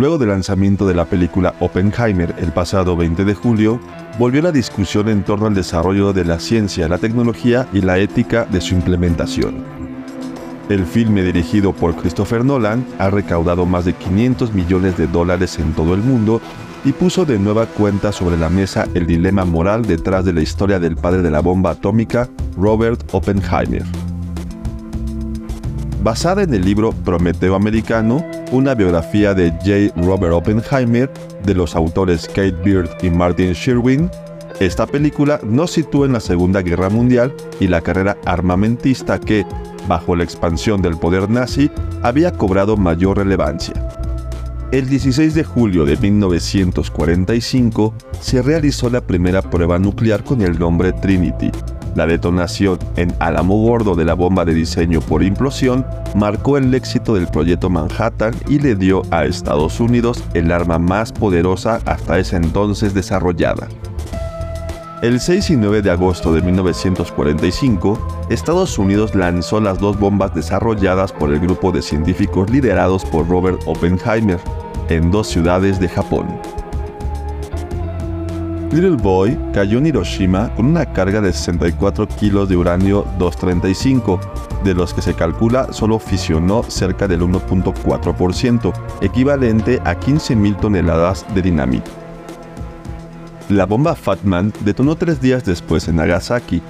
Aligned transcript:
Luego 0.00 0.16
del 0.16 0.30
lanzamiento 0.30 0.86
de 0.86 0.94
la 0.94 1.04
película 1.04 1.54
Oppenheimer 1.60 2.34
el 2.38 2.52
pasado 2.52 2.96
20 2.96 3.26
de 3.26 3.34
julio, 3.34 3.78
volvió 4.18 4.40
la 4.40 4.50
discusión 4.50 5.10
en 5.10 5.22
torno 5.24 5.44
al 5.44 5.54
desarrollo 5.54 6.14
de 6.14 6.24
la 6.24 6.40
ciencia, 6.40 6.88
la 6.88 6.96
tecnología 6.96 7.68
y 7.70 7.82
la 7.82 7.98
ética 7.98 8.46
de 8.46 8.62
su 8.62 8.72
implementación. 8.72 9.62
El 10.70 10.86
filme 10.86 11.22
dirigido 11.22 11.74
por 11.74 11.94
Christopher 11.96 12.46
Nolan 12.46 12.86
ha 12.98 13.10
recaudado 13.10 13.66
más 13.66 13.84
de 13.84 13.92
500 13.92 14.54
millones 14.54 14.96
de 14.96 15.06
dólares 15.06 15.58
en 15.58 15.74
todo 15.74 15.92
el 15.92 16.00
mundo 16.00 16.40
y 16.82 16.92
puso 16.92 17.26
de 17.26 17.38
nueva 17.38 17.66
cuenta 17.66 18.10
sobre 18.10 18.38
la 18.38 18.48
mesa 18.48 18.88
el 18.94 19.06
dilema 19.06 19.44
moral 19.44 19.84
detrás 19.84 20.24
de 20.24 20.32
la 20.32 20.40
historia 20.40 20.80
del 20.80 20.96
padre 20.96 21.20
de 21.20 21.30
la 21.30 21.40
bomba 21.40 21.72
atómica, 21.72 22.26
Robert 22.56 23.02
Oppenheimer. 23.12 23.84
Basada 26.02 26.42
en 26.42 26.54
el 26.54 26.64
libro 26.64 26.92
Prometeo 26.92 27.54
Americano, 27.54 28.24
una 28.52 28.74
biografía 28.74 29.34
de 29.34 29.50
J. 29.50 29.92
Robert 30.02 30.32
Oppenheimer 30.32 31.12
de 31.44 31.54
los 31.54 31.76
autores 31.76 32.26
Kate 32.26 32.56
Beard 32.64 32.88
y 33.02 33.10
Martin 33.10 33.52
Sherwin, 33.52 34.10
esta 34.60 34.86
película 34.86 35.40
nos 35.44 35.72
sitúa 35.72 36.06
en 36.06 36.14
la 36.14 36.20
Segunda 36.20 36.62
Guerra 36.62 36.88
Mundial 36.88 37.34
y 37.60 37.66
la 37.66 37.82
carrera 37.82 38.16
armamentista 38.24 39.20
que, 39.20 39.44
bajo 39.88 40.16
la 40.16 40.24
expansión 40.24 40.80
del 40.80 40.96
poder 40.96 41.28
nazi, 41.28 41.70
había 42.02 42.32
cobrado 42.32 42.78
mayor 42.78 43.18
relevancia. 43.18 43.74
El 44.72 44.88
16 44.88 45.34
de 45.34 45.44
julio 45.44 45.84
de 45.84 45.98
1945 45.98 47.92
se 48.20 48.40
realizó 48.40 48.88
la 48.88 49.02
primera 49.02 49.42
prueba 49.42 49.78
nuclear 49.78 50.24
con 50.24 50.40
el 50.40 50.58
nombre 50.58 50.94
Trinity. 50.94 51.50
La 51.94 52.06
detonación 52.06 52.78
en 52.96 53.12
Álamo 53.18 53.56
Gordo 53.62 53.94
de 53.94 54.04
la 54.04 54.14
bomba 54.14 54.44
de 54.44 54.54
diseño 54.54 55.00
por 55.00 55.22
implosión 55.22 55.84
marcó 56.14 56.56
el 56.56 56.72
éxito 56.72 57.14
del 57.14 57.26
proyecto 57.26 57.68
Manhattan 57.68 58.34
y 58.48 58.58
le 58.58 58.74
dio 58.74 59.02
a 59.10 59.24
Estados 59.24 59.80
Unidos 59.80 60.22
el 60.34 60.52
arma 60.52 60.78
más 60.78 61.12
poderosa 61.12 61.80
hasta 61.86 62.18
ese 62.18 62.36
entonces 62.36 62.94
desarrollada. 62.94 63.68
El 65.02 65.18
6 65.18 65.50
y 65.50 65.56
9 65.56 65.80
de 65.80 65.90
agosto 65.90 66.32
de 66.34 66.42
1945, 66.42 68.26
Estados 68.28 68.78
Unidos 68.78 69.14
lanzó 69.14 69.58
las 69.58 69.78
dos 69.78 69.98
bombas 69.98 70.34
desarrolladas 70.34 71.10
por 71.10 71.32
el 71.32 71.40
grupo 71.40 71.72
de 71.72 71.80
científicos 71.80 72.50
liderados 72.50 73.06
por 73.06 73.26
Robert 73.26 73.60
Oppenheimer 73.66 74.38
en 74.90 75.10
dos 75.10 75.28
ciudades 75.28 75.80
de 75.80 75.88
Japón. 75.88 76.26
Little 78.72 78.90
Boy 78.90 79.36
cayó 79.52 79.78
en 79.78 79.86
Hiroshima 79.86 80.54
con 80.54 80.66
una 80.66 80.86
carga 80.86 81.20
de 81.20 81.32
64 81.32 82.06
kilos 82.06 82.48
de 82.48 82.56
uranio 82.56 83.04
235, 83.18 84.20
de 84.62 84.74
los 84.74 84.94
que 84.94 85.02
se 85.02 85.14
calcula 85.14 85.72
solo 85.72 85.98
fisionó 85.98 86.62
cerca 86.62 87.08
del 87.08 87.22
1.4%, 87.22 88.72
equivalente 89.00 89.80
a 89.84 89.98
15.000 89.98 90.60
toneladas 90.60 91.26
de 91.34 91.42
dinamita. 91.42 91.90
La 93.48 93.66
bomba 93.66 93.96
Fatman 93.96 94.52
detonó 94.60 94.94
tres 94.94 95.20
días 95.20 95.44
después 95.44 95.88
en 95.88 95.96
Nagasaki. 95.96 96.62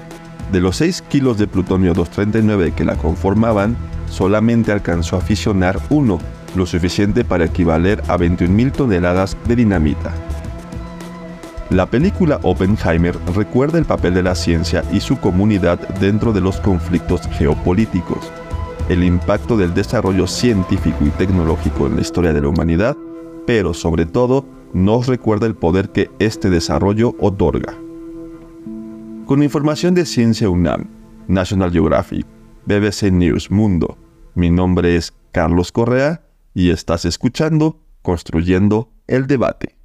De 0.51 0.61
los 0.61 0.77
6 0.77 1.03
kilos 1.03 1.37
de 1.37 1.49
plutonio 1.49 1.93
239 1.93 2.73
que 2.73 2.87
la 2.87 2.97
conformaban, 2.97 3.77
solamente 4.09 4.73
alcanzó 4.73 5.17
a 5.17 5.21
fisionar 5.21 5.79
uno, 5.91 6.19
lo 6.57 6.65
suficiente 6.65 7.25
para 7.27 7.45
equivaler 7.45 8.03
a 8.09 8.17
21.000 8.17 8.73
toneladas 8.73 9.37
de 9.47 9.57
dinamita. 9.57 10.15
La 11.71 11.87
película 11.87 12.41
Oppenheimer 12.43 13.17
recuerda 13.33 13.79
el 13.79 13.85
papel 13.85 14.13
de 14.15 14.25
la 14.25 14.35
ciencia 14.35 14.83
y 14.93 14.99
su 14.99 15.21
comunidad 15.21 15.79
dentro 16.01 16.33
de 16.33 16.41
los 16.41 16.59
conflictos 16.59 17.29
geopolíticos, 17.29 18.29
el 18.89 19.05
impacto 19.05 19.57
del 19.57 19.73
desarrollo 19.73 20.27
científico 20.27 21.05
y 21.05 21.11
tecnológico 21.11 21.87
en 21.87 21.95
la 21.95 22.01
historia 22.01 22.33
de 22.33 22.41
la 22.41 22.49
humanidad, 22.49 22.97
pero 23.47 23.73
sobre 23.73 24.05
todo 24.05 24.45
nos 24.73 25.07
recuerda 25.07 25.47
el 25.47 25.55
poder 25.55 25.91
que 25.91 26.11
este 26.19 26.51
desarrollo 26.51 27.15
otorga. 27.21 27.73
Con 29.27 29.41
información 29.45 29.95
de 29.95 30.07
Ciencia 30.07 30.51
UNAM, 30.51 30.89
National 31.29 31.71
Geographic, 31.71 32.27
BBC 32.67 33.13
News 33.13 33.49
Mundo, 33.49 33.97
mi 34.35 34.51
nombre 34.51 34.97
es 34.97 35.15
Carlos 35.31 35.71
Correa 35.71 36.23
y 36.53 36.71
estás 36.71 37.05
escuchando 37.05 37.79
Construyendo 38.03 38.91
el 39.07 39.29
Debate. 39.29 39.80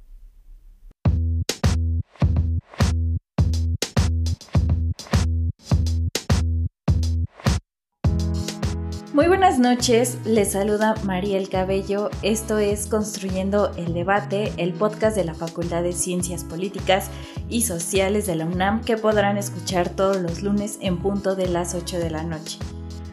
Muy 9.16 9.28
buenas 9.28 9.58
noches, 9.58 10.18
les 10.26 10.52
saluda 10.52 10.94
Mariel 11.04 11.48
Cabello. 11.48 12.10
Esto 12.20 12.58
es 12.58 12.86
Construyendo 12.86 13.70
el 13.78 13.94
Debate, 13.94 14.52
el 14.58 14.74
podcast 14.74 15.16
de 15.16 15.24
la 15.24 15.32
Facultad 15.32 15.82
de 15.82 15.94
Ciencias 15.94 16.44
Políticas 16.44 17.08
y 17.48 17.62
Sociales 17.62 18.26
de 18.26 18.34
la 18.34 18.44
UNAM 18.44 18.82
que 18.82 18.98
podrán 18.98 19.38
escuchar 19.38 19.88
todos 19.88 20.18
los 20.18 20.42
lunes 20.42 20.76
en 20.82 20.98
punto 20.98 21.34
de 21.34 21.48
las 21.48 21.74
8 21.74 21.98
de 21.98 22.10
la 22.10 22.24
noche. 22.24 22.58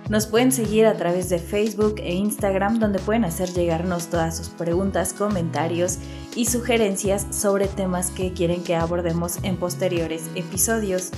Nos 0.10 0.28
pueden 0.28 0.52
seguir 0.52 0.88
a 0.88 0.98
través 0.98 1.30
de 1.30 1.40
Facebook 1.40 1.96
e 2.00 2.14
Instagram 2.14 2.80
donde 2.80 3.00
pueden 3.00 3.24
hacer 3.24 3.54
llegarnos 3.54 4.08
todas 4.08 4.36
sus 4.36 4.50
preguntas, 4.50 5.14
comentarios 5.14 6.00
y 6.36 6.48
sugerencias 6.48 7.28
sobre 7.30 7.68
temas 7.68 8.12
que 8.12 8.34
quieren 8.34 8.62
que 8.66 8.76
abordemos 8.76 9.42
en 9.44 9.56
posteriores 9.56 10.30
episodios. 10.36 11.12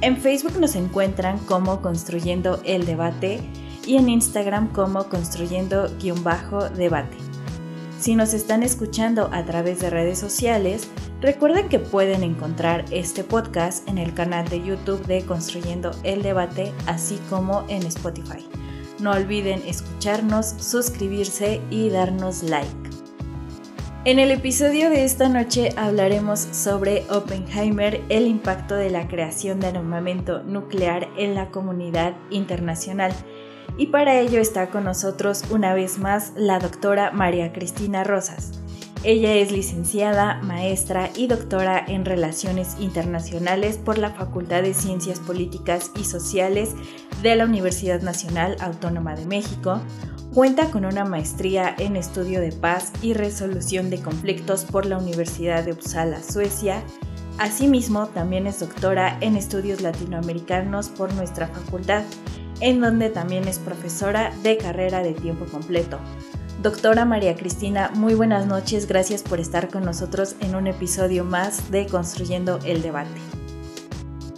En 0.00 0.16
Facebook 0.16 0.60
nos 0.60 0.76
encuentran 0.76 1.38
como 1.38 1.82
Construyendo 1.82 2.60
el 2.64 2.86
Debate 2.86 3.40
y 3.86 3.96
en 3.96 4.08
Instagram 4.08 4.72
como 4.72 5.08
construyendo-debate. 5.08 7.16
Si 7.98 8.16
nos 8.16 8.34
están 8.34 8.64
escuchando 8.64 9.30
a 9.32 9.44
través 9.44 9.80
de 9.80 9.90
redes 9.90 10.18
sociales, 10.18 10.88
recuerden 11.20 11.68
que 11.68 11.78
pueden 11.78 12.24
encontrar 12.24 12.84
este 12.90 13.22
podcast 13.22 13.88
en 13.88 13.98
el 13.98 14.12
canal 14.12 14.48
de 14.48 14.60
YouTube 14.62 15.06
de 15.06 15.24
Construyendo 15.24 15.92
el 16.02 16.22
Debate, 16.22 16.72
así 16.86 17.20
como 17.30 17.64
en 17.68 17.84
Spotify. 17.84 18.44
No 18.98 19.12
olviden 19.12 19.62
escucharnos, 19.66 20.54
suscribirse 20.58 21.60
y 21.70 21.90
darnos 21.90 22.42
like. 22.42 22.82
En 24.04 24.18
el 24.18 24.32
episodio 24.32 24.90
de 24.90 25.04
esta 25.04 25.28
noche 25.28 25.68
hablaremos 25.76 26.40
sobre 26.40 27.04
Oppenheimer, 27.08 28.00
el 28.08 28.26
impacto 28.26 28.74
de 28.74 28.90
la 28.90 29.06
creación 29.06 29.60
del 29.60 29.76
armamento 29.76 30.42
nuclear 30.42 31.08
en 31.16 31.36
la 31.36 31.50
comunidad 31.50 32.16
internacional 32.30 33.12
y 33.76 33.86
para 33.86 34.18
ello 34.20 34.40
está 34.40 34.68
con 34.70 34.84
nosotros 34.84 35.44
una 35.50 35.74
vez 35.74 35.98
más 35.98 36.32
la 36.36 36.58
doctora 36.58 37.10
María 37.10 37.52
Cristina 37.52 38.04
Rosas. 38.04 38.52
Ella 39.04 39.34
es 39.34 39.50
licenciada, 39.50 40.40
maestra 40.42 41.10
y 41.16 41.26
doctora 41.26 41.84
en 41.88 42.04
Relaciones 42.04 42.76
Internacionales 42.78 43.76
por 43.76 43.98
la 43.98 44.10
Facultad 44.10 44.62
de 44.62 44.74
Ciencias 44.74 45.18
Políticas 45.18 45.90
y 45.96 46.04
Sociales 46.04 46.76
de 47.20 47.34
la 47.34 47.46
Universidad 47.46 48.00
Nacional 48.02 48.56
Autónoma 48.60 49.16
de 49.16 49.26
México. 49.26 49.80
Cuenta 50.32 50.70
con 50.70 50.84
una 50.84 51.04
maestría 51.04 51.74
en 51.78 51.96
Estudio 51.96 52.40
de 52.40 52.52
Paz 52.52 52.92
y 53.02 53.14
Resolución 53.14 53.90
de 53.90 54.00
Conflictos 54.00 54.64
por 54.64 54.86
la 54.86 54.98
Universidad 54.98 55.64
de 55.64 55.72
Uppsala, 55.72 56.22
Suecia. 56.22 56.84
Asimismo, 57.38 58.06
también 58.06 58.46
es 58.46 58.60
doctora 58.60 59.18
en 59.20 59.36
Estudios 59.36 59.80
Latinoamericanos 59.80 60.90
por 60.90 61.12
nuestra 61.14 61.48
facultad 61.48 62.04
en 62.62 62.80
donde 62.80 63.10
también 63.10 63.46
es 63.48 63.58
profesora 63.58 64.32
de 64.42 64.56
carrera 64.56 65.02
de 65.02 65.12
tiempo 65.12 65.44
completo. 65.46 65.98
Doctora 66.62 67.04
María 67.04 67.34
Cristina, 67.34 67.90
muy 67.94 68.14
buenas 68.14 68.46
noches, 68.46 68.86
gracias 68.86 69.22
por 69.22 69.40
estar 69.40 69.68
con 69.68 69.84
nosotros 69.84 70.36
en 70.40 70.54
un 70.54 70.68
episodio 70.68 71.24
más 71.24 71.72
de 71.72 71.86
Construyendo 71.86 72.60
el 72.64 72.80
Debate. 72.80 73.20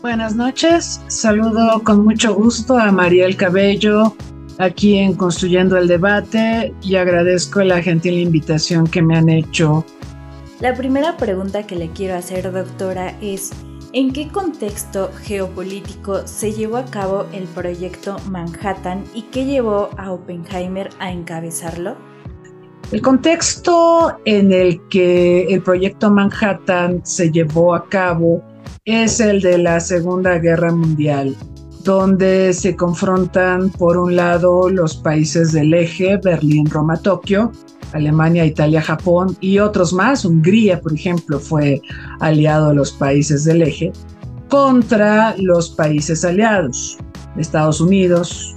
Buenas 0.00 0.35
noches, 0.35 1.03
saludo 1.09 1.82
con 1.85 2.03
mucho 2.03 2.35
gusto 2.35 2.79
a 2.79 2.91
Mariel 2.91 3.37
Cabello 3.37 4.17
aquí 4.59 4.97
en 4.99 5.15
Construyendo 5.15 5.77
el 5.77 5.87
Debate 5.87 6.75
y 6.82 6.97
agradezco 6.97 7.62
la 7.62 7.82
gentil 7.82 8.15
invitación 8.15 8.87
que 8.87 9.03
me 9.03 9.17
han 9.19 9.29
hecho. 9.29 9.85
La 10.61 10.75
primera 10.75 11.19
pregunta 11.19 11.67
que 11.67 11.77
le 11.77 11.91
quiero 11.91 12.15
hacer, 12.15 12.50
doctora, 12.50 13.15
es 13.20 13.50
¿En 13.96 14.12
qué 14.12 14.26
contexto 14.26 15.12
geopolítico 15.23 16.26
se 16.26 16.50
llevó 16.50 16.79
a 16.79 16.85
cabo 16.85 17.26
el 17.32 17.44
proyecto 17.44 18.17
Manhattan 18.29 19.05
y 19.14 19.23
qué 19.23 19.44
llevó 19.44 19.91
a 19.96 20.11
Oppenheimer 20.11 20.91
a 20.99 21.12
encabezarlo? 21.12 21.94
El 22.91 23.00
contexto 23.02 24.17
en 24.25 24.50
el 24.50 24.81
que 24.88 25.44
el 25.44 25.62
proyecto 25.62 26.11
Manhattan 26.11 27.06
se 27.06 27.31
llevó 27.31 27.73
a 27.73 27.88
cabo 27.88 28.43
es 28.85 29.20
el 29.20 29.41
de 29.41 29.58
la 29.58 29.79
Segunda 29.79 30.41
Guerra 30.41 30.75
Mundial, 30.75 31.37
donde 31.85 32.52
se 32.52 32.75
confrontan 32.75 33.70
por 33.70 33.96
un 33.96 34.17
lado 34.17 34.70
los 34.70 34.96
países 34.96 35.52
del 35.52 35.73
eje, 35.73 36.17
Berlín, 36.17 36.67
Roma, 36.69 36.96
Tokio, 36.96 37.52
Alemania, 37.94 38.44
Italia, 38.44 38.82
Japón 38.82 39.37
y 39.41 39.58
otros 39.58 39.93
más. 39.93 40.25
Hungría, 40.25 40.81
por 40.81 40.93
ejemplo, 40.93 41.41
fue 41.41 41.81
aliado 42.20 42.70
a 42.70 42.75
los 42.75 42.93
países 42.93 43.44
del 43.44 43.62
eje 43.62 43.93
contra 44.49 45.35
los 45.38 45.70
países 45.70 46.25
aliados, 46.25 46.99
Estados 47.37 47.81
Unidos, 47.81 48.55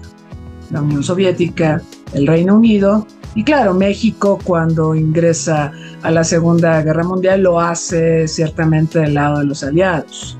la 0.71 0.81
Unión 0.81 1.03
Soviética, 1.03 1.81
el 2.13 2.27
Reino 2.27 2.55
Unido 2.55 3.07
y 3.35 3.43
claro, 3.43 3.73
México 3.73 4.39
cuando 4.43 4.95
ingresa 4.95 5.71
a 6.01 6.11
la 6.11 6.23
Segunda 6.23 6.81
Guerra 6.81 7.03
Mundial 7.03 7.43
lo 7.43 7.59
hace 7.59 8.27
ciertamente 8.27 8.99
del 8.99 9.13
lado 9.13 9.39
de 9.39 9.45
los 9.45 9.63
aliados. 9.63 10.36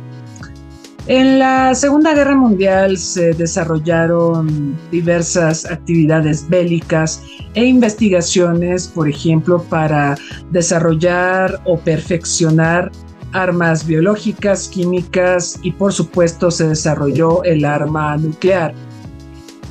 En 1.08 1.40
la 1.40 1.74
Segunda 1.74 2.14
Guerra 2.14 2.36
Mundial 2.36 2.98
se 2.98 3.32
desarrollaron 3.32 4.78
diversas 4.92 5.66
actividades 5.66 6.50
bélicas 6.50 7.24
e 7.54 7.64
investigaciones, 7.64 8.90
por 8.90 9.08
ejemplo, 9.08 9.64
para 9.70 10.18
desarrollar 10.52 11.62
o 11.64 11.78
perfeccionar 11.80 12.92
armas 13.32 13.88
biológicas, 13.88 14.68
químicas 14.68 15.58
y 15.64 15.72
por 15.72 15.94
supuesto 15.94 16.52
se 16.52 16.68
desarrolló 16.68 17.42
el 17.46 17.64
arma 17.64 18.18
nuclear. 18.18 18.74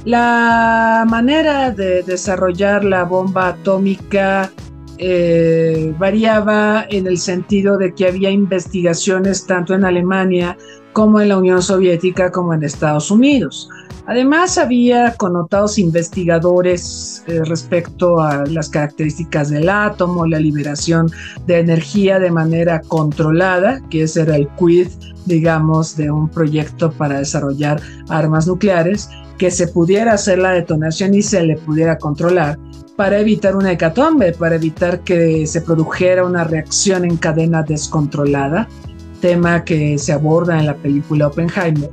La 0.07 1.05
manera 1.07 1.71
de 1.71 2.03
desarrollar 2.03 2.83
la 2.83 3.05
bomba 3.05 3.49
atómica 3.49 4.51
eh, 4.97 5.95
variaba 5.99 6.87
en 6.89 7.07
el 7.07 7.19
sentido 7.19 7.77
de 7.77 7.93
que 7.93 8.09
había 8.09 8.31
investigaciones 8.31 9.47
tanto 9.47 9.75
en 9.75 9.85
Alemania 9.85 10.57
como 10.97 11.21
en 11.21 11.29
la 11.29 11.37
Unión 11.37 11.61
Soviética 11.61 12.33
como 12.33 12.55
en 12.55 12.63
Estados 12.63 13.11
Unidos. 13.11 13.69
Además, 14.07 14.57
había 14.57 15.13
connotados 15.19 15.79
investigadores 15.79 17.23
eh, 17.27 17.43
respecto 17.45 18.19
a 18.19 18.47
las 18.47 18.71
características 18.71 19.51
del 19.51 19.69
átomo, 19.69 20.25
la 20.25 20.41
liberación 20.41 21.11
de 21.47 21.59
energía 21.59 22.19
de 22.19 22.31
manera 22.31 22.81
controlada, 22.81 23.83
que 23.91 24.05
ese 24.05 24.23
era 24.23 24.37
el 24.37 24.49
quid, 24.59 24.89
digamos, 25.27 25.99
de 25.99 26.11
un 26.11 26.31
proyecto 26.31 26.91
para 26.91 27.19
desarrollar 27.19 27.79
armas 28.09 28.47
nucleares, 28.47 29.11
que 29.37 29.51
se 29.51 29.69
pudiera 29.69 30.15
hacer 30.15 30.39
la 30.39 30.53
detonación 30.53 31.13
y 31.13 31.21
se 31.21 31.43
le 31.43 31.59
pudiera 31.59 31.99
controlar 31.99 32.59
para 32.97 33.19
evitar 33.19 33.55
una 33.55 33.73
hecatombe, 33.73 34.33
para 34.33 34.55
evitar 34.55 35.01
que 35.01 35.47
se 35.47 35.61
produjera 35.61 36.25
una 36.25 36.45
reacción 36.45 37.05
en 37.05 37.19
cadena 37.19 37.63
descontrolada 37.63 38.67
tema 39.21 39.65
que 39.65 39.99
se 39.99 40.13
aborda 40.13 40.59
en 40.59 40.67
la 40.67 40.77
película 40.77 41.29
Oppenheimer. 41.29 41.91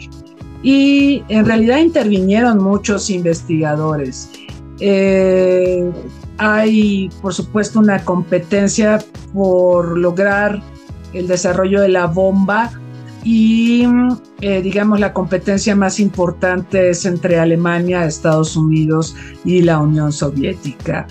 Y 0.62 1.24
en 1.28 1.46
realidad 1.46 1.80
intervinieron 1.80 2.64
muchos 2.64 3.10
investigadores. 3.10 4.30
Eh, 4.80 5.92
hay, 6.38 7.10
por 7.22 7.34
supuesto, 7.34 7.80
una 7.80 8.04
competencia 8.04 9.04
por 9.34 9.98
lograr 9.98 10.62
el 11.14 11.28
desarrollo 11.28 11.82
de 11.82 11.90
la 11.90 12.08
bomba 12.08 12.72
y, 13.24 13.86
eh, 14.42 14.62
digamos, 14.62 15.00
la 15.00 15.14
competencia 15.14 15.76
más 15.76 16.00
importante 16.00 16.90
es 16.90 17.06
entre 17.06 17.40
Alemania, 17.40 18.06
Estados 18.06 18.58
Unidos 18.58 19.16
y 19.46 19.62
la 19.62 19.80
Unión 19.80 20.12
Soviética. 20.12 21.08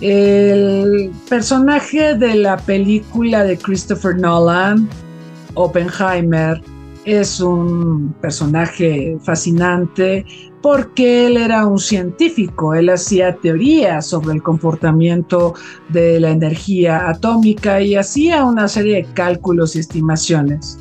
El 0.00 1.12
personaje 1.28 2.14
de 2.14 2.34
la 2.36 2.56
película 2.56 3.44
de 3.44 3.58
Christopher 3.58 4.16
Nolan, 4.18 4.88
Oppenheimer 5.54 6.60
es 7.04 7.40
un 7.40 8.14
personaje 8.20 9.18
fascinante 9.22 10.24
porque 10.62 11.26
él 11.26 11.36
era 11.36 11.66
un 11.66 11.78
científico, 11.78 12.74
él 12.74 12.88
hacía 12.90 13.34
teorías 13.36 14.06
sobre 14.06 14.34
el 14.34 14.42
comportamiento 14.42 15.54
de 15.88 16.20
la 16.20 16.30
energía 16.30 17.08
atómica 17.08 17.80
y 17.80 17.96
hacía 17.96 18.44
una 18.44 18.68
serie 18.68 18.96
de 18.96 19.04
cálculos 19.12 19.74
y 19.74 19.80
estimaciones 19.80 20.78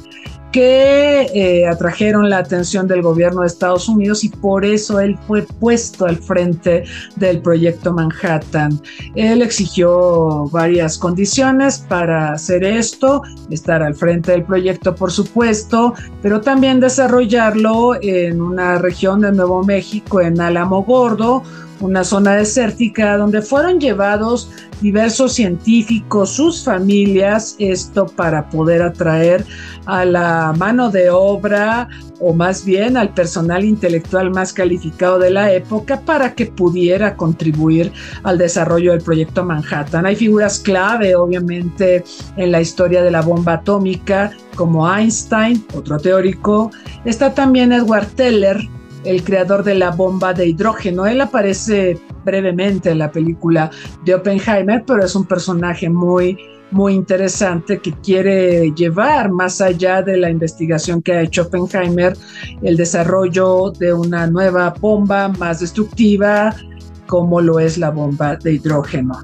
que 0.51 1.21
eh, 1.33 1.67
atrajeron 1.67 2.29
la 2.29 2.39
atención 2.39 2.87
del 2.87 3.01
gobierno 3.01 3.41
de 3.41 3.47
Estados 3.47 3.87
Unidos 3.87 4.23
y 4.23 4.29
por 4.29 4.65
eso 4.65 4.99
él 4.99 5.17
fue 5.27 5.43
puesto 5.43 6.05
al 6.05 6.17
frente 6.17 6.83
del 7.15 7.41
proyecto 7.41 7.93
Manhattan. 7.93 8.81
Él 9.15 9.41
exigió 9.41 10.49
varias 10.51 10.97
condiciones 10.97 11.79
para 11.79 12.33
hacer 12.33 12.63
esto, 12.63 13.21
estar 13.49 13.81
al 13.81 13.95
frente 13.95 14.31
del 14.31 14.43
proyecto 14.43 14.95
por 14.95 15.11
supuesto, 15.11 15.93
pero 16.21 16.41
también 16.41 16.79
desarrollarlo 16.79 17.95
en 18.01 18.41
una 18.41 18.77
región 18.77 19.21
de 19.21 19.31
Nuevo 19.31 19.63
México, 19.63 20.21
en 20.21 20.39
Álamo 20.41 20.83
Gordo, 20.83 21.43
una 21.81 22.03
zona 22.03 22.35
desértica 22.35 23.17
donde 23.17 23.41
fueron 23.41 23.79
llevados 23.79 24.49
diversos 24.81 25.33
científicos, 25.33 26.31
sus 26.31 26.63
familias, 26.63 27.55
esto 27.59 28.05
para 28.05 28.49
poder 28.49 28.81
atraer 28.81 29.45
a 29.85 30.05
la 30.05 30.53
mano 30.57 30.89
de 30.89 31.09
obra 31.09 31.89
o 32.19 32.33
más 32.33 32.63
bien 32.63 32.97
al 32.97 33.13
personal 33.13 33.65
intelectual 33.65 34.29
más 34.31 34.53
calificado 34.53 35.19
de 35.19 35.31
la 35.31 35.51
época 35.51 35.99
para 36.01 36.33
que 36.35 36.45
pudiera 36.45 37.15
contribuir 37.15 37.91
al 38.23 38.37
desarrollo 38.37 38.91
del 38.91 39.01
proyecto 39.01 39.43
Manhattan. 39.43 40.05
Hay 40.05 40.15
figuras 40.15 40.59
clave, 40.59 41.15
obviamente, 41.15 42.03
en 42.37 42.51
la 42.51 42.61
historia 42.61 43.01
de 43.01 43.11
la 43.11 43.21
bomba 43.21 43.53
atómica, 43.53 44.31
como 44.55 44.87
Einstein, 44.91 45.65
otro 45.73 45.97
teórico. 45.97 46.71
Está 47.05 47.33
también 47.33 47.71
Edward 47.71 48.07
Teller, 48.15 48.57
el 49.03 49.23
creador 49.23 49.63
de 49.63 49.75
la 49.75 49.91
bomba 49.91 50.33
de 50.33 50.47
hidrógeno. 50.47 51.05
Él 51.05 51.21
aparece 51.21 51.99
brevemente 52.23 52.91
en 52.91 52.99
la 52.99 53.11
película 53.11 53.71
de 54.05 54.15
Oppenheimer, 54.15 54.83
pero 54.85 55.03
es 55.03 55.15
un 55.15 55.25
personaje 55.25 55.89
muy, 55.89 56.37
muy 56.71 56.93
interesante 56.93 57.79
que 57.79 57.91
quiere 57.93 58.71
llevar 58.71 59.31
más 59.31 59.61
allá 59.61 60.01
de 60.01 60.17
la 60.17 60.29
investigación 60.29 61.01
que 61.01 61.13
ha 61.13 61.21
hecho 61.21 61.43
Oppenheimer, 61.43 62.15
el 62.61 62.77
desarrollo 62.77 63.71
de 63.71 63.93
una 63.93 64.27
nueva 64.27 64.73
bomba 64.79 65.29
más 65.29 65.59
destructiva, 65.59 66.55
como 67.07 67.41
lo 67.41 67.59
es 67.59 67.77
la 67.77 67.89
bomba 67.89 68.35
de 68.37 68.53
hidrógeno. 68.53 69.17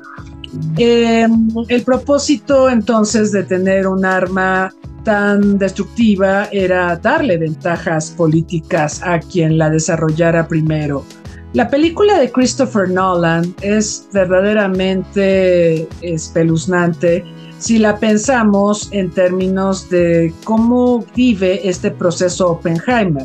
Em, 0.78 1.50
el 1.68 1.84
propósito 1.84 2.70
entonces 2.70 3.32
de 3.32 3.44
tener 3.44 3.88
un 3.88 4.06
arma 4.06 4.74
tan 5.08 5.58
destructiva 5.58 6.50
era 6.52 6.98
darle 6.98 7.38
ventajas 7.38 8.12
políticas 8.12 9.02
a 9.02 9.22
quien 9.22 9.58
la 9.58 9.70
desarrollara 9.70 10.46
primero. 10.50 11.06
La 11.54 11.70
película 11.70 12.20
de 12.20 12.30
Christopher 12.30 12.90
Nolan 12.90 13.56
es 13.62 14.10
verdaderamente 14.12 15.88
espeluznante 16.02 17.24
si 17.58 17.80
la 17.80 17.96
pensamos 17.96 18.90
en 18.92 19.10
términos 19.10 19.90
de 19.90 20.34
cómo 20.44 21.06
vive 21.16 21.66
este 21.66 21.90
proceso 21.90 22.50
Oppenheimer. 22.50 23.24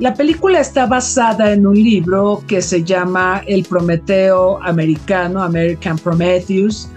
La 0.00 0.14
película 0.14 0.58
está 0.58 0.86
basada 0.86 1.52
en 1.52 1.64
un 1.64 1.76
libro 1.76 2.42
que 2.48 2.60
se 2.60 2.82
llama 2.82 3.44
El 3.46 3.62
Prometeo 3.62 4.60
Americano, 4.64 5.44
American 5.44 5.96
Prometheus, 5.96 6.88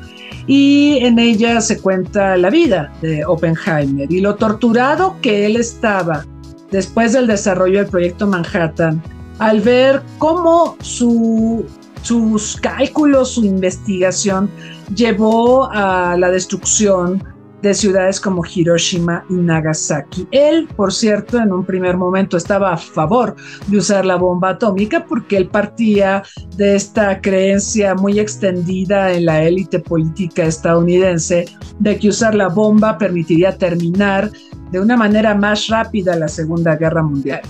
y 0.47 0.97
en 1.01 1.19
ella 1.19 1.61
se 1.61 1.79
cuenta 1.79 2.35
la 2.37 2.49
vida 2.49 2.91
de 3.01 3.25
Oppenheimer 3.25 4.11
y 4.11 4.19
lo 4.19 4.35
torturado 4.35 5.15
que 5.21 5.45
él 5.45 5.55
estaba 5.55 6.25
después 6.71 7.13
del 7.13 7.27
desarrollo 7.27 7.79
del 7.79 7.87
proyecto 7.87 8.27
Manhattan, 8.27 9.01
al 9.39 9.61
ver 9.61 10.01
cómo 10.17 10.75
sus 10.81 12.57
cálculos, 12.61 13.31
su 13.35 13.45
investigación 13.45 14.49
llevó 14.93 15.69
a 15.71 16.17
la 16.17 16.29
destrucción 16.31 17.23
de 17.63 17.73
ciudades 17.73 18.19
como 18.19 18.43
Hiroshima 18.45 19.23
y 19.29 19.35
Nagasaki. 19.35 20.27
Él, 20.31 20.67
por 20.75 20.91
cierto, 20.91 21.39
en 21.39 21.53
un 21.53 21.65
primer 21.65 21.95
momento 21.95 22.35
estaba 22.35 22.73
a 22.73 22.77
favor 22.77 23.35
de 23.67 23.77
usar 23.77 24.05
la 24.05 24.17
bomba 24.17 24.49
atómica 24.49 25.05
porque 25.05 25.37
él 25.37 25.47
partía 25.47 26.23
de 26.57 26.75
esta 26.75 27.21
creencia 27.21 27.95
muy 27.95 28.19
extendida 28.19 29.13
en 29.13 29.25
la 29.25 29.43
élite 29.43 29.79
política 29.79 30.43
estadounidense 30.43 31.45
de 31.79 31.97
que 31.97 32.09
usar 32.09 32.35
la 32.35 32.49
bomba 32.49 32.97
permitiría 32.97 33.57
terminar 33.57 34.29
de 34.73 34.79
una 34.79 34.97
manera 34.97 35.35
más 35.35 35.67
rápida 35.67 36.15
la 36.15 36.27
Segunda 36.27 36.75
Guerra 36.75 37.03
Mundial. 37.03 37.41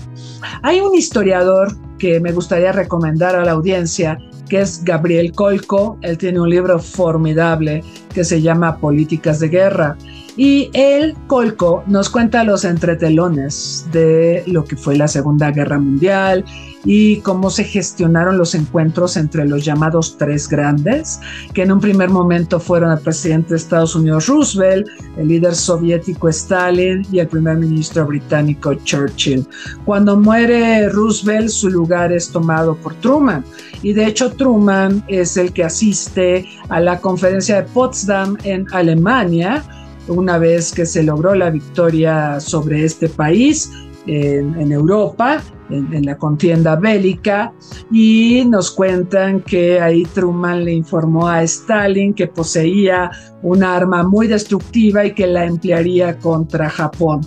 Hay 0.62 0.80
un 0.80 0.94
historiador 0.94 1.74
que 1.98 2.20
me 2.20 2.32
gustaría 2.32 2.70
recomendar 2.70 3.34
a 3.34 3.42
la 3.46 3.52
audiencia 3.52 4.18
que 4.46 4.60
es 4.60 4.84
Gabriel 4.84 5.32
Colco. 5.32 5.98
Él 6.02 6.18
tiene 6.18 6.38
un 6.38 6.50
libro 6.50 6.78
formidable 6.78 7.82
que 8.12 8.24
se 8.24 8.42
llama 8.42 8.76
Políticas 8.76 9.40
de 9.40 9.48
Guerra. 9.48 9.96
Y 10.36 10.70
el 10.72 11.14
Colco 11.28 11.84
nos 11.86 12.10
cuenta 12.10 12.42
los 12.42 12.64
entretelones 12.64 13.86
de 13.92 14.42
lo 14.46 14.64
que 14.64 14.76
fue 14.76 14.96
la 14.96 15.06
Segunda 15.06 15.52
Guerra 15.52 15.78
Mundial 15.78 16.44
y 16.84 17.18
cómo 17.18 17.50
se 17.50 17.64
gestionaron 17.64 18.36
los 18.36 18.54
encuentros 18.54 19.16
entre 19.16 19.46
los 19.46 19.64
llamados 19.64 20.16
tres 20.18 20.48
grandes, 20.48 21.20
que 21.52 21.62
en 21.62 21.72
un 21.72 21.80
primer 21.80 22.10
momento 22.10 22.60
fueron 22.60 22.90
el 22.90 22.98
presidente 22.98 23.50
de 23.50 23.56
Estados 23.56 23.94
Unidos 23.94 24.26
Roosevelt, 24.26 24.86
el 25.16 25.28
líder 25.28 25.54
soviético 25.54 26.28
Stalin 26.28 27.06
y 27.10 27.20
el 27.20 27.28
primer 27.28 27.56
ministro 27.56 28.04
británico 28.06 28.74
Churchill. 28.74 29.46
Cuando 29.84 30.16
muere 30.16 30.88
Roosevelt, 30.88 31.48
su 31.48 31.70
lugar 31.70 32.12
es 32.12 32.28
tomado 32.28 32.74
por 32.76 32.94
Truman. 32.96 33.44
Y 33.82 33.92
de 33.92 34.06
hecho 34.06 34.32
Truman 34.32 35.04
es 35.08 35.36
el 35.36 35.52
que 35.52 35.64
asiste 35.64 36.46
a 36.68 36.80
la 36.80 36.98
conferencia 37.00 37.56
de 37.56 37.68
Potsdam 37.68 38.36
en 38.44 38.66
Alemania, 38.72 39.62
una 40.08 40.38
vez 40.38 40.72
que 40.72 40.86
se 40.86 41.02
logró 41.02 41.34
la 41.34 41.50
victoria 41.50 42.40
sobre 42.40 42.84
este 42.84 43.08
país 43.08 43.70
en, 44.06 44.70
Europa, 44.70 45.42
en, 45.70 46.04
la 46.04 46.16
contienda 46.18 46.76
bélica, 46.76 47.52
y 47.90 48.44
nos 48.46 48.70
cuentan 48.70 49.40
que 49.40 49.80
ahí 49.80 50.04
Truman 50.04 50.64
le 50.64 50.72
informó 50.72 51.28
a 51.28 51.42
Stalin 51.42 52.12
que 52.12 52.26
poseía 52.26 53.10
un 53.42 53.62
arma 53.62 54.02
muy 54.02 54.26
destructiva 54.26 55.06
y 55.06 55.14
que 55.14 55.26
la 55.26 55.46
emplearía 55.46 56.18
contra 56.18 56.68
Japón. 56.68 57.22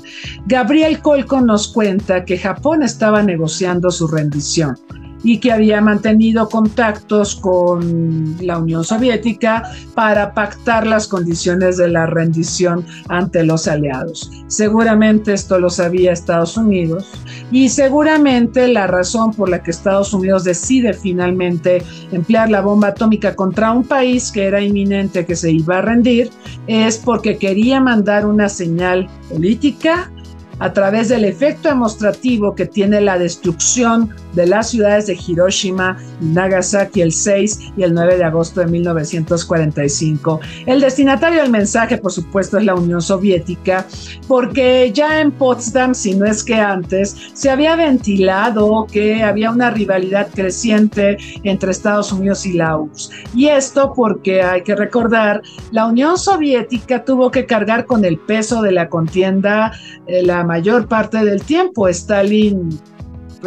Gabriel 0.46 1.02
Colco 1.02 1.42
nos 1.42 1.68
cuenta 1.68 2.26
que 2.26 2.38
Japón 2.38 2.84
estaba 2.84 3.24
negociando 3.24 3.90
su 3.90 4.08
rendición 4.08 4.78
y 5.24 5.40
que 5.40 5.52
había 5.52 5.82
mantenido 5.82 6.48
contactos 6.50 7.36
con 7.36 8.36
la 8.40 8.60
Unión 8.60 8.84
Soviética 8.84 9.64
para 9.96 10.34
pactar 10.34 10.86
las 10.86 11.08
condiciones 11.08 11.78
de 11.78 11.90
la 11.90 12.06
rendición 12.06 12.86
ante 13.10 13.44
los 13.44 13.68
aliados. 13.68 14.32
Seguramente 14.48 15.34
esto 15.34 15.60
lo 15.60 15.70
sabía 15.70 16.12
Estados 16.12 16.58
Unidos 16.58 17.10
y 17.52 17.70
seguramente 17.70 18.68
la 18.68 18.88
razón 18.88 19.34
por 19.34 19.50
la 19.50 19.64
que 19.64 19.72
Estados 19.72 20.14
Unidos 20.14 20.44
decide 20.44 20.94
finalmente 20.94 21.84
emplear 22.12 22.50
la 22.50 22.62
bomba 22.62 22.90
atómica 22.90 23.36
contra 23.36 23.72
un 23.72 23.84
país 23.84 24.32
que 24.32 24.46
era 24.46 24.62
inminente 24.62 25.26
que 25.26 25.36
se 25.36 25.52
iba 25.52 25.80
a 25.80 25.82
rendir 25.82 26.30
es 26.68 26.98
porque 26.98 27.38
quería 27.38 27.80
mandar 27.80 28.26
una 28.26 28.50
señal 28.50 29.08
política 29.30 30.12
a 30.60 30.74
través 30.74 31.10
del 31.10 31.26
efecto 31.26 31.70
demostrativo 31.70 32.56
que 32.56 32.66
tiene 32.66 33.02
la 33.02 33.18
destrucción 33.20 34.10
de 34.38 34.46
las 34.46 34.70
ciudades 34.70 35.08
de 35.08 35.17
Hiroshima 35.27 35.98
y 36.22 36.25
Nagasaki 36.25 37.01
el 37.01 37.12
6 37.12 37.74
y 37.75 37.84
el 37.84 37.94
9 37.94 38.17
de 38.17 38.24
agosto 38.24 38.62
de 38.62 38.67
1945. 38.67 40.39
El 40.67 40.79
destinatario 40.79 41.41
del 41.41 41.51
mensaje, 41.51 41.98
por 41.98 42.12
supuesto, 42.12 42.58
es 42.58 42.63
la 42.63 42.75
Unión 42.75 43.01
Soviética, 43.01 43.86
porque 44.27 44.91
ya 44.94 45.22
en 45.22 45.32
Potsdam, 45.32 45.96
si 45.96 46.15
no 46.15 46.25
es 46.25 46.44
que 46.44 46.56
antes, 46.56 47.17
se 47.34 47.50
había 47.50 47.75
ventilado 47.75 48.86
que 48.91 49.24
había 49.24 49.50
una 49.50 49.72
rivalidad 49.72 50.29
creciente 50.34 51.17
entre 51.44 51.72
Estados 51.72 52.12
Unidos 52.12 52.46
y 52.46 52.53
la 52.53 52.77
URSS. 52.77 53.12
Y 53.36 53.48
esto 53.48 53.91
porque 53.96 54.44
hay 54.44 54.62
que 54.62 54.75
recordar, 54.75 55.41
la 55.72 55.88
Unión 55.88 56.17
Soviética 56.17 57.03
tuvo 57.03 57.32
que 57.32 57.48
cargar 57.48 57.86
con 57.86 58.06
el 58.06 58.20
peso 58.20 58.62
de 58.62 58.72
la 58.72 58.88
contienda, 58.88 59.72
eh, 60.06 60.22
la 60.24 60.44
mayor 60.44 60.88
parte 60.88 61.25
del 61.25 61.41
tiempo. 61.41 61.88
Stalin 61.88 62.79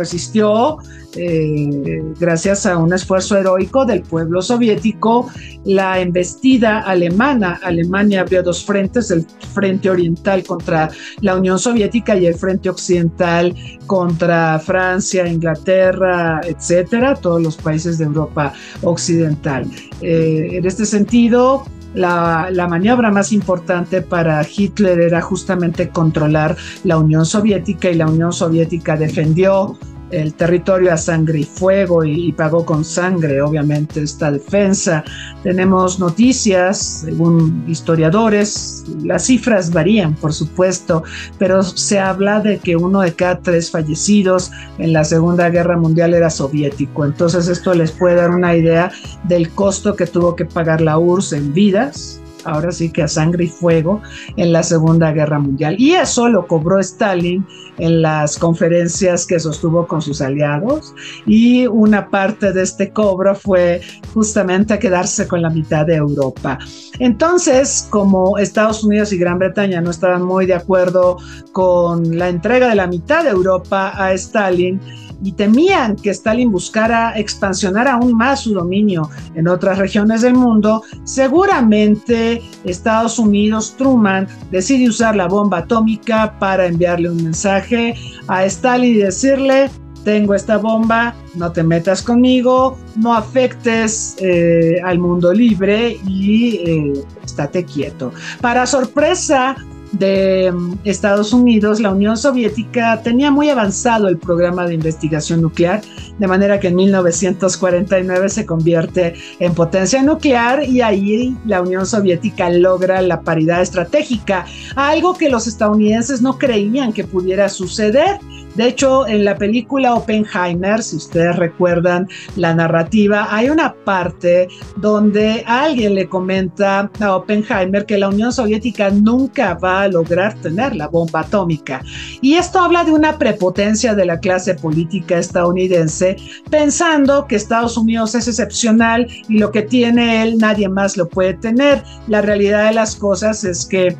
resistió 0.00 0.78
eh, 1.16 2.02
gracias 2.18 2.66
a 2.66 2.78
un 2.78 2.92
esfuerzo 2.92 3.36
heroico 3.36 3.84
del 3.84 4.02
pueblo 4.02 4.40
soviético 4.42 5.28
la 5.64 6.00
embestida 6.00 6.80
alemana. 6.80 7.60
Alemania 7.62 8.22
abrió 8.22 8.42
dos 8.42 8.64
frentes, 8.64 9.10
el 9.10 9.26
frente 9.52 9.90
oriental 9.90 10.42
contra 10.44 10.90
la 11.20 11.36
Unión 11.36 11.58
Soviética 11.58 12.16
y 12.16 12.26
el 12.26 12.34
frente 12.34 12.70
occidental 12.70 13.54
contra 13.86 14.58
Francia, 14.60 15.26
Inglaterra, 15.26 16.40
etcétera, 16.44 17.14
todos 17.14 17.42
los 17.42 17.56
países 17.56 17.98
de 17.98 18.04
Europa 18.04 18.52
occidental. 18.82 19.66
Eh, 20.00 20.48
en 20.52 20.64
este 20.64 20.86
sentido, 20.86 21.64
la, 21.94 22.66
maniobra 22.68 23.10
más 23.10 23.32
importante 23.32 24.02
para 24.02 24.42
Hitler 24.42 25.00
era 25.00 25.20
justamente 25.20 25.88
controlar 25.88 26.56
la 26.84 26.98
Unión 26.98 27.26
Soviética 27.26 27.90
y 27.90 27.94
la 27.94 28.06
Unión 28.06 28.32
Soviética 28.32 28.96
defendió 28.96 29.76
el 30.10 30.34
territorio 30.34 30.92
a 30.92 30.96
sangre 30.96 31.40
y 31.40 31.44
fuego 31.44 32.04
y, 32.04 32.32
pagó 32.32 32.64
con 32.64 32.84
sangre, 32.84 33.40
obviamente, 33.42 34.02
esta 34.02 34.30
defensa. 34.30 35.04
Tenemos 35.42 35.98
noticias, 35.98 37.02
según 37.04 37.64
historiadores, 37.66 38.84
las 39.02 39.26
cifras 39.26 39.72
varían, 39.72 40.14
por 40.14 40.32
supuesto, 40.32 41.02
pero 41.38 41.62
se 41.62 41.98
habla 41.98 42.40
de 42.40 42.58
que 42.58 42.76
uno 42.76 43.00
de 43.00 43.14
cada 43.14 43.40
tres 43.40 43.70
fallecidos 43.70 44.50
en 44.78 44.92
la 44.92 45.04
Segunda 45.04 45.50
Guerra 45.50 45.76
Mundial 45.76 46.14
era 46.14 46.30
soviético. 46.30 47.04
Entonces 47.04 47.48
esto 47.48 47.74
les 47.74 47.92
puede 47.92 48.16
dar 48.16 48.30
una 48.30 48.54
idea 48.56 48.90
del 49.24 49.50
costo 49.50 49.96
que 49.96 50.06
tuvo 50.06 50.36
que 50.36 50.44
pagar 50.44 50.80
la 50.80 50.98
URSS 50.98 51.32
en 51.34 51.52
vidas 51.52 52.19
ahora 52.44 52.72
sí 52.72 52.90
que 52.90 53.02
a 53.02 53.08
sangre 53.08 53.44
y 53.44 53.48
fuego 53.48 54.00
en 54.36 54.52
la 54.52 54.62
Segunda 54.62 55.12
Guerra 55.12 55.38
Mundial. 55.38 55.76
Y 55.78 55.92
eso 55.92 56.28
lo 56.28 56.46
cobró 56.46 56.78
Stalin 56.80 57.46
en 57.78 58.02
las 58.02 58.38
conferencias 58.38 59.26
que 59.26 59.40
sostuvo 59.40 59.86
con 59.86 60.02
sus 60.02 60.20
aliados 60.20 60.94
y 61.26 61.66
una 61.66 62.10
parte 62.10 62.52
de 62.52 62.62
este 62.62 62.90
cobro 62.90 63.34
fue 63.34 63.80
justamente 64.12 64.78
quedarse 64.78 65.26
con 65.26 65.42
la 65.42 65.50
mitad 65.50 65.86
de 65.86 65.96
Europa. 65.96 66.58
Entonces, 66.98 67.86
como 67.90 68.38
Estados 68.38 68.84
Unidos 68.84 69.12
y 69.12 69.18
Gran 69.18 69.38
Bretaña 69.38 69.80
no 69.80 69.90
estaban 69.90 70.22
muy 70.22 70.46
de 70.46 70.54
acuerdo 70.54 71.16
con 71.52 72.18
la 72.18 72.28
entrega 72.28 72.68
de 72.68 72.74
la 72.74 72.86
mitad 72.86 73.24
de 73.24 73.30
Europa 73.30 73.92
a 73.96 74.12
Stalin, 74.12 74.80
y 75.22 75.32
temían 75.32 75.96
que 75.96 76.10
Stalin 76.10 76.50
buscara 76.50 77.18
expansionar 77.18 77.88
aún 77.88 78.16
más 78.16 78.40
su 78.40 78.54
dominio 78.54 79.10
en 79.34 79.48
otras 79.48 79.78
regiones 79.78 80.22
del 80.22 80.34
mundo, 80.34 80.82
seguramente 81.04 82.29
Estados 82.64 83.18
Unidos, 83.18 83.74
Truman, 83.76 84.26
decide 84.50 84.88
usar 84.88 85.16
la 85.16 85.28
bomba 85.28 85.58
atómica 85.58 86.38
para 86.38 86.66
enviarle 86.66 87.10
un 87.10 87.22
mensaje 87.22 87.94
a 88.28 88.44
Stalin 88.44 88.96
y 88.96 88.98
decirle, 88.98 89.70
tengo 90.04 90.34
esta 90.34 90.56
bomba, 90.56 91.14
no 91.34 91.52
te 91.52 91.62
metas 91.62 92.02
conmigo, 92.02 92.78
no 92.96 93.14
afectes 93.14 94.16
eh, 94.18 94.76
al 94.84 94.98
mundo 94.98 95.32
libre 95.32 95.98
y 96.06 96.56
eh, 96.66 96.92
estate 97.24 97.64
quieto. 97.64 98.12
Para 98.40 98.66
sorpresa 98.66 99.56
de 99.92 100.52
mm, 100.52 100.78
Estados 100.84 101.32
Unidos, 101.32 101.80
la 101.80 101.90
Unión 101.90 102.16
Soviética 102.16 103.00
tenía 103.02 103.30
muy 103.30 103.48
avanzado 103.48 104.08
el 104.08 104.18
programa 104.18 104.66
de 104.66 104.74
investigación 104.74 105.42
nuclear, 105.42 105.82
de 106.18 106.26
manera 106.26 106.60
que 106.60 106.68
en 106.68 106.76
1949 106.76 108.28
se 108.28 108.46
convierte 108.46 109.14
en 109.38 109.54
potencia 109.54 110.02
nuclear 110.02 110.64
y 110.64 110.80
ahí 110.80 111.36
la 111.46 111.62
Unión 111.62 111.86
Soviética 111.86 112.50
logra 112.50 113.02
la 113.02 113.22
paridad 113.22 113.62
estratégica, 113.62 114.46
algo 114.76 115.14
que 115.14 115.28
los 115.28 115.46
estadounidenses 115.46 116.22
no 116.22 116.38
creían 116.38 116.92
que 116.92 117.04
pudiera 117.04 117.48
suceder. 117.48 118.18
De 118.56 118.66
hecho, 118.66 119.06
en 119.06 119.24
la 119.24 119.36
película 119.36 119.94
Oppenheimer, 119.94 120.82
si 120.82 120.96
ustedes 120.96 121.36
recuerdan 121.36 122.08
la 122.36 122.54
narrativa, 122.54 123.28
hay 123.30 123.48
una 123.48 123.74
parte 123.84 124.48
donde 124.76 125.44
alguien 125.46 125.94
le 125.94 126.08
comenta 126.08 126.90
a 127.00 127.16
Oppenheimer 127.16 127.86
que 127.86 127.98
la 127.98 128.08
Unión 128.08 128.32
Soviética 128.32 128.90
nunca 128.90 129.54
va 129.54 129.82
a 129.82 129.88
lograr 129.88 130.34
tener 130.40 130.74
la 130.74 130.88
bomba 130.88 131.20
atómica. 131.20 131.82
Y 132.20 132.34
esto 132.34 132.58
habla 132.58 132.84
de 132.84 132.92
una 132.92 133.18
prepotencia 133.18 133.94
de 133.94 134.04
la 134.04 134.18
clase 134.18 134.54
política 134.54 135.18
estadounidense, 135.18 136.16
pensando 136.50 137.26
que 137.26 137.36
Estados 137.36 137.76
Unidos 137.76 138.14
es 138.14 138.28
excepcional 138.28 139.06
y 139.28 139.38
lo 139.38 139.52
que 139.52 139.62
tiene 139.62 140.22
él 140.22 140.38
nadie 140.38 140.68
más 140.68 140.96
lo 140.96 141.08
puede 141.08 141.34
tener. 141.34 141.82
La 142.08 142.20
realidad 142.20 142.68
de 142.68 142.74
las 142.74 142.96
cosas 142.96 143.44
es 143.44 143.64
que 143.64 143.96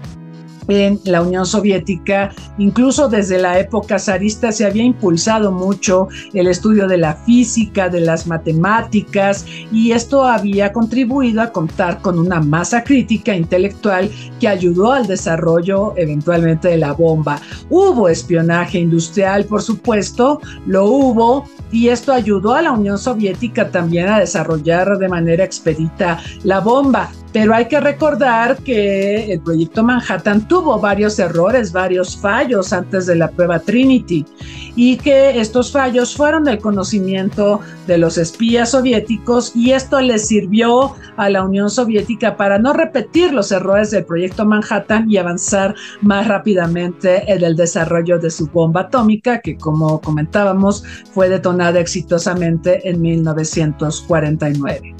la 1.05 1.23
Unión 1.23 1.47
Soviética, 1.47 2.33
incluso 2.59 3.09
desde 3.09 3.39
la 3.39 3.59
época 3.59 3.99
zarista 3.99 4.53
se 4.53 4.65
había 4.65 4.85
impulsado 4.85 5.53
mucho 5.53 6.09
el 6.33 6.47
estudio 6.47 6.87
de 6.87 6.99
la 6.99 7.15
física, 7.15 7.89
de 7.89 8.01
las 8.01 8.27
matemáticas, 8.27 9.45
y 9.73 9.93
esto 9.93 10.25
había 10.25 10.73
contribuido 10.73 11.43
a 11.43 11.53
contar 11.53 12.01
con 12.01 12.19
una 12.19 12.41
masa 12.41 12.85
crítica 12.85 13.35
intelectual 13.35 14.11
que 14.39 14.49
ayudó 14.49 14.93
al 14.93 15.07
desarrollo 15.07 15.95
eventualmente 15.97 16.69
de 16.69 16.79
la 16.79 16.93
bomba. 16.93 17.41
Hubo 17.69 18.09
espionaje 18.09 18.79
industrial, 18.79 19.45
por 19.45 19.63
supuesto, 19.63 20.41
lo 20.67 20.87
hubo, 20.87 21.45
y 21.73 21.89
esto 21.89 22.13
ayudó 22.13 22.55
a 22.55 22.63
la 22.63 22.73
Unión 22.73 22.99
Soviética 22.99 23.71
también 23.71 24.09
a 24.09 24.19
desarrollar 24.21 24.99
de 24.99 25.09
manera 25.09 25.45
expedita 25.45 26.19
la 26.43 26.61
bomba. 26.61 27.11
Pero 27.33 27.55
hay 27.55 27.67
que 27.67 27.79
recordar 27.79 28.57
que 28.59 29.33
el 29.33 29.41
proyecto 29.41 29.85
Manhattan 29.85 30.49
tuvo 30.49 30.81
varios 30.81 31.19
errores, 31.19 31.73
varios 31.73 32.17
fallos 32.17 32.73
antes 32.73 33.07
de 33.07 33.15
la 33.15 33.29
prueba 33.29 33.61
Trinity 33.61 34.27
y 34.75 34.97
que 34.97 35.41
estos 35.41 35.71
fallos 35.71 36.17
fueron 36.17 36.45
del 36.45 36.59
conocimiento 36.59 37.61
de 37.87 37.99
los 37.99 38.19
espías 38.19 38.71
soviéticos 38.71 39.55
y 39.55 39.73
esto 39.73 40.01
les 40.01 40.27
sirvió 40.27 40.95
a 41.17 41.31
la 41.31 41.45
Unión 41.45 41.71
Soviética 41.71 42.37
para 42.37 42.59
no 42.59 42.73
repetir 42.73 43.33
los 43.33 43.53
errores 43.53 43.91
del 43.91 44.05
proyecto 44.05 44.45
Manhattan 44.45 45.11
y 45.11 45.17
avanzar 45.17 45.75
más 46.01 46.27
rápidamente 46.27 47.31
en 47.33 47.45
el 47.45 47.55
desarrollo 47.57 48.19
de 48.19 48.31
su 48.31 48.47
bomba 48.49 48.83
atómica 48.83 49.41
que 49.41 49.57
como 49.57 50.01
comentábamos 50.01 50.85
fue 51.13 51.29
detonada 51.29 51.79
exitosamente 51.79 52.89
en 52.89 53.01
1949. 53.01 54.95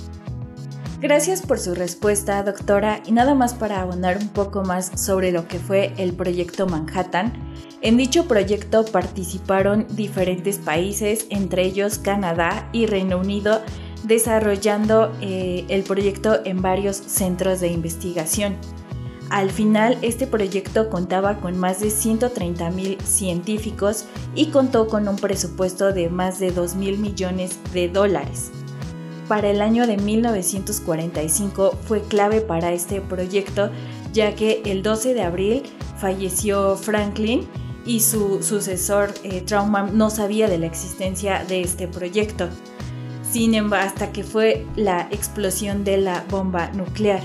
Gracias 1.01 1.41
por 1.41 1.59
su 1.59 1.75
respuesta, 1.75 2.43
doctora. 2.43 3.01
Y 3.07 3.13
nada 3.13 3.35
más 3.35 3.55
para 3.55 3.81
abonar 3.81 4.19
un 4.19 4.29
poco 4.29 4.63
más 4.65 4.93
sobre 5.01 5.33
lo 5.33 5.49
que 5.49 5.59
fue 5.59 5.95
el 5.97 6.13
proyecto 6.13 6.67
Manhattan. 6.67 7.33
En 7.81 7.97
dicho 7.97 8.29
proyecto 8.29 8.85
participaron 8.85 9.87
diferentes 9.89 10.59
países, 10.59 11.27
entre 11.31 11.63
ellos 11.65 11.97
Canadá 11.97 12.69
y 12.73 12.85
Reino 12.85 13.17
Unido, 13.17 13.63
desarrollando 14.03 15.11
eh, 15.23 15.65
el 15.69 15.85
proyecto 15.85 16.45
en 16.45 16.61
varios 16.61 16.97
centros 16.97 17.61
de 17.61 17.69
investigación. 17.69 18.57
Al 19.31 19.51
final, 19.51 19.97
este 20.03 20.27
proyecto 20.27 20.91
contaba 20.91 21.41
con 21.41 21.57
más 21.57 21.81
de 21.81 21.89
130 21.89 22.71
mil 22.73 23.01
científicos 23.01 24.05
y 24.35 24.47
contó 24.47 24.87
con 24.89 25.09
un 25.09 25.17
presupuesto 25.17 25.95
de 25.95 26.11
más 26.11 26.41
de 26.41 26.51
2 26.51 26.75
mil 26.75 26.99
millones 26.99 27.59
de 27.73 27.89
dólares 27.89 28.51
para 29.31 29.49
el 29.49 29.63
año 29.63 29.87
de 29.87 29.97
1945 29.97 31.79
fue 31.87 32.03
clave 32.03 32.41
para 32.41 32.73
este 32.73 33.01
proyecto, 33.01 33.71
ya 34.13 34.35
que 34.35 34.61
el 34.65 34.83
12 34.83 35.15
de 35.15 35.23
abril 35.23 35.63
falleció 35.99 36.77
Franklin 36.77 37.47
y 37.87 38.01
su 38.01 38.43
sucesor 38.43 39.15
eh, 39.23 39.41
Trauman 39.43 39.97
no 39.97 40.11
sabía 40.11 40.49
de 40.49 40.59
la 40.59 40.67
existencia 40.67 41.45
de 41.45 41.61
este 41.61 41.87
proyecto. 41.87 42.49
Sin 43.23 43.55
embargo, 43.55 43.87
hasta 43.87 44.11
que 44.11 44.25
fue 44.25 44.67
la 44.75 45.03
explosión 45.13 45.85
de 45.85 45.99
la 45.99 46.25
bomba 46.29 46.73
nuclear. 46.73 47.23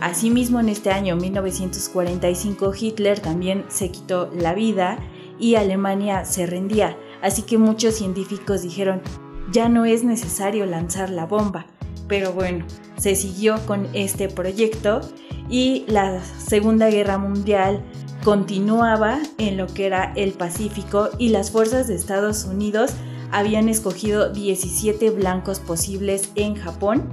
Asimismo, 0.00 0.60
en 0.60 0.68
este 0.68 0.92
año 0.92 1.16
1945 1.16 2.72
Hitler 2.78 3.18
también 3.18 3.64
se 3.66 3.90
quitó 3.90 4.30
la 4.32 4.54
vida 4.54 5.00
y 5.40 5.56
Alemania 5.56 6.24
se 6.24 6.46
rendía. 6.46 6.96
Así 7.20 7.42
que 7.42 7.58
muchos 7.58 7.96
científicos 7.96 8.62
dijeron, 8.62 9.02
ya 9.52 9.68
no 9.68 9.84
es 9.84 10.04
necesario 10.04 10.66
lanzar 10.66 11.10
la 11.10 11.26
bomba. 11.26 11.66
Pero 12.06 12.32
bueno, 12.32 12.64
se 12.96 13.14
siguió 13.14 13.56
con 13.66 13.86
este 13.92 14.28
proyecto 14.28 15.00
y 15.48 15.84
la 15.88 16.22
Segunda 16.22 16.88
Guerra 16.90 17.18
Mundial 17.18 17.82
continuaba 18.24 19.18
en 19.38 19.56
lo 19.56 19.66
que 19.66 19.86
era 19.86 20.12
el 20.16 20.32
Pacífico 20.32 21.10
y 21.18 21.28
las 21.28 21.50
fuerzas 21.50 21.86
de 21.86 21.94
Estados 21.94 22.44
Unidos 22.44 22.92
habían 23.30 23.68
escogido 23.68 24.32
17 24.32 25.10
blancos 25.10 25.60
posibles 25.60 26.30
en 26.34 26.54
Japón 26.54 27.08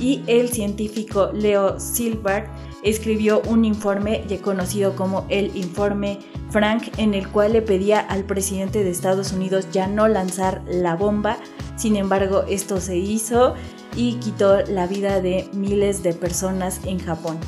y 0.00 0.22
el 0.26 0.48
científico 0.48 1.30
Leo 1.32 1.78
Silbert 1.78 2.48
escribió 2.82 3.42
un 3.48 3.64
informe 3.64 4.24
conocido 4.42 4.94
como 4.94 5.26
el 5.28 5.56
informe 5.56 6.18
Frank 6.50 6.84
en 6.96 7.14
el 7.14 7.28
cual 7.28 7.52
le 7.52 7.62
pedía 7.62 8.00
al 8.00 8.24
presidente 8.24 8.84
de 8.84 8.90
Estados 8.90 9.32
Unidos 9.32 9.68
ya 9.72 9.86
no 9.86 10.08
lanzar 10.08 10.62
la 10.66 10.94
bomba 10.94 11.38
sin 11.78 11.96
embargo, 11.96 12.44
esto 12.48 12.80
se 12.80 12.96
hizo 12.96 13.54
y 13.96 14.14
quitó 14.14 14.62
la 14.66 14.86
vida 14.86 15.20
de 15.20 15.48
miles 15.54 16.02
de 16.02 16.12
personas 16.12 16.80
en 16.84 16.98
Japón. 16.98 17.38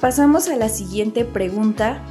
Pasamos 0.00 0.48
a 0.48 0.56
la 0.56 0.68
siguiente 0.68 1.24
pregunta. 1.24 2.02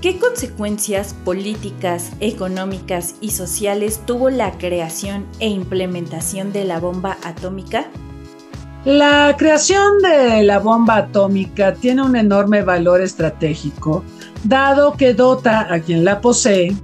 ¿Qué 0.00 0.18
consecuencias 0.18 1.14
políticas, 1.24 2.12
económicas 2.20 3.16
y 3.20 3.30
sociales 3.30 4.00
tuvo 4.06 4.30
la 4.30 4.56
creación 4.56 5.26
e 5.40 5.48
implementación 5.48 6.52
de 6.52 6.64
la 6.64 6.78
bomba 6.78 7.18
atómica? 7.24 7.86
La 8.84 9.34
creación 9.36 9.98
de 9.98 10.42
la 10.44 10.60
bomba 10.60 10.96
atómica 10.96 11.74
tiene 11.74 12.02
un 12.02 12.16
enorme 12.16 12.62
valor 12.62 13.02
estratégico, 13.02 14.04
dado 14.44 14.94
que 14.94 15.14
dota 15.14 15.66
a 15.72 15.80
quien 15.80 16.04
la 16.04 16.20
posee 16.20 16.76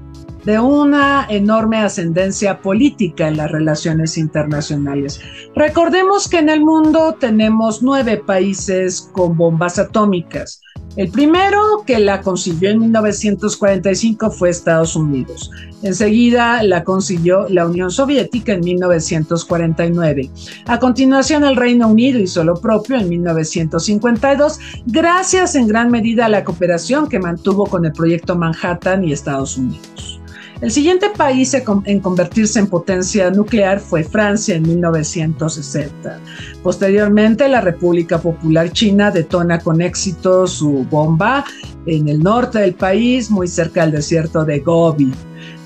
de 0.44 0.58
una 0.58 1.26
enorme 1.28 1.78
ascendencia 1.78 2.60
política 2.60 3.28
en 3.28 3.36
las 3.36 3.50
relaciones 3.50 4.18
internacionales. 4.18 5.20
Recordemos 5.54 6.28
que 6.28 6.38
en 6.38 6.48
el 6.48 6.60
mundo 6.60 7.16
tenemos 7.18 7.82
nueve 7.82 8.18
países 8.18 9.08
con 9.12 9.36
bombas 9.36 9.78
atómicas. 9.78 10.60
El 10.96 11.10
primero 11.10 11.82
que 11.86 11.98
la 11.98 12.20
consiguió 12.20 12.70
en 12.70 12.78
1945 12.78 14.30
fue 14.30 14.50
Estados 14.50 14.94
Unidos. 14.94 15.50
Enseguida 15.82 16.62
la 16.62 16.84
consiguió 16.84 17.48
la 17.48 17.66
Unión 17.66 17.90
Soviética 17.90 18.52
en 18.52 18.60
1949. 18.60 20.30
A 20.66 20.78
continuación 20.78 21.44
el 21.44 21.56
Reino 21.56 21.88
Unido 21.88 22.20
hizo 22.20 22.44
lo 22.44 22.54
propio 22.54 22.96
en 22.96 23.08
1952, 23.08 24.60
gracias 24.86 25.56
en 25.56 25.66
gran 25.66 25.90
medida 25.90 26.26
a 26.26 26.28
la 26.28 26.44
cooperación 26.44 27.08
que 27.08 27.18
mantuvo 27.18 27.66
con 27.66 27.84
el 27.84 27.92
proyecto 27.92 28.36
Manhattan 28.36 29.04
y 29.04 29.12
Estados 29.12 29.58
Unidos. 29.58 30.13
El 30.60 30.70
siguiente 30.70 31.10
país 31.10 31.52
en 31.84 32.00
convertirse 32.00 32.58
en 32.58 32.68
potencia 32.68 33.30
nuclear 33.30 33.80
fue 33.80 34.04
Francia 34.04 34.54
en 34.54 34.62
1960. 34.62 36.20
Posteriormente, 36.62 37.48
la 37.48 37.60
República 37.60 38.18
Popular 38.18 38.70
China 38.70 39.10
detona 39.10 39.58
con 39.58 39.82
éxito 39.82 40.46
su 40.46 40.86
bomba 40.90 41.44
en 41.86 42.08
el 42.08 42.22
norte 42.22 42.60
del 42.60 42.74
país, 42.74 43.30
muy 43.30 43.48
cerca 43.48 43.82
del 43.82 43.92
desierto 43.92 44.44
de 44.44 44.60
Gobi. 44.60 45.12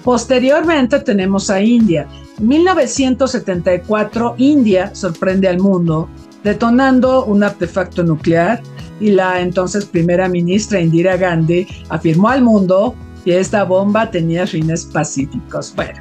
Posteriormente 0.02 1.00
tenemos 1.00 1.50
a 1.50 1.60
India. 1.60 2.08
En 2.38 2.48
1974, 2.48 4.34
India 4.38 4.94
sorprende 4.94 5.48
al 5.48 5.58
mundo 5.58 6.08
detonando 6.42 7.24
un 7.26 7.42
artefacto 7.42 8.02
nuclear 8.02 8.62
y 9.00 9.10
la 9.10 9.40
entonces 9.40 9.84
primera 9.84 10.28
ministra 10.28 10.80
Indira 10.80 11.16
Gandhi 11.16 11.66
afirmó 11.88 12.30
al 12.30 12.42
mundo 12.42 12.94
que 13.28 13.38
esta 13.38 13.62
bomba 13.64 14.10
tenía 14.10 14.46
fines 14.46 14.86
pacíficos. 14.86 15.74
Bueno, 15.76 16.00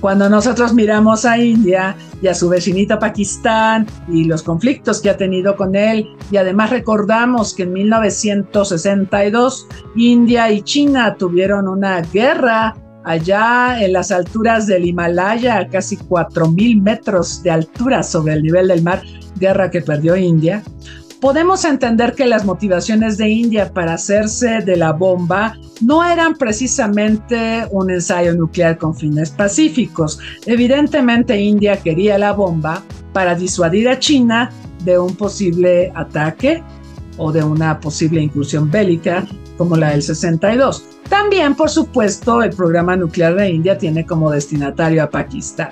cuando 0.00 0.30
nosotros 0.30 0.72
miramos 0.72 1.26
a 1.26 1.36
India 1.36 1.94
y 2.22 2.28
a 2.28 2.34
su 2.34 2.48
vecinito 2.48 2.98
Pakistán 2.98 3.86
y 4.08 4.24
los 4.24 4.42
conflictos 4.42 5.02
que 5.02 5.10
ha 5.10 5.18
tenido 5.18 5.54
con 5.54 5.76
él, 5.76 6.08
y 6.30 6.38
además 6.38 6.70
recordamos 6.70 7.52
que 7.52 7.64
en 7.64 7.74
1962 7.74 9.68
India 9.96 10.50
y 10.50 10.62
China 10.62 11.14
tuvieron 11.18 11.68
una 11.68 12.00
guerra 12.00 12.74
allá 13.04 13.76
en 13.84 13.92
las 13.92 14.10
alturas 14.10 14.66
del 14.66 14.86
Himalaya, 14.86 15.58
a 15.58 15.68
casi 15.68 15.98
4.000 15.98 16.80
metros 16.80 17.42
de 17.42 17.50
altura 17.50 18.02
sobre 18.02 18.32
el 18.32 18.44
nivel 18.44 18.68
del 18.68 18.82
mar, 18.82 19.02
guerra 19.38 19.70
que 19.70 19.82
perdió 19.82 20.16
India 20.16 20.62
podemos 21.22 21.64
entender 21.64 22.14
que 22.16 22.26
las 22.26 22.44
motivaciones 22.44 23.16
de 23.16 23.28
India 23.28 23.72
para 23.72 23.94
hacerse 23.94 24.58
de 24.58 24.76
la 24.76 24.90
bomba 24.90 25.56
no 25.80 26.04
eran 26.04 26.34
precisamente 26.34 27.64
un 27.70 27.92
ensayo 27.92 28.34
nuclear 28.34 28.76
con 28.76 28.92
fines 28.92 29.30
pacíficos. 29.30 30.18
Evidentemente 30.46 31.40
India 31.40 31.76
quería 31.76 32.18
la 32.18 32.32
bomba 32.32 32.82
para 33.12 33.36
disuadir 33.36 33.88
a 33.88 34.00
China 34.00 34.50
de 34.84 34.98
un 34.98 35.14
posible 35.14 35.92
ataque 35.94 36.60
o 37.18 37.30
de 37.30 37.44
una 37.44 37.78
posible 37.78 38.20
incursión 38.20 38.68
bélica 38.68 39.24
como 39.56 39.76
la 39.76 39.90
del 39.90 40.02
62. 40.02 40.84
También, 41.08 41.54
por 41.54 41.70
supuesto, 41.70 42.42
el 42.42 42.50
programa 42.50 42.96
nuclear 42.96 43.36
de 43.36 43.48
India 43.48 43.78
tiene 43.78 44.04
como 44.04 44.32
destinatario 44.32 45.04
a 45.04 45.10
Pakistán. 45.10 45.70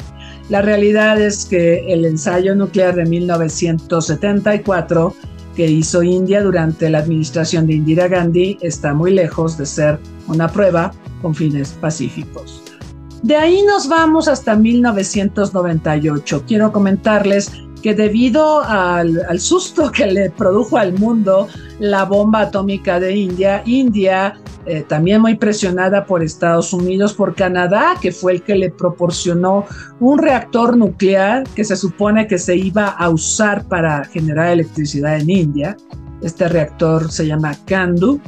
La 0.49 0.63
realidad 0.63 1.21
es 1.21 1.45
que 1.45 1.93
el 1.93 2.05
ensayo 2.05 2.55
nuclear 2.55 2.95
de 2.95 3.05
1974 3.05 5.13
que 5.61 5.67
hizo 5.67 6.03
India 6.03 6.43
durante 6.43 6.89
la 6.89 7.01
administración 7.01 7.67
de 7.67 7.75
Indira 7.75 8.09
Gandhi 8.09 8.57
está 8.63 8.95
muy 8.95 9.11
lejos 9.11 9.59
de 9.59 9.67
ser 9.67 9.99
una 10.27 10.49
prueba 10.49 10.91
con 11.21 11.35
fines 11.35 11.73
pacíficos. 11.73 12.63
De 13.23 13.37
ahí 13.37 13.63
nos 13.65 13.87
vamos 13.87 14.27
hasta 14.27 14.57
1998. 14.57 16.45
Quiero 16.49 16.73
comentarles 16.73 17.53
que 17.83 17.95
debido 17.95 18.63
al, 18.63 19.21
al, 19.29 19.39
susto 19.39 19.93
que 19.93 20.07
le 20.07 20.31
produjo 20.31 20.79
al 20.79 20.95
mundo 20.95 21.47
la 21.79 22.07
bomba 22.07 22.41
atómica 22.41 22.99
de 22.99 23.15
India, 23.15 23.63
India 23.67 24.41
eh, 24.67 24.85
también 24.87 25.23
muy 25.23 25.37
presionada 25.37 26.05
por 26.05 26.23
Estados 26.23 26.73
Unidos, 26.75 27.15
por 27.15 27.35
Canadá, 27.35 27.95
que 28.01 28.13
fue 28.13 28.33
el 28.33 28.43
que 28.43 28.55
le 28.55 28.71
proporcionó 28.71 29.65
un 30.01 30.19
reactor 30.19 30.77
nuclear 30.77 31.45
que 31.55 31.65
se 31.65 31.77
supone 31.77 32.27
que 32.27 32.39
se 32.39 32.57
iba 32.57 32.89
a 32.89 33.09
usar 33.09 33.67
para 33.69 34.05
generar 34.05 34.53
electricidad 34.53 35.17
en 35.17 35.31
India. 35.31 35.77
Este 36.21 36.47
reactor 36.49 37.11
se 37.11 37.27
llama 37.27 37.57
CANDU. 37.65 38.21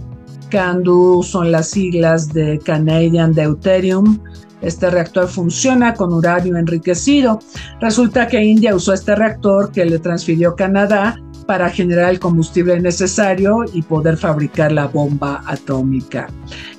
CANDU 0.50 1.22
son 1.22 1.52
las 1.52 1.68
siglas 1.68 2.32
de 2.32 2.58
Canadian 2.58 3.32
Deuterium 3.32 4.18
Este 4.62 4.90
reactor 4.90 5.28
funciona 5.28 5.92
con 5.92 6.12
uranio 6.14 6.56
enriquecido. 6.56 7.40
Resulta 7.80 8.26
que 8.26 8.42
India 8.42 8.74
usó 8.74 8.94
este 8.94 9.14
reactor 9.14 9.70
que 9.70 9.84
le 9.84 9.98
transfirió 9.98 10.54
Canadá 10.56 11.16
para 11.46 11.70
generar 11.70 12.10
el 12.10 12.20
combustible 12.20 12.80
necesario 12.80 13.64
y 13.72 13.82
poder 13.82 14.16
fabricar 14.16 14.72
la 14.72 14.86
bomba 14.86 15.42
atómica. 15.46 16.28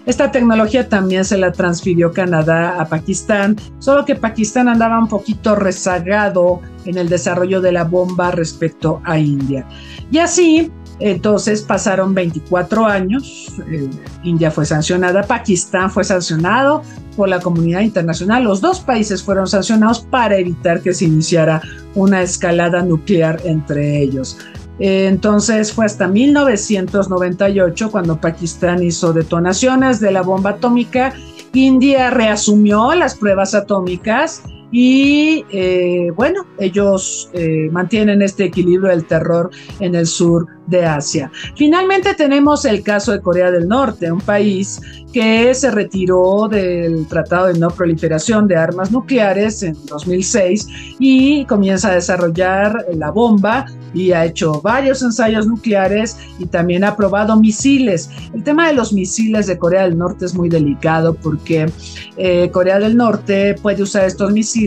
Esta 0.06 0.32
tecnología 0.32 0.89
también 0.89 1.26
se 1.26 1.38
la 1.38 1.52
transfirió 1.52 2.12
Canadá 2.12 2.82
a 2.82 2.86
Pakistán, 2.86 3.56
solo 3.80 4.06
que 4.06 4.15
Pakistán 4.15 4.67
andaba 4.67 4.99
un 4.99 5.08
poquito 5.08 5.56
rezagado 5.56 6.62
en 6.86 6.97
el 6.97 7.10
desarrollo 7.10 7.62
de 7.62 7.71
la 7.71 7.84
bomba 7.84 8.32
respecto 8.32 9.02
a 9.06 9.17
India. 9.17 9.65
Y 10.12 10.17
así, 10.17 10.71
entonces 10.99 11.62
pasaron 11.62 12.13
24 12.13 12.86
años, 12.86 13.54
eh, 13.69 13.89
India 14.23 14.52
fue 14.52 14.65
sancionada, 14.65 15.23
Pakistán 15.23 15.89
fue 15.89 16.04
sancionado 16.04 16.84
por 17.17 17.30
la 17.30 17.39
comunidad 17.39 17.82
internacional, 17.82 18.43
los 18.43 18.62
dos 18.62 18.80
países 18.80 19.23
fueron 19.23 19.47
sancionados 19.47 20.02
para 20.02 20.38
evitar 20.38 20.82
que 20.82 20.93
se 20.93 21.06
iniciara 21.06 21.62
una 21.95 22.21
escalada 22.21 22.82
nuclear 22.82 23.39
entre 23.45 24.01
ellos. 24.01 24.38
Eh, 24.79 25.08
entonces 25.08 25.71
fue 25.71 25.86
hasta 25.86 26.08
1998 26.08 27.91
cuando 27.91 28.19
Pakistán 28.19 28.82
hizo 28.82 29.13
detonaciones 29.13 29.99
de 29.99 30.12
la 30.12 30.21
bomba 30.21 30.51
atómica, 30.51 31.13
India 31.53 32.10
reasumió 32.10 32.95
las 32.95 33.15
pruebas 33.15 33.53
atómicas 33.53 34.41
y 34.73 35.45
eh, 35.51 36.12
bueno, 36.15 36.47
ellos 36.57 37.29
eh, 37.33 37.69
mantienen 37.71 38.23
este 38.23 38.45
equilibrio 38.45 38.89
del 38.89 39.05
terror 39.05 39.51
en 39.79 39.93
el 39.93 40.07
sur 40.07 40.47
de 40.65 40.83
Asia. 40.83 41.31
Finalmente 41.55 42.15
tenemos 42.15 42.65
el 42.65 42.81
caso 42.81 43.12
de 43.12 43.21
Corea 43.21 43.51
del 43.51 43.67
Norte, 43.67 44.12
un 44.12 44.21
país 44.21 44.81
que 45.13 45.53
se 45.53 45.69
retiró 45.69 46.47
del 46.49 47.05
Tratado 47.07 47.47
de 47.47 47.59
No 47.59 47.69
Proliferación 47.69 48.47
de 48.47 48.55
Armas 48.55 48.91
Nucleares 48.91 49.62
en 49.62 49.75
2006 49.86 50.67
y 50.97 51.45
comienza 51.45 51.91
a 51.91 51.95
desarrollar 51.95 52.83
la 52.95 53.12
bomba 53.12 53.67
y 53.93 54.12
ha 54.12 54.25
hecho 54.25 54.59
varios 54.62 55.03
ensayos 55.03 55.45
nucleares 55.45 56.17
y 56.39 56.47
también 56.47 56.83
ha 56.83 56.95
probado 56.95 57.39
misiles. 57.39 58.09
El 58.33 58.43
tema 58.43 58.67
de 58.67 58.73
los 58.73 58.91
misiles 58.91 59.45
de 59.45 59.57
Corea 59.59 59.83
del 59.83 59.99
Norte 59.99 60.25
es 60.25 60.33
muy 60.33 60.49
delicado 60.49 61.13
porque 61.13 61.71
eh, 62.17 62.49
Corea 62.51 62.79
del 62.79 62.97
Norte 62.97 63.53
puede 63.62 63.83
usar 63.83 64.05
estos 64.05 64.31
misiles 64.31 64.62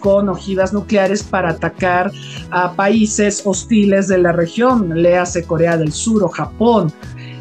con 0.00 0.28
ojivas 0.28 0.72
nucleares 0.72 1.22
para 1.22 1.50
atacar 1.50 2.10
a 2.50 2.72
países 2.72 3.42
hostiles 3.44 4.08
de 4.08 4.18
la 4.18 4.32
región, 4.32 5.02
le 5.02 5.16
hace 5.16 5.44
Corea 5.44 5.76
del 5.76 5.92
Sur 5.92 6.22
o 6.22 6.28
Japón. 6.28 6.92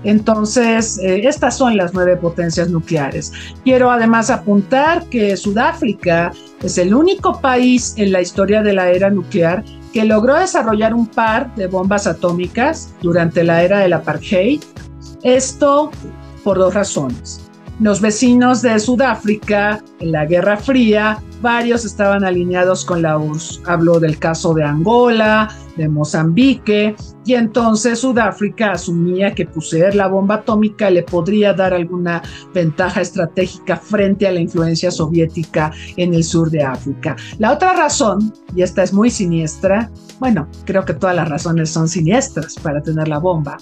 Entonces, 0.03 0.97
eh, 0.99 1.27
estas 1.27 1.57
son 1.57 1.75
las 1.75 1.93
nueve 1.93 2.15
potencias 2.15 2.69
nucleares. 2.69 3.31
Quiero 3.63 3.91
además 3.91 4.29
apuntar 4.29 5.05
que 5.05 5.35
Sudáfrica 5.35 6.31
es 6.63 6.77
el 6.77 6.93
único 6.93 7.39
país 7.41 7.93
en 7.97 8.11
la 8.11 8.21
historia 8.21 8.61
de 8.61 8.73
la 8.73 8.89
era 8.89 9.09
nuclear 9.09 9.63
que 9.93 10.05
logró 10.05 10.35
desarrollar 10.35 10.93
un 10.93 11.07
par 11.07 11.53
de 11.55 11.67
bombas 11.67 12.07
atómicas 12.07 12.93
durante 13.01 13.43
la 13.43 13.63
era 13.63 13.79
del 13.79 13.93
apartheid. 13.93 14.61
Esto 15.23 15.91
por 16.43 16.57
dos 16.57 16.73
razones. 16.73 17.48
Los 17.79 18.01
vecinos 18.01 18.61
de 18.61 18.77
Sudáfrica 18.77 19.81
en 20.01 20.11
la 20.11 20.25
Guerra 20.25 20.57
Fría, 20.57 21.23
varios 21.41 21.85
estaban 21.85 22.25
alineados 22.25 22.83
con 22.83 23.01
la 23.01 23.17
URSS. 23.17 23.61
Hablo 23.65 24.01
del 24.01 24.19
caso 24.19 24.53
de 24.53 24.65
Angola, 24.65 25.47
de 25.77 25.87
Mozambique, 25.87 26.93
y 27.25 27.35
entonces 27.35 27.99
Sudáfrica 27.99 28.73
asumía 28.73 29.33
que 29.33 29.45
poseer 29.45 29.95
la 29.95 30.07
bomba 30.07 30.35
atómica 30.35 30.89
le 30.89 31.03
podría 31.03 31.53
dar 31.53 31.73
alguna 31.73 32.21
ventaja 32.53 32.99
estratégica 32.99 33.77
frente 33.77 34.27
a 34.27 34.33
la 34.33 34.41
influencia 34.41 34.91
soviética 34.91 35.71
en 35.95 36.13
el 36.13 36.25
sur 36.25 36.51
de 36.51 36.61
África. 36.61 37.15
La 37.37 37.53
otra 37.53 37.71
razón, 37.71 38.33
y 38.53 38.61
esta 38.61 38.83
es 38.83 38.91
muy 38.91 39.09
siniestra, 39.09 39.89
bueno, 40.19 40.49
creo 40.65 40.83
que 40.83 40.95
todas 40.95 41.15
las 41.15 41.29
razones 41.29 41.69
son 41.69 41.87
siniestras 41.87 42.55
para 42.55 42.83
tener 42.83 43.07
la 43.07 43.19
bomba, 43.19 43.57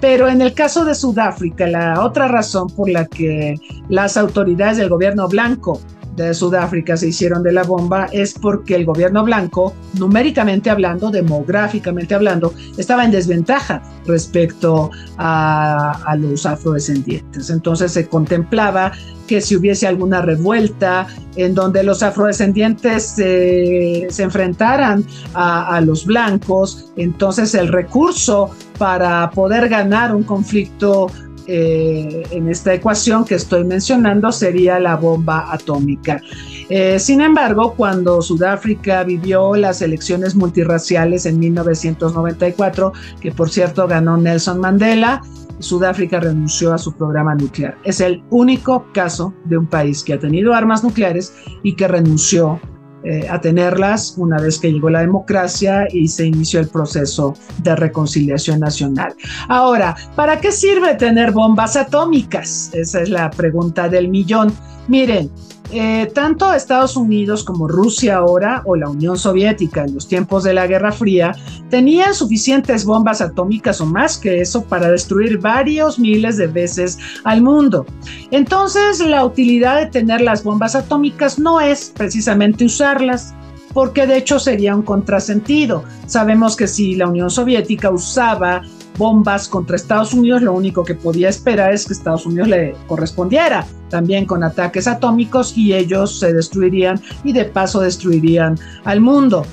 pero 0.00 0.28
en 0.28 0.40
el 0.40 0.54
caso 0.54 0.84
de 0.84 0.94
Sudáfrica, 0.94 1.66
la 1.66 2.04
otra 2.04 2.28
razón 2.28 2.68
por 2.68 2.88
la 2.88 3.06
que 3.06 3.56
las 3.88 4.16
autoridades 4.16 4.76
del 4.76 4.88
gobierno 4.88 5.28
blanco 5.28 5.80
de 6.26 6.34
Sudáfrica 6.34 6.96
se 6.96 7.08
hicieron 7.08 7.42
de 7.42 7.52
la 7.52 7.62
bomba 7.62 8.06
es 8.12 8.34
porque 8.34 8.74
el 8.74 8.84
gobierno 8.84 9.24
blanco, 9.24 9.74
numéricamente 9.94 10.70
hablando, 10.70 11.10
demográficamente 11.10 12.14
hablando, 12.14 12.52
estaba 12.76 13.04
en 13.04 13.10
desventaja 13.10 13.82
respecto 14.06 14.90
a, 15.16 16.16
los 16.18 16.46
afrodescendientes. 16.46 17.50
Entonces 17.50 17.92
se 17.92 18.08
contemplaba 18.08 18.92
que 19.26 19.40
si 19.40 19.56
hubiese 19.56 19.86
alguna 19.86 20.22
revuelta 20.22 21.06
en 21.36 21.54
donde 21.54 21.82
los 21.82 22.02
afrodescendientes 22.02 23.04
se 23.04 24.22
enfrentaran 24.22 25.04
a, 25.34 25.80
los 25.80 26.06
blancos, 26.06 26.92
entonces 26.96 27.54
el 27.54 27.68
recurso 27.68 28.50
para 28.78 29.30
poder 29.30 29.68
ganar 29.68 30.14
un 30.14 30.22
conflicto 30.22 31.08
eh, 31.50 32.24
en 32.30 32.48
esta 32.50 32.74
ecuación 32.74 33.24
que 33.24 33.34
estoy 33.34 33.64
mencionando 33.64 34.30
sería 34.32 34.78
la 34.78 34.96
bomba 34.96 35.50
atómica. 35.50 36.20
Eh, 36.68 36.98
sin 36.98 37.22
embargo, 37.22 37.72
cuando 37.74 38.20
Sudáfrica 38.20 39.02
vivió 39.02 39.56
las 39.56 39.80
elecciones 39.80 40.34
multirraciales 40.34 41.24
en 41.24 41.38
1994, 41.38 42.92
que 43.20 43.32
por 43.32 43.48
cierto 43.48 43.88
ganó 43.88 44.18
Nelson 44.18 44.60
Mandela, 44.60 45.22
Sudáfrica 45.58 46.20
renunció 46.20 46.74
a 46.74 46.78
su 46.78 46.92
programa 46.92 47.34
nuclear. 47.34 47.78
Es 47.82 48.02
el 48.02 48.22
único 48.28 48.86
caso 48.92 49.32
de 49.46 49.56
un 49.56 49.66
país 49.66 50.04
que 50.04 50.12
ha 50.12 50.18
tenido 50.18 50.52
armas 50.52 50.84
nucleares 50.84 51.32
y 51.62 51.74
que 51.76 51.88
renunció 51.88 52.60
eh, 53.10 53.26
a 53.26 53.40
tenerlas 53.40 54.16
una 54.18 54.38
vez 54.38 54.58
que 54.58 54.70
llegó 54.70 54.90
la 54.90 55.00
democracia 55.00 55.88
y 55.90 56.08
se 56.08 56.26
inició 56.26 56.60
el 56.60 56.68
proceso 56.68 57.34
de 57.62 57.74
reconciliación 57.74 58.60
nacional. 58.60 59.14
Ahora, 59.48 59.96
¿para 60.14 60.38
qué 60.38 60.52
sirve 60.52 60.94
tener 60.94 61.32
bombas 61.32 61.74
atómicas? 61.74 62.70
Esa 62.74 63.00
es 63.00 63.08
la 63.08 63.30
pregunta 63.30 63.88
del 63.88 64.08
millón. 64.08 64.52
Miren, 64.88 65.30
eh, 65.70 66.10
tanto 66.14 66.52
Estados 66.54 66.96
Unidos 66.96 67.44
como 67.44 67.68
Rusia 67.68 68.16
ahora 68.16 68.62
o 68.64 68.74
la 68.74 68.88
Unión 68.88 69.18
Soviética 69.18 69.84
en 69.84 69.94
los 69.94 70.08
tiempos 70.08 70.42
de 70.44 70.54
la 70.54 70.66
Guerra 70.66 70.92
Fría 70.92 71.34
tenían 71.68 72.14
suficientes 72.14 72.86
bombas 72.86 73.20
atómicas 73.20 73.80
o 73.82 73.86
más 73.86 74.16
que 74.16 74.40
eso 74.40 74.64
para 74.64 74.90
destruir 74.90 75.38
varios 75.38 75.98
miles 75.98 76.38
de 76.38 76.46
veces 76.46 76.98
al 77.24 77.42
mundo. 77.42 77.84
Entonces 78.30 79.00
la 79.00 79.24
utilidad 79.26 79.78
de 79.78 79.86
tener 79.86 80.22
las 80.22 80.42
bombas 80.42 80.74
atómicas 80.74 81.38
no 81.38 81.60
es 81.60 81.92
precisamente 81.94 82.64
usarlas, 82.64 83.34
porque 83.74 84.06
de 84.06 84.16
hecho 84.16 84.38
sería 84.38 84.74
un 84.74 84.82
contrasentido. 84.82 85.84
Sabemos 86.06 86.56
que 86.56 86.66
si 86.66 86.94
la 86.94 87.08
Unión 87.08 87.30
Soviética 87.30 87.90
usaba 87.90 88.62
bombas 88.98 89.48
contra 89.48 89.76
Estados 89.76 90.12
Unidos, 90.12 90.42
lo 90.42 90.52
único 90.52 90.84
que 90.84 90.94
podía 90.94 91.28
esperar 91.28 91.72
es 91.72 91.86
que 91.86 91.94
Estados 91.94 92.26
Unidos 92.26 92.48
le 92.48 92.74
correspondiera 92.86 93.66
también 93.88 94.26
con 94.26 94.44
ataques 94.44 94.86
atómicos 94.86 95.56
y 95.56 95.72
ellos 95.72 96.18
se 96.18 96.34
destruirían 96.34 97.00
y 97.24 97.32
de 97.32 97.46
paso 97.46 97.80
destruirían 97.80 98.58
al 98.84 99.00
mundo. 99.00 99.46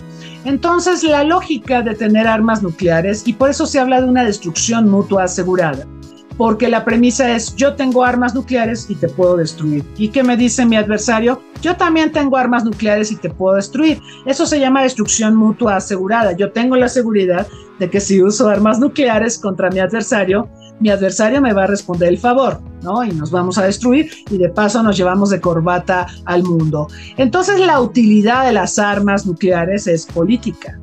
Entonces 0.44 1.04
la 1.04 1.24
lógica 1.24 1.82
de 1.82 1.96
tener 1.96 2.28
armas 2.28 2.62
nucleares, 2.62 3.28
y 3.28 3.34
por 3.34 3.50
eso 3.50 3.66
se 3.66 3.80
habla 3.80 4.02
de 4.02 4.08
una 4.08 4.24
destrucción 4.24 4.90
mutua 4.90 5.24
asegurada, 5.24 5.88
porque 6.38 6.70
la 6.70 6.84
premisa 6.84 7.32
es 7.36 7.56
yo 7.56 7.76
tengo 7.76 8.04
armas 8.04 8.36
nucleares 8.36 8.90
y 8.90 8.96
te 8.96 9.08
puedo 9.08 9.38
destruir. 9.38 9.84
¿Y 9.98 10.10
qué 10.10 10.24
me 10.24 10.38
dice 10.38 10.66
mi 10.66 10.76
adversario? 10.76 11.42
Yo 11.62 11.76
también 11.76 12.12
tengo 12.12 12.38
armas 12.38 12.64
nucleares 12.64 13.12
y 13.12 13.16
te 13.16 13.30
puedo 13.30 13.56
destruir. 13.56 14.02
Eso 14.26 14.46
se 14.46 14.60
llama 14.60 14.84
destrucción 14.84 15.36
mutua 15.36 15.78
asegurada. 15.78 16.34
Yo 16.34 16.52
tengo 16.52 16.76
la 16.76 16.90
seguridad 16.90 17.48
de 17.80 17.90
que 17.90 18.00
si 18.00 18.22
uso 18.22 18.50
armas 18.50 18.80
nucleares 18.80 19.38
contra 19.38 19.70
mi 19.70 19.80
adversario, 19.80 20.50
mi 20.80 20.90
adversario 20.90 21.42
me 21.42 21.54
va 21.54 21.64
a 21.64 21.68
responder 21.68 22.10
el 22.10 22.18
favor, 22.18 22.60
¿no? 22.82 23.04
Y 23.04 23.12
nos 23.12 23.32
vamos 23.32 23.58
a 23.58 23.66
destruir 23.66 24.12
y 24.30 24.38
de 24.38 24.50
paso 24.50 24.84
nos 24.84 24.98
llevamos 24.98 25.30
de 25.30 25.40
corbata 25.40 26.06
al 26.26 26.44
mundo. 26.44 26.88
Entonces 27.18 27.60
la 27.60 27.80
utilidad 27.80 28.46
de 28.46 28.54
las 28.54 28.78
armas 28.78 29.26
nucleares 29.26 29.88
es 29.88 30.06
política. 30.06 30.78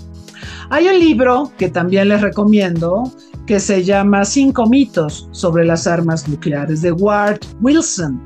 Hay 0.71 0.89
un 0.89 0.99
libro 0.99 1.53
que 1.59 1.69
también 1.69 2.09
les 2.09 2.23
recomiendo 2.23 3.13
que 3.53 3.61
se 3.61 3.85
llama 3.85 4.25
Cinco 4.25 4.67
mitos 4.67 5.29
sobre 5.33 5.67
las 5.67 5.87
armas 5.87 6.27
nucleares 6.27 6.81
de 6.81 6.91
Ward 6.91 7.39
Wilson. 7.61 8.19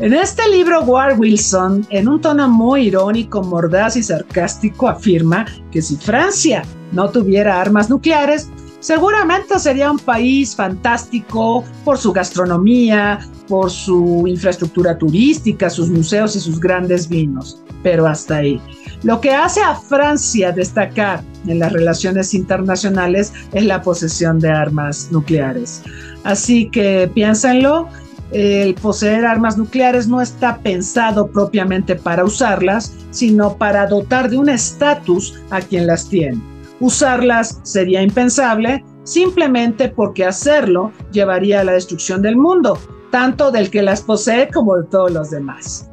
En 0.00 0.12
este 0.12 0.42
libro, 0.50 0.80
Ward 0.80 1.16
Wilson, 1.16 1.86
en 1.90 2.08
un 2.08 2.20
tono 2.20 2.48
muy 2.48 2.88
irónico, 2.88 3.40
mordaz 3.40 3.96
y 3.96 4.02
sarcástico, 4.02 4.88
afirma 4.88 5.46
que 5.70 5.80
si 5.80 5.94
Francia 5.94 6.64
no 6.90 7.08
tuviera 7.08 7.60
armas 7.60 7.88
nucleares, 7.88 8.50
seguramente 8.80 9.56
sería 9.60 9.92
un 9.92 10.00
país 10.00 10.56
fantástico 10.56 11.64
por 11.84 11.96
su 11.96 12.12
gastronomía, 12.12 13.20
por 13.46 13.70
su 13.70 14.24
infraestructura 14.26 14.98
turística, 14.98 15.70
sus 15.70 15.88
museos 15.88 16.34
y 16.34 16.40
sus 16.40 16.58
grandes 16.58 17.08
vinos. 17.08 17.62
Pero 17.84 18.08
hasta 18.08 18.38
ahí. 18.38 18.60
Lo 19.02 19.20
que 19.20 19.32
hace 19.32 19.60
a 19.60 19.74
Francia 19.74 20.52
destacar 20.52 21.22
en 21.46 21.60
las 21.60 21.72
relaciones 21.72 22.34
internacionales 22.34 23.32
es 23.52 23.64
la 23.64 23.82
posesión 23.82 24.40
de 24.40 24.50
armas 24.50 25.08
nucleares. 25.10 25.82
Así 26.24 26.68
que 26.70 27.10
piénsenlo 27.14 27.88
el 28.32 28.74
poseer 28.74 29.24
armas 29.24 29.56
nucleares 29.56 30.06
no 30.06 30.20
está 30.20 30.58
pensado 30.58 31.28
propiamente 31.28 31.96
para 31.96 32.24
usarlas, 32.24 32.94
sino 33.10 33.56
para 33.56 33.86
dotar 33.86 34.28
de 34.28 34.36
un 34.36 34.50
estatus 34.50 35.40
a 35.50 35.60
quien 35.60 35.86
las 35.86 36.08
tiene. 36.08 36.38
Usarlas 36.80 37.58
sería 37.62 38.02
impensable 38.02 38.84
simplemente 39.04 39.88
porque 39.88 40.26
hacerlo 40.26 40.92
llevaría 41.10 41.60
a 41.60 41.64
la 41.64 41.72
destrucción 41.72 42.20
del 42.20 42.36
mundo, 42.36 42.78
tanto 43.10 43.50
del 43.50 43.70
que 43.70 43.82
las 43.82 44.02
posee 44.02 44.48
como 44.48 44.76
de 44.76 44.84
todos 44.84 45.10
los 45.10 45.30
demás. 45.30 45.87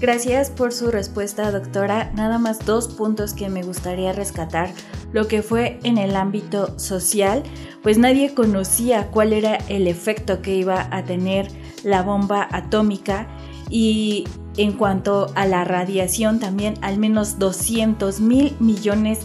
Gracias 0.00 0.48
por 0.48 0.72
su 0.72 0.90
respuesta, 0.90 1.50
doctora. 1.50 2.10
Nada 2.14 2.38
más 2.38 2.64
dos 2.64 2.88
puntos 2.88 3.34
que 3.34 3.50
me 3.50 3.62
gustaría 3.62 4.14
rescatar. 4.14 4.70
Lo 5.12 5.28
que 5.28 5.42
fue 5.42 5.78
en 5.82 5.98
el 5.98 6.16
ámbito 6.16 6.78
social, 6.78 7.42
pues 7.82 7.98
nadie 7.98 8.32
conocía 8.32 9.08
cuál 9.08 9.34
era 9.34 9.56
el 9.68 9.86
efecto 9.86 10.40
que 10.40 10.56
iba 10.56 10.88
a 10.90 11.04
tener 11.04 11.48
la 11.84 12.00
bomba 12.00 12.48
atómica 12.50 13.28
y 13.68 14.24
en 14.56 14.72
cuanto 14.72 15.30
a 15.34 15.44
la 15.44 15.64
radiación 15.64 16.40
también 16.40 16.74
al 16.80 16.96
menos 16.96 17.38
200 17.38 18.20
mil 18.20 18.56
millones 18.58 19.18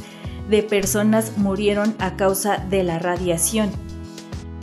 de 0.50 0.62
personas 0.62 1.38
murieron 1.38 1.96
a 2.00 2.18
causa 2.18 2.58
de 2.58 2.84
la 2.84 3.00
radiación. 3.00 3.70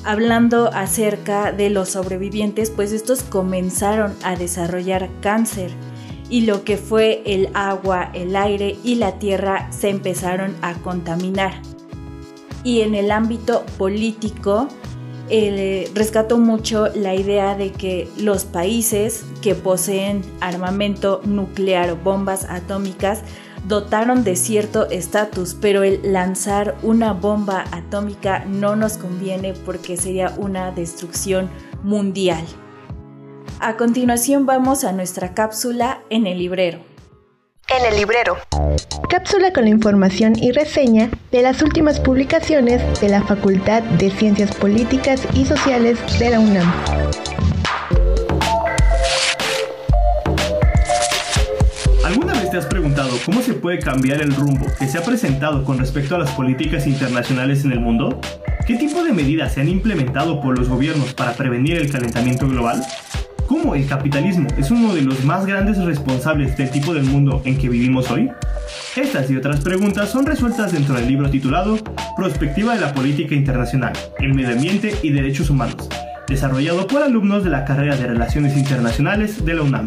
Hablando 0.05 0.71
acerca 0.75 1.53
de 1.53 1.71
los 1.71 1.91
sobrevivientes, 1.91 2.71
pues 2.71 2.93
estos 2.93 3.23
comenzaron 3.23 4.15
a 4.23 4.37
desarrollar 4.37 5.09
cáncer 5.23 5.71
y 6.33 6.47
lo 6.47 6.65
que 6.65 6.79
fue 6.79 7.23
el 7.27 7.51
agua, 7.53 8.11
el 8.15 8.37
aire 8.37 8.79
y 8.83 8.95
la 8.95 9.19
tierra 9.19 9.71
se 9.71 9.91
empezaron 9.91 10.57
a 10.63 10.73
contaminar. 10.77 11.53
Y 12.65 12.81
en 12.81 12.95
el 12.95 13.11
ámbito 13.11 13.67
político, 13.77 14.67
eh, 15.29 15.91
rescató 15.95 16.39
mucho 16.39 16.87
la 16.95 17.15
idea 17.15 17.55
de 17.55 17.71
que 17.71 18.09
los 18.17 18.47
países 18.47 19.27
que 19.43 19.55
poseen 19.55 20.23
armamento 20.41 21.21
nuclear 21.25 21.91
o 21.91 21.97
bombas 21.97 22.47
atómicas 22.49 23.21
dotaron 23.69 24.25
de 24.25 24.35
cierto 24.35 24.89
estatus, 24.89 25.55
pero 25.61 25.83
el 25.83 26.01
lanzar 26.15 26.77
una 26.83 27.13
bomba 27.13 27.67
atómica 27.73 28.47
no 28.47 28.75
nos 28.75 28.97
conviene 28.97 29.53
porque 29.53 29.99
sería 29.99 30.35
una 30.39 30.71
destrucción 30.71 31.51
mundial. 31.83 32.43
A 33.65 33.77
continuación 33.77 34.45
vamos 34.45 34.83
a 34.83 34.91
nuestra 34.91 35.35
cápsula 35.35 36.01
en 36.11 36.27
el 36.27 36.39
librero. 36.39 36.81
En 37.69 37.93
el 37.93 37.97
librero. 37.97 38.37
Cápsula 39.09 39.53
con 39.53 39.63
la 39.63 39.71
información 39.71 40.35
y 40.37 40.51
reseña 40.51 41.11
de 41.31 41.43
las 41.43 41.63
últimas 41.63 42.01
publicaciones 42.01 43.01
de 43.01 43.09
la 43.09 43.23
Facultad 43.23 43.85
de 43.85 44.11
Ciencias 44.11 44.53
Políticas 44.57 45.23
y 45.35 45.45
Sociales 45.45 45.97
de 46.19 46.31
la 46.31 46.41
UNAM. 46.41 46.73
¿Alguna 52.05 52.33
vez 52.33 52.51
te 52.51 52.57
has 52.57 52.67
preguntado 52.67 53.11
cómo 53.25 53.43
se 53.43 53.55
puede 53.55 53.79
cambiar 53.79 54.21
el 54.23 54.35
rumbo 54.35 54.67
que 54.77 54.89
se 54.89 54.99
ha 54.99 55.05
presentado 55.05 55.65
con 55.65 55.79
respecto 55.79 56.17
a 56.17 56.19
las 56.19 56.33
políticas 56.33 56.89
internacionales 56.89 57.65
en 57.65 57.71
el 57.71 57.79
mundo? 57.79 58.21
¿Qué 58.67 58.75
tipo 58.75 59.05
de 59.05 59.13
medidas 59.13 59.55
se 59.55 59.61
han 59.61 59.69
implementado 59.69 60.41
por 60.41 60.59
los 60.59 60.69
gobiernos 60.69 61.15
para 61.15 61.35
prevenir 61.35 61.77
el 61.77 61.93
calentamiento 61.93 62.49
global? 62.49 62.85
Cómo 63.53 63.75
el 63.75 63.87
capitalismo 63.87 64.49
es 64.57 64.71
uno 64.71 64.95
de 64.95 65.03
los 65.03 65.27
más 65.27 65.45
grandes 65.45 65.77
responsables 65.77 66.57
del 66.57 66.71
tipo 66.71 66.95
del 66.95 67.05
mundo 67.05 67.43
en 67.45 67.59
que 67.59 67.69
vivimos 67.69 68.11
hoy? 68.11 68.31
Estas 68.97 69.31
y 69.31 69.37
otras 69.37 69.61
preguntas 69.61 70.09
son 70.09 70.25
resueltas 70.25 70.73
dentro 70.73 70.95
del 70.95 71.07
libro 71.07 71.29
titulado 71.29 71.77
Prospectiva 72.17 72.75
de 72.75 72.81
la 72.81 72.95
Política 72.95 73.35
Internacional, 73.35 73.93
el 74.21 74.33
Medio 74.33 74.55
Ambiente 74.55 74.95
y 75.03 75.11
Derechos 75.11 75.51
Humanos, 75.51 75.87
desarrollado 76.29 76.87
por 76.87 77.03
alumnos 77.03 77.45
de 77.45 77.51
la 77.51 77.67
carrera 77.67 77.95
de 77.95 78.07
Relaciones 78.07 78.57
Internacionales 78.57 79.45
de 79.45 79.53
la 79.53 79.61
UNAM. 79.61 79.87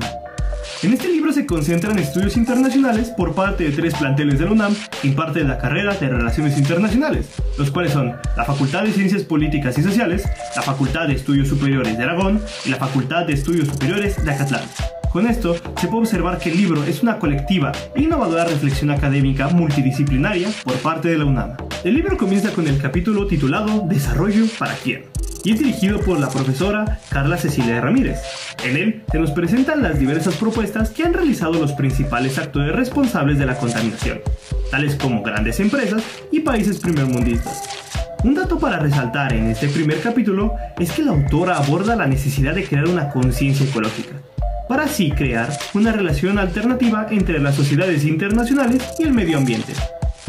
En 0.83 0.93
este 0.93 1.07
libro 1.07 1.31
se 1.31 1.45
concentran 1.45 1.97
estudios 1.97 2.35
internacionales 2.35 3.09
por 3.09 3.33
parte 3.33 3.63
de 3.63 3.71
tres 3.71 3.95
planteles 3.95 4.37
de 4.37 4.45
la 4.45 4.51
UNAM 4.51 4.75
que 5.01 5.07
imparten 5.07 5.47
la 5.47 5.57
carrera 5.57 5.95
de 5.95 6.09
Relaciones 6.09 6.57
Internacionales, 6.57 7.27
los 7.57 7.71
cuales 7.71 7.93
son 7.93 8.15
la 8.35 8.45
Facultad 8.45 8.83
de 8.83 8.91
Ciencias 8.91 9.23
Políticas 9.23 9.77
y 9.77 9.83
Sociales, 9.83 10.23
la 10.55 10.61
Facultad 10.61 11.07
de 11.07 11.13
Estudios 11.13 11.47
Superiores 11.47 11.97
de 11.97 12.03
Aragón 12.03 12.41
y 12.65 12.69
la 12.69 12.77
Facultad 12.77 13.25
de 13.25 13.33
Estudios 13.33 13.67
Superiores 13.67 14.23
de 14.23 14.31
Acatlán. 14.31 14.63
Con 15.11 15.27
esto, 15.27 15.55
se 15.79 15.87
puede 15.87 16.01
observar 16.01 16.39
que 16.39 16.49
el 16.51 16.57
libro 16.57 16.83
es 16.83 17.01
una 17.01 17.19
colectiva 17.19 17.71
e 17.95 18.01
innovadora 18.01 18.45
reflexión 18.45 18.91
académica 18.91 19.47
multidisciplinaria 19.47 20.49
por 20.63 20.75
parte 20.75 21.09
de 21.09 21.17
la 21.17 21.25
UNAM. 21.25 21.55
El 21.83 21.93
libro 21.93 22.17
comienza 22.17 22.51
con 22.51 22.67
el 22.67 22.81
capítulo 22.81 23.27
titulado 23.27 23.81
Desarrollo 23.87 24.45
para 24.59 24.73
quién 24.75 25.05
y 25.45 25.51
es 25.51 25.59
dirigido 25.59 25.99
por 25.99 26.19
la 26.19 26.29
profesora 26.29 26.99
Carla 27.09 27.37
Cecilia 27.37 27.79
Ramírez. 27.79 28.19
En 28.63 28.75
él 28.75 29.03
se 29.11 29.19
nos 29.19 29.31
presentan 29.31 29.83
las 29.83 29.99
diversas 29.99 30.35
propuestas 30.35 30.89
que 30.89 31.03
han 31.03 31.13
realizado 31.13 31.53
los 31.53 31.73
principales 31.73 32.39
actores 32.39 32.75
responsables 32.75 33.37
de 33.37 33.45
la 33.45 33.55
contaminación, 33.55 34.21
tales 34.71 34.95
como 34.95 35.21
grandes 35.21 35.59
empresas 35.59 36.03
y 36.31 36.39
países 36.39 36.79
primermundistas. 36.79 37.61
Un 38.23 38.33
dato 38.33 38.57
para 38.57 38.79
resaltar 38.79 39.33
en 39.33 39.51
este 39.51 39.67
primer 39.67 40.01
capítulo 40.01 40.55
es 40.79 40.91
que 40.91 41.03
la 41.03 41.11
autora 41.11 41.57
aborda 41.57 41.95
la 41.95 42.07
necesidad 42.07 42.55
de 42.55 42.65
crear 42.65 42.87
una 42.87 43.09
conciencia 43.09 43.67
ecológica, 43.67 44.15
para 44.67 44.83
así 44.83 45.11
crear 45.11 45.49
una 45.73 45.91
relación 45.91 46.39
alternativa 46.39 47.07
entre 47.11 47.39
las 47.39 47.55
sociedades 47.55 48.03
internacionales 48.03 48.83
y 48.99 49.03
el 49.03 49.11
medio 49.11 49.37
ambiente. 49.37 49.73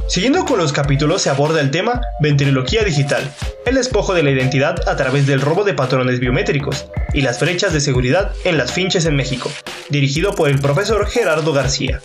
Siguiendo 0.08 0.44
con 0.44 0.58
los 0.58 0.72
capítulos 0.72 1.22
se 1.22 1.30
aborda 1.30 1.60
el 1.60 1.72
tema 1.72 2.00
ventriloquía 2.20 2.84
digital, 2.84 3.28
el 3.66 3.74
despojo 3.74 4.14
de 4.14 4.22
la 4.22 4.30
identidad 4.30 4.88
a 4.88 4.96
través 4.96 5.26
del 5.26 5.40
robo 5.40 5.64
de 5.64 5.74
patrones 5.74 6.20
biométricos 6.20 6.86
y 7.12 7.22
las 7.22 7.40
brechas 7.40 7.72
de 7.72 7.80
seguridad 7.80 8.32
en 8.44 8.56
las 8.56 8.72
finches 8.72 9.04
en 9.06 9.16
México, 9.16 9.50
dirigido 9.90 10.32
por 10.32 10.48
el 10.48 10.60
profesor 10.60 11.06
Gerardo 11.06 11.52
García. 11.52 12.00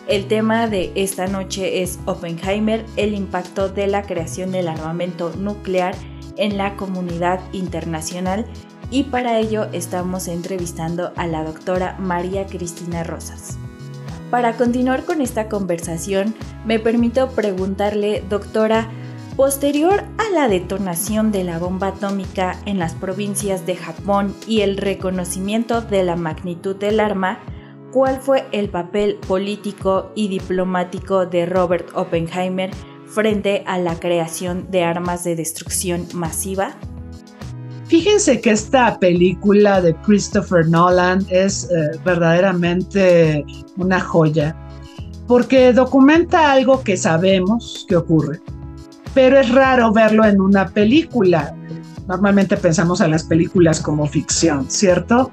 El 0.08 0.28
tema 0.28 0.68
de 0.68 0.94
esta 0.96 1.28
noche 1.28 1.82
es 1.84 2.00
Oppenheimer, 2.06 2.86
el 2.96 3.14
impacto 3.14 3.68
de 3.68 3.88
la 3.88 4.04
creación 4.04 4.54
del 4.54 4.70
armamento 4.70 5.34
nuclear 5.36 5.96
en 6.38 6.58
la 6.58 6.78
comunidad 6.78 7.42
internacional 7.52 8.46
y 8.90 9.04
para 9.04 9.38
ello 9.38 9.68
estamos 9.74 10.30
entrevistando 10.30 11.12
a 11.18 11.28
la 11.28 11.44
doctora 11.44 11.98
María 12.00 12.46
Cristina 12.46 13.04
Rosas. 13.04 13.58
Para 14.32 14.54
continuar 14.54 15.04
con 15.04 15.20
esta 15.20 15.50
conversación, 15.50 16.34
me 16.66 16.80
permito 16.80 17.32
preguntarle, 17.32 18.24
doctora, 18.30 18.90
posterior 19.36 20.06
a 20.18 20.30
la 20.34 20.48
detonación 20.48 21.34
de 21.34 21.44
la 21.44 21.60
bomba 21.60 21.88
atómica 21.88 22.58
en 22.66 22.80
las 22.80 22.94
provincias 22.94 23.66
de 23.66 23.76
Japón 23.76 24.34
y 24.48 24.62
el 24.62 24.78
reconocimiento 24.78 25.82
de 25.82 26.04
la 26.04 26.16
magnitud 26.16 26.78
del 26.78 27.02
arma, 27.02 27.40
¿cuál 27.92 28.20
fue 28.20 28.46
el 28.52 28.70
papel 28.70 29.16
político 29.28 30.12
y 30.16 30.28
diplomático 30.28 31.26
de 31.26 31.46
Robert 31.46 31.90
Oppenheimer 31.96 32.72
frente 33.08 33.64
a 33.66 33.80
la 33.80 34.00
creación 34.00 34.70
de 34.70 34.84
armas 34.84 35.24
de 35.24 35.36
destrucción 35.36 36.08
masiva? 36.14 36.76
Fíjense 37.86 38.42
que 38.42 38.52
esta 38.52 39.00
película 39.00 39.82
de 39.82 39.96
Christopher 40.02 40.68
Nolan 40.68 41.26
es 41.30 41.70
eh, 41.72 41.98
verdaderamente 42.04 43.46
una 43.78 44.02
joya, 44.02 44.56
porque 45.26 45.72
documenta 45.72 46.52
algo 46.52 46.84
que 46.84 46.98
sabemos 46.98 47.86
que 47.88 47.96
ocurre, 47.96 48.42
pero 49.14 49.40
es 49.40 49.50
raro 49.54 49.94
verlo 49.94 50.26
en 50.26 50.42
una 50.42 50.68
película. 50.68 51.56
Normalmente 52.10 52.58
pensamos 52.58 53.00
en 53.00 53.12
las 53.12 53.24
películas 53.24 53.80
como 53.80 54.06
ficción, 54.06 54.70
¿cierto? 54.70 55.32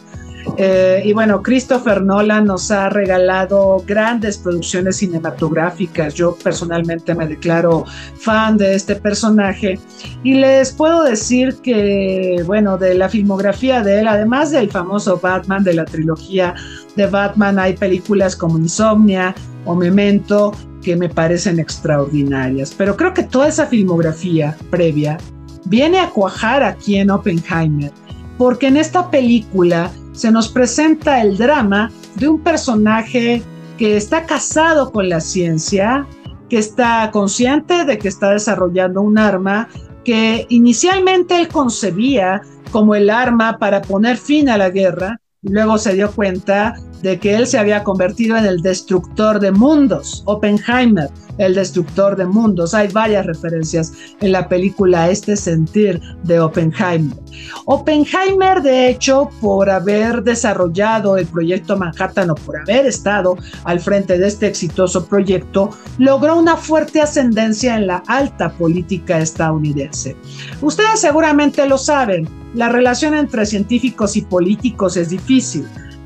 Eh, 0.56 1.02
y 1.04 1.12
bueno, 1.12 1.42
Christopher 1.42 2.02
Nolan 2.02 2.46
nos 2.46 2.70
ha 2.70 2.88
regalado 2.88 3.82
grandes 3.86 4.38
producciones 4.38 4.96
cinematográficas. 4.96 6.14
Yo 6.14 6.36
personalmente 6.36 7.14
me 7.14 7.26
declaro 7.26 7.84
fan 8.16 8.56
de 8.56 8.74
este 8.74 8.96
personaje 8.96 9.78
y 10.22 10.34
les 10.34 10.72
puedo 10.72 11.02
decir 11.02 11.56
que, 11.62 12.42
bueno, 12.46 12.78
de 12.78 12.94
la 12.94 13.08
filmografía 13.08 13.82
de 13.82 14.00
él, 14.00 14.08
además 14.08 14.50
del 14.50 14.70
famoso 14.70 15.18
Batman, 15.18 15.64
de 15.64 15.74
la 15.74 15.84
trilogía 15.84 16.54
de 16.96 17.06
Batman, 17.06 17.58
hay 17.58 17.74
películas 17.74 18.36
como 18.36 18.58
Insomnia 18.58 19.34
o 19.64 19.74
Memento 19.74 20.52
que 20.82 20.94
me 20.94 21.08
parecen 21.08 21.58
extraordinarias. 21.58 22.74
Pero 22.76 22.96
creo 22.96 23.14
que 23.14 23.22
toda 23.22 23.48
esa 23.48 23.66
filmografía 23.66 24.56
previa 24.70 25.18
viene 25.64 25.98
a 25.98 26.10
cuajar 26.10 26.62
aquí 26.62 26.96
en 26.96 27.10
Oppenheimer, 27.10 27.90
porque 28.36 28.68
en 28.68 28.76
esta 28.76 29.10
película 29.10 29.90
se 30.14 30.30
nos 30.30 30.48
presenta 30.48 31.20
el 31.20 31.36
drama 31.36 31.90
de 32.14 32.28
un 32.28 32.40
personaje 32.40 33.42
que 33.76 33.96
está 33.96 34.24
casado 34.24 34.92
con 34.92 35.08
la 35.08 35.20
ciencia, 35.20 36.06
que 36.48 36.58
está 36.58 37.10
consciente 37.12 37.84
de 37.84 37.98
que 37.98 38.08
está 38.08 38.30
desarrollando 38.30 39.02
un 39.02 39.18
arma 39.18 39.68
que 40.04 40.46
inicialmente 40.50 41.36
él 41.36 41.48
concebía 41.48 42.42
como 42.70 42.94
el 42.94 43.10
arma 43.10 43.58
para 43.58 43.82
poner 43.82 44.16
fin 44.16 44.48
a 44.48 44.56
la 44.56 44.70
guerra, 44.70 45.20
luego 45.44 45.78
se 45.78 45.94
dio 45.94 46.10
cuenta 46.10 46.74
de 47.02 47.18
que 47.18 47.34
él 47.34 47.46
se 47.46 47.58
había 47.58 47.84
convertido 47.84 48.36
en 48.36 48.46
el 48.46 48.62
destructor 48.62 49.38
de 49.38 49.52
mundos, 49.52 50.22
Oppenheimer, 50.24 51.10
el 51.36 51.54
destructor 51.54 52.16
de 52.16 52.24
mundos. 52.24 52.72
Hay 52.72 52.88
varias 52.88 53.26
referencias 53.26 53.92
en 54.20 54.32
la 54.32 54.48
película 54.48 55.02
a 55.02 55.10
este 55.10 55.36
sentir 55.36 56.00
de 56.22 56.40
Oppenheimer. 56.40 57.18
Oppenheimer, 57.66 58.62
de 58.62 58.88
hecho, 58.88 59.28
por 59.42 59.68
haber 59.68 60.22
desarrollado 60.22 61.18
el 61.18 61.26
proyecto 61.26 61.76
Manhattan 61.76 62.30
o 62.30 62.36
por 62.36 62.58
haber 62.58 62.86
estado 62.86 63.36
al 63.64 63.80
frente 63.80 64.16
de 64.16 64.28
este 64.28 64.46
exitoso 64.46 65.04
proyecto, 65.04 65.70
logró 65.98 66.38
una 66.38 66.56
fuerte 66.56 67.02
ascendencia 67.02 67.76
en 67.76 67.86
la 67.86 68.02
alta 68.06 68.50
política 68.50 69.18
estadounidense. 69.18 70.16
Ustedes 70.62 71.00
seguramente 71.00 71.66
lo 71.68 71.76
saben, 71.76 72.28
la 72.54 72.68
relación 72.68 73.14
entre 73.14 73.46
científicos 73.46 74.16
y 74.16 74.22
políticos 74.22 74.96
es 74.96 75.10
difícil 75.10 75.33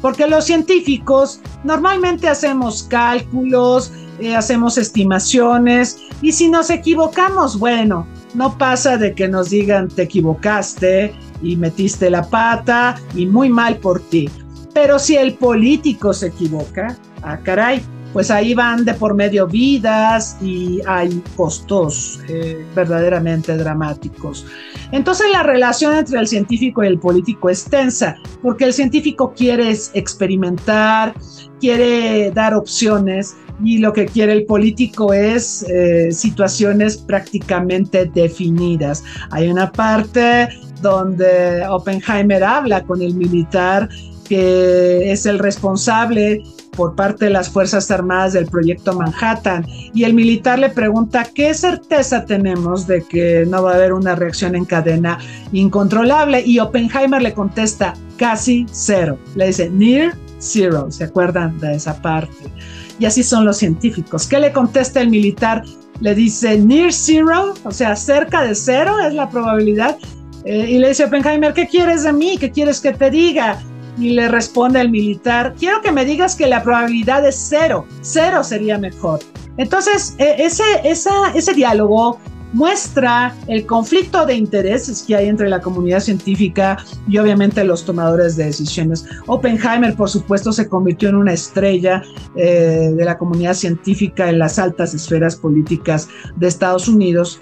porque 0.01 0.27
los 0.27 0.45
científicos 0.45 1.41
normalmente 1.65 2.29
hacemos 2.29 2.85
cálculos, 2.85 3.93
eh, 4.21 4.35
hacemos 4.35 4.79
estimaciones 4.79 5.99
y 6.23 6.33
si 6.33 6.49
nos 6.49 6.71
equivocamos, 6.71 7.59
bueno, 7.59 8.07
no 8.35 8.57
pasa 8.57 8.97
de 8.97 9.15
que 9.15 9.29
nos 9.29 9.51
digan 9.51 9.89
te 9.89 10.03
equivocaste 10.03 11.15
y 11.43 11.57
metiste 11.57 12.11
la 12.11 12.23
pata 12.29 12.97
y 13.15 13.27
muy 13.27 13.49
mal 13.49 13.77
por 13.79 14.01
ti. 14.01 14.29
Pero 14.75 14.99
si 14.99 15.17
el 15.17 15.35
político 15.35 16.13
se 16.13 16.29
equivoca, 16.29 16.97
ah 17.23 17.39
caray, 17.43 17.83
pues 18.13 18.31
ahí 18.31 18.55
van 18.55 18.85
de 18.85 18.95
por 18.95 19.15
medio 19.15 19.47
vidas 19.47 20.37
y 20.41 20.81
hay 20.87 21.23
costos 21.37 22.21
eh, 22.29 22.65
verdaderamente 22.75 23.57
dramáticos. 23.57 24.47
Entonces 24.93 25.27
la 25.33 25.43
relación 25.43 25.95
entre 25.95 26.19
el 26.19 26.27
científico 26.27 26.83
y 26.83 26.87
el 26.87 26.99
político 26.99 27.51
es 27.51 27.65
tensa, 27.65 28.17
porque 28.43 28.65
el 28.65 28.73
científico 28.73 29.35
quiere 29.37 29.71
experimentar, 29.95 31.15
quiere 31.61 32.31
dar 32.31 32.55
opciones 32.55 33.37
y 33.63 33.79
lo 33.79 33.93
que 33.93 34.07
quiere 34.07 34.33
el 34.33 34.47
político 34.47 35.13
es 35.13 35.65
eh, 35.65 36.13
situaciones 36.13 36.97
prácticamente 36.97 38.07
definidas. 38.07 39.03
Hay 39.31 39.49
una 39.49 39.71
parte 39.71 40.49
donde 40.81 41.67
Oppenheimer 41.67 42.43
habla 42.45 42.85
con 42.85 43.03
el 43.03 43.15
militar 43.15 43.89
que 44.29 45.11
es 45.11 45.27
el 45.27 45.39
responsable 45.39 46.43
por 46.77 46.95
parte 46.95 47.27
de 47.27 47.31
las 47.31 47.49
Fuerzas 47.49 47.91
Armadas 47.91 48.33
del 48.33 48.47
proyecto 48.47 48.93
Manhattan 48.95 49.67
y 49.69 50.05
el 50.05 50.15
militar 50.15 50.59
le 50.59 50.71
pregunta 50.71 51.27
qué 51.35 51.53
certeza 51.55 52.25
tenemos 52.25 52.87
de 52.87 53.03
que 53.03 53.45
no 53.49 53.63
va 53.63 53.73
a 53.73 53.75
haber 53.75 53.93
una 53.93 54.15
reacción 54.15 54.55
en 54.55 54.65
cadena 54.65 55.19
incontrolable 55.53 56.43
y 56.45 56.59
Oppenheimer 56.59 57.23
le 57.23 57.35
contesta 57.35 57.95
casi 58.17 58.67
cero, 58.71 59.19
le 59.35 59.47
dice 59.49 59.71
near 59.71 60.15
zero, 60.39 60.91
¿se 60.91 61.05
acuerdan 61.05 61.59
de 61.59 61.75
esa 61.75 62.01
parte? 62.01 62.35
Y 62.99 63.07
así 63.07 63.23
son 63.23 63.45
los 63.45 63.57
científicos. 63.57 64.27
¿Qué 64.27 64.39
le 64.39 64.53
contesta 64.53 65.01
el 65.01 65.09
militar? 65.09 65.63
Le 66.01 66.15
dice 66.15 66.59
near 66.59 66.93
zero, 66.93 67.55
o 67.65 67.71
sea, 67.71 67.97
cerca 67.97 68.45
de 68.45 68.55
cero 68.55 68.99
es 69.01 69.15
la 69.15 69.31
probabilidad. 69.31 69.99
Eh, 70.45 70.67
y 70.71 70.79
le 70.79 70.89
dice 70.89 71.05
Oppenheimer, 71.05 71.53
¿qué 71.53 71.67
quieres 71.67 72.05
de 72.05 72.13
mí? 72.13 72.39
¿Qué 72.39 72.51
quieres 72.51 72.81
que 72.81 72.93
te 72.93 73.11
diga? 73.11 73.61
Y 73.99 74.11
le 74.11 74.29
responde 74.29 74.81
el 74.81 74.91
militar, 74.91 75.55
quiero 75.59 75.81
que 75.81 75.91
me 75.91 76.05
digas 76.05 76.37
que 76.37 76.47
la 76.47 76.63
probabilidad 76.63 77.27
es 77.27 77.37
cero, 77.37 77.85
cero 78.01 78.45
sería 78.45 78.79
mejor. 78.79 79.21
Entonces, 79.57 80.15
e, 80.19 80.37
ese, 80.45 80.63
ese 80.85 81.55
diálogo 81.55 82.19
muestra 82.53 83.35
el 83.47 83.67
conflicto 83.67 84.25
de 84.25 84.35
intereses 84.35 85.03
que 85.03 85.15
hay 85.17 85.29
entre 85.29 85.49
la 85.49 85.61
comunidad 85.61 86.01
científica 86.01 86.79
y 87.07 87.19
obviamente 87.19 87.63
los 87.65 87.85
tomadores 87.85 88.37
de 88.37 88.47
decisiones. 88.47 89.05
Oppenheimer, 89.27 89.95
por 89.95 90.09
supuesto, 90.09 90.53
se 90.53 90.69
convirtió 90.69 91.11
en 91.11 91.17
una 91.17 91.33
estrella 91.33 92.03
eh, 92.37 92.93
de 92.95 93.05
la 93.05 93.19
comunidad 93.19 93.55
científica 93.55 94.29
en 94.31 94.39
las 94.39 94.59
altas 94.59 94.95
esferas 94.95 95.37
políticas 95.37 96.09
de 96.37 96.49
Estados 96.49 96.89
Unidos. 96.89 97.39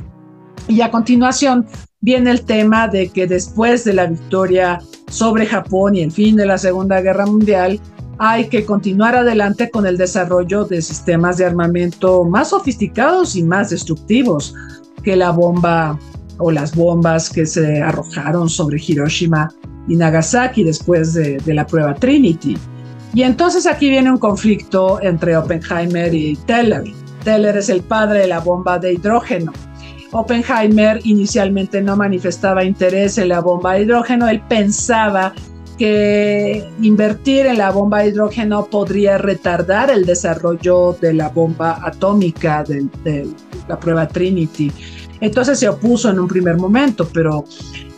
Y 0.69 0.81
a 0.81 0.91
continuación 0.91 1.67
viene 2.01 2.31
el 2.31 2.45
tema 2.45 2.89
de 2.89 3.09
que 3.09 3.27
después 3.27 3.85
de 3.85 3.95
la 3.95 4.07
victoria 4.07 4.81
sobre 5.09 5.47
Japón 5.47 5.95
y 5.95 6.03
el 6.03 6.13
fin 6.13 6.37
de 6.37 6.47
la 6.47 6.59
Segunda 6.59 7.01
Guerra 7.01 7.27
Mundial, 7.27 7.81
hay 8.19 8.49
que 8.49 8.65
continuar 8.65 9.15
adelante 9.15 9.71
con 9.71 9.87
el 9.87 9.99
desarrollo 9.99 10.65
de 10.65 10.81
sistemas 10.81 11.37
de 11.37 11.45
armamento 11.45 12.25
más 12.25 12.51
sofisticados 12.51 13.37
y 13.37 13.43
más 13.43 13.71
destructivos 13.71 14.55
que 15.03 15.17
la 15.17 15.31
bomba 15.31 15.99
o 16.39 16.51
las 16.51 16.75
bombas 16.75 17.31
que 17.31 17.47
se 17.47 17.83
arrojaron 17.83 18.49
sobre 18.49 18.81
Hiroshima 18.85 19.49
y 19.89 19.97
Nagasaki 19.97 20.65
después 20.65 21.15
de, 21.15 21.41
la 21.47 21.67
prueba 21.67 21.95
Trinity. 21.95 22.57
Y 23.15 23.23
entonces 23.23 23.67
aquí 23.67 23.89
viene 23.89 24.11
un 24.11 24.19
conflicto 24.19 25.01
entre 25.03 25.37
Oppenheimer 25.37 26.13
y 26.13 26.37
Teller. 26.47 26.85
Teller 27.25 27.57
es 27.57 27.69
el 27.69 27.83
padre 27.83 28.21
de 28.21 28.27
la 28.29 28.41
bomba 28.41 28.79
de 28.79 28.95
hidrógeno 28.95 29.53
Oppenheimer 30.13 31.01
inicialmente 31.05 31.83
no 31.83 31.97
manifestaba 31.97 32.65
interés 32.65 33.19
en 33.19 33.29
la 33.29 33.41
bomba 33.41 33.75
de 33.75 33.83
hidrógeno, 33.83 34.29
él 34.29 34.41
pensaba 34.49 35.35
que 35.79 36.67
invertir 36.81 37.47
en 37.47 37.59
la 37.59 37.71
bomba 37.71 38.01
de 38.01 38.09
hidrógeno 38.09 38.67
podría 38.67 39.19
retardar 39.19 39.91
el 39.91 40.07
desarrollo 40.07 40.97
de 41.01 41.13
la 41.13 41.29
bomba 41.29 41.81
atómica 41.83 42.65
de, 42.65 43.29
la 43.69 43.79
prueba 43.79 44.09
Trinity. 44.09 44.73
Entonces 45.21 45.59
se 45.59 45.69
opuso 45.69 46.11
en 46.11 46.19
un 46.19 46.29
primer 46.29 46.57
momento, 46.57 47.09
pero 47.13 47.45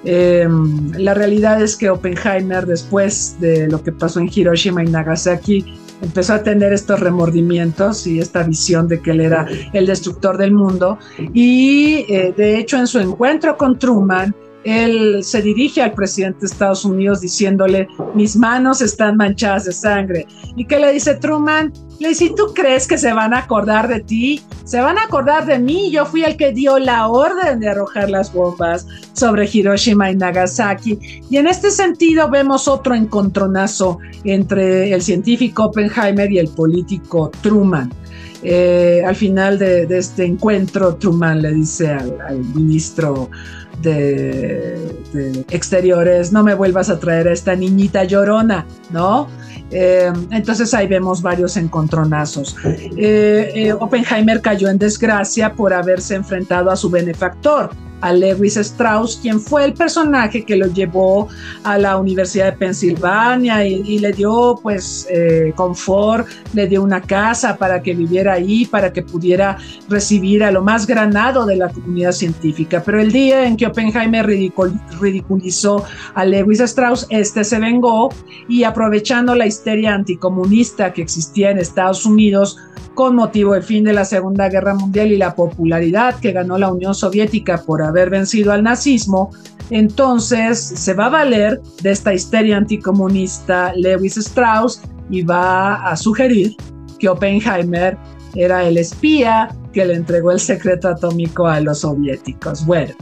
em, 0.04 0.92
la 0.92 1.14
realidad 1.14 1.62
es 1.62 1.76
que 1.76 1.90
Oppenheimer, 1.90 2.66
después 2.66 3.36
de 3.40 3.68
lo 3.68 3.82
que 3.82 3.92
pasó 3.92 4.20
en 4.20 4.30
Hiroshima 4.32 4.82
y 4.82 4.88
Nagasaki, 4.88 5.64
empezó 6.02 6.34
a 6.34 6.42
tener 6.42 6.72
estos 6.72 7.00
remordimientos 7.00 8.06
y 8.06 8.18
esta 8.18 8.42
visión 8.42 8.88
de 8.88 9.00
que 9.00 9.10
él 9.12 9.20
era 9.20 9.46
el 9.72 9.86
destructor 9.86 10.36
del 10.38 10.52
mundo. 10.52 10.98
Y 11.32 12.04
eh, 12.08 12.32
de 12.36 12.58
hecho 12.58 12.78
en 12.78 12.86
su 12.86 12.98
encuentro 12.98 13.56
con 13.56 13.78
Truman, 13.78 14.34
él 14.68 15.24
se 15.24 15.40
dirige 15.40 15.80
al 15.82 15.94
presidente 15.94 16.40
de 16.40 16.46
Estados 16.46 16.84
Unidos 16.84 17.20
diciéndole, 17.20 17.88
mis 18.14 18.36
manos 18.36 18.82
están 18.82 19.16
manchadas 19.16 19.64
de 19.64 19.72
sangre. 19.72 20.26
¿Y 20.56 20.64
qué 20.66 20.78
le 20.78 20.92
dice 20.92 21.14
Truman? 21.14 21.72
Le 21.98 22.10
dice, 22.10 22.32
¿tú 22.36 22.52
crees 22.54 22.86
que 22.86 22.98
se 22.98 23.12
van 23.12 23.34
a 23.34 23.38
acordar 23.38 23.88
de 23.88 24.00
ti? 24.00 24.42
Se 24.64 24.80
van 24.80 24.98
a 24.98 25.04
acordar 25.04 25.46
de 25.46 25.58
mí. 25.58 25.90
Yo 25.90 26.06
fui 26.06 26.22
el 26.22 26.36
que 26.36 26.52
dio 26.52 26.78
la 26.78 27.08
orden 27.08 27.60
de 27.60 27.68
arrojar 27.68 28.10
las 28.10 28.32
bombas 28.32 28.86
sobre 29.14 29.48
Hiroshima 29.50 30.10
y 30.10 30.16
Nagasaki. 30.16 30.98
Y 31.30 31.38
en 31.38 31.46
este 31.46 31.70
sentido 31.70 32.28
vemos 32.30 32.68
otro 32.68 32.94
encontronazo 32.94 33.98
entre 34.24 34.92
el 34.92 35.02
científico 35.02 35.64
Oppenheimer 35.64 36.30
y 36.30 36.38
el 36.38 36.48
político 36.48 37.32
Truman. 37.42 37.90
Eh, 38.42 39.02
al 39.04 39.16
final 39.16 39.58
de, 39.58 39.86
este 39.90 40.24
encuentro, 40.24 40.94
Truman 40.96 41.42
le 41.42 41.52
dice 41.52 41.90
al, 41.90 42.38
ministro 42.54 43.30
de, 43.82 45.44
Exteriores, 45.50 46.32
no 46.32 46.42
me 46.42 46.54
vuelvas 46.54 46.90
a 46.90 46.98
traer 46.98 47.28
a 47.28 47.32
esta 47.32 47.56
niñita 47.56 48.04
llorona, 48.04 48.66
¿no? 48.90 49.28
Eh, 49.70 50.12
entonces 50.30 50.72
ahí 50.74 50.86
vemos 50.86 51.22
varios 51.22 51.56
encontronazos. 51.56 52.56
Eh, 52.64 53.74
Oppenheimer 53.78 54.40
cayó 54.40 54.68
en 54.68 54.78
desgracia 54.78 55.54
por 55.54 55.72
haberse 55.72 56.14
enfrentado 56.14 56.70
a 56.70 56.76
su 56.76 56.90
benefactor, 56.90 57.70
a 58.00 58.12
Lewis 58.12 58.56
Strauss, 58.56 59.18
quien 59.20 59.40
fue 59.40 59.64
el 59.64 59.74
personaje 59.74 60.44
que 60.44 60.56
lo 60.56 60.66
llevó 60.66 61.28
a 61.64 61.78
la 61.78 61.96
Universidad 61.96 62.46
de 62.46 62.52
Pensilvania 62.52 63.66
y, 63.66 63.98
le 63.98 64.12
dio 64.12 64.58
pues 64.62 65.06
eh, 65.10 65.52
confort, 65.56 66.28
le 66.54 66.66
dio 66.66 66.82
una 66.82 67.00
casa 67.00 67.56
para 67.56 67.82
que 67.82 67.94
viviera 67.94 68.34
ahí, 68.34 68.64
para 68.66 68.92
que 68.92 69.02
pudiera 69.02 69.58
recibir 69.88 70.44
a 70.44 70.50
lo 70.50 70.62
más 70.62 70.86
granado 70.86 71.46
de 71.46 71.56
la 71.56 71.68
comunidad 71.68 72.12
científica. 72.12 72.82
Pero 72.84 73.00
el 73.00 73.10
día 73.10 73.46
en 73.46 73.56
que 73.56 73.66
Oppenheimer 73.66 74.26
ridiculizó 75.00 75.84
a 76.14 76.24
Lewis 76.24 76.60
Strauss, 76.60 77.06
este 77.10 77.42
se 77.44 77.58
vengó 77.58 78.10
y 78.48 78.62
aprovechando 78.64 79.34
la 79.34 79.46
histeria 79.46 79.94
anticomunista 79.94 80.92
que 80.92 81.02
existía 81.02 81.50
en 81.50 81.58
Estados 81.58 82.06
Unidos, 82.06 82.58
con 82.98 83.14
motivo 83.14 83.54
del 83.54 83.62
fin 83.62 83.84
de 83.84 83.92
la 83.92 84.04
Segunda 84.04 84.48
Guerra 84.48 84.74
Mundial 84.74 85.12
y 85.12 85.16
la 85.16 85.36
popularidad 85.36 86.18
que 86.18 86.32
ganó 86.32 86.58
la 86.58 86.72
Unión 86.72 86.96
Soviética 86.96 87.62
por 87.64 87.80
haber 87.88 88.10
vencido 88.10 88.52
al 88.52 88.62
nazismo, 88.62 89.30
entonces 89.70 90.58
se 90.58 90.94
va 90.94 91.06
a 91.06 91.10
valer 91.10 91.60
de 91.82 91.90
esta 91.90 92.14
histeria 92.14 92.56
anticomunista 92.56 93.72
Lewis 93.74 94.16
Strauss 94.16 94.80
y 95.10 95.22
va 95.22 95.74
a 95.74 95.96
sugerir 95.96 96.56
que 96.98 97.08
Oppenheimer 97.08 97.96
era 98.34 98.64
el 98.64 98.78
espía 98.78 99.54
que 99.72 99.84
le 99.84 99.94
entregó 99.94 100.32
el 100.32 100.40
secreto 100.40 100.88
atómico 100.88 101.46
a 101.46 101.60
los 101.60 101.80
soviéticos. 101.80 102.64
Bueno, 102.64 102.94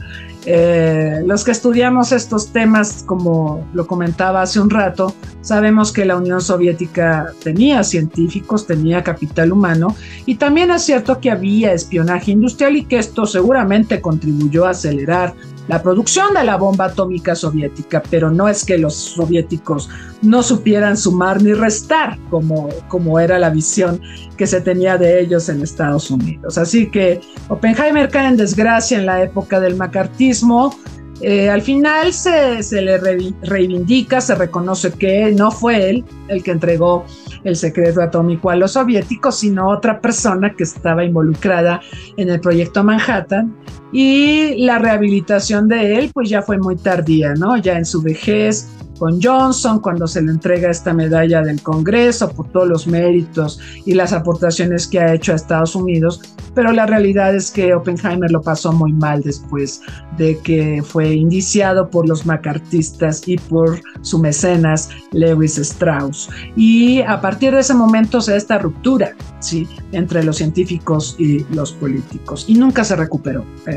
eh, 0.49 1.23
los 1.25 1.43
que 1.43 1.51
estudiamos 1.51 2.13
estos 2.13 2.53
temas, 2.53 3.03
como 3.05 3.67
lo 3.73 3.85
comentaba 3.85 4.41
hace 4.41 4.61
un 4.61 4.69
rato, 4.69 5.13
sabemos 5.41 5.91
que 5.91 6.05
la 6.05 6.15
Unión 6.15 6.39
Soviética 6.39 7.33
tenía 7.43 7.83
científicos, 7.83 8.65
tenía 8.65 9.03
capital 9.03 9.51
humano 9.51 9.93
y 10.25 10.35
también 10.35 10.71
es 10.71 10.83
cierto 10.83 11.19
que 11.19 11.31
había 11.31 11.73
espionaje 11.73 12.31
industrial 12.31 12.77
y 12.77 12.85
que 12.85 12.97
esto 12.97 13.25
seguramente 13.25 13.99
contribuyó 13.99 14.65
a 14.65 14.69
acelerar 14.69 15.33
la 15.67 15.81
producción 15.81 16.33
de 16.33 16.43
la 16.43 16.57
bomba 16.57 16.85
atómica 16.85 17.35
soviética, 17.35 18.01
pero 18.09 18.31
no 18.31 18.47
es 18.47 18.63
que 18.63 18.77
los 18.77 18.93
soviéticos 18.93 19.89
no 20.21 20.41
supieran 20.43 20.97
sumar 20.97 21.41
ni 21.41 21.53
restar 21.53 22.17
como, 22.29 22.69
como 22.87 23.19
era 23.19 23.37
la 23.37 23.49
visión 23.49 24.01
que 24.37 24.47
se 24.47 24.61
tenía 24.61 24.97
de 24.97 25.19
ellos 25.19 25.49
en 25.49 25.61
Estados 25.61 26.09
Unidos. 26.09 26.57
Así 26.57 26.89
que 26.89 27.21
Oppenheimer 27.49 28.09
cae 28.09 28.27
en 28.27 28.37
desgracia 28.37 28.97
en 28.97 29.05
la 29.05 29.21
época 29.21 29.59
del 29.59 29.75
macartismo, 29.75 30.73
eh, 31.21 31.49
al 31.49 31.63
final 31.63 32.13
se, 32.13 32.61
le 32.81 32.97
reivindica, 33.41 34.21
se 34.21 34.35
reconoce 34.35 34.91
que 34.91 35.31
no 35.31 35.49
fue 35.49 35.89
él 35.89 36.05
el 36.27 36.43
que 36.43 36.51
entregó 36.51 37.05
el 37.43 37.55
secreto 37.55 38.01
atómico 38.01 38.51
a 38.51 38.55
los 38.55 38.73
soviéticos, 38.73 39.39
sino 39.39 39.69
otra 39.69 39.99
persona 39.99 40.53
que 40.55 40.63
estaba 40.63 41.03
involucrada 41.03 41.81
en 42.17 42.29
el 42.29 42.39
proyecto 42.39 42.83
Manhattan. 42.83 43.55
Y 43.91 44.65
la 44.65 44.79
rehabilitación 44.79 45.67
de 45.67 45.97
él, 45.97 46.11
pues 46.13 46.29
ya 46.29 46.41
fue 46.41 46.57
muy 46.57 46.75
tardía, 46.75 47.33
¿no? 47.35 47.57
Ya 47.57 47.77
en 47.77 47.85
su 47.85 48.01
vejez, 48.01 48.67
con 48.97 49.21
Johnson 49.21 49.79
cuando 49.79 50.07
se 50.07 50.21
le 50.21 50.31
entrega 50.31 50.69
esta 50.69 50.93
medalla 50.93 51.41
del 51.41 51.61
Congreso 51.61 52.29
por 52.31 52.49
todos 52.49 52.67
los 52.67 52.87
méritos 52.87 53.59
y 53.85 53.93
las 53.93 54.13
aportaciones 54.13 54.87
que 54.87 54.99
ha 54.99 55.13
hecho 55.13 55.31
a 55.31 55.35
Estados 55.35 55.75
Unidos, 55.75 56.21
pero 56.53 56.71
la 56.71 56.85
realidad 56.85 57.35
es 57.35 57.51
que 57.51 57.73
Oppenheimer 57.73 58.31
lo 58.31 58.41
pasó 58.41 58.71
muy 58.71 58.91
mal 58.93 59.21
después 59.21 59.81
de 60.17 60.37
que 60.39 60.81
fue 60.83 61.13
indiciado 61.13 61.89
por 61.89 62.07
los 62.07 62.25
macartistas 62.25 63.27
y 63.27 63.37
por 63.37 63.79
su 64.01 64.17
mecenas 64.19 64.89
Lewis 65.11 65.57
Strauss. 65.59 66.29
Y 66.55 67.01
a 67.01 67.21
partir 67.21 67.53
de 67.53 67.59
ese 67.59 67.75
momento 67.75 68.21
se 68.21 68.31
da 68.31 68.37
esta 68.37 68.57
ruptura 68.57 69.15
¿sí? 69.39 69.67
entre 69.91 70.23
los 70.23 70.37
científicos 70.37 71.15
y 71.19 71.45
los 71.53 71.73
políticos 71.73 72.45
y 72.47 72.55
nunca 72.55 72.83
se 72.83 72.95
recuperó. 72.95 73.45
¿eh? 73.67 73.76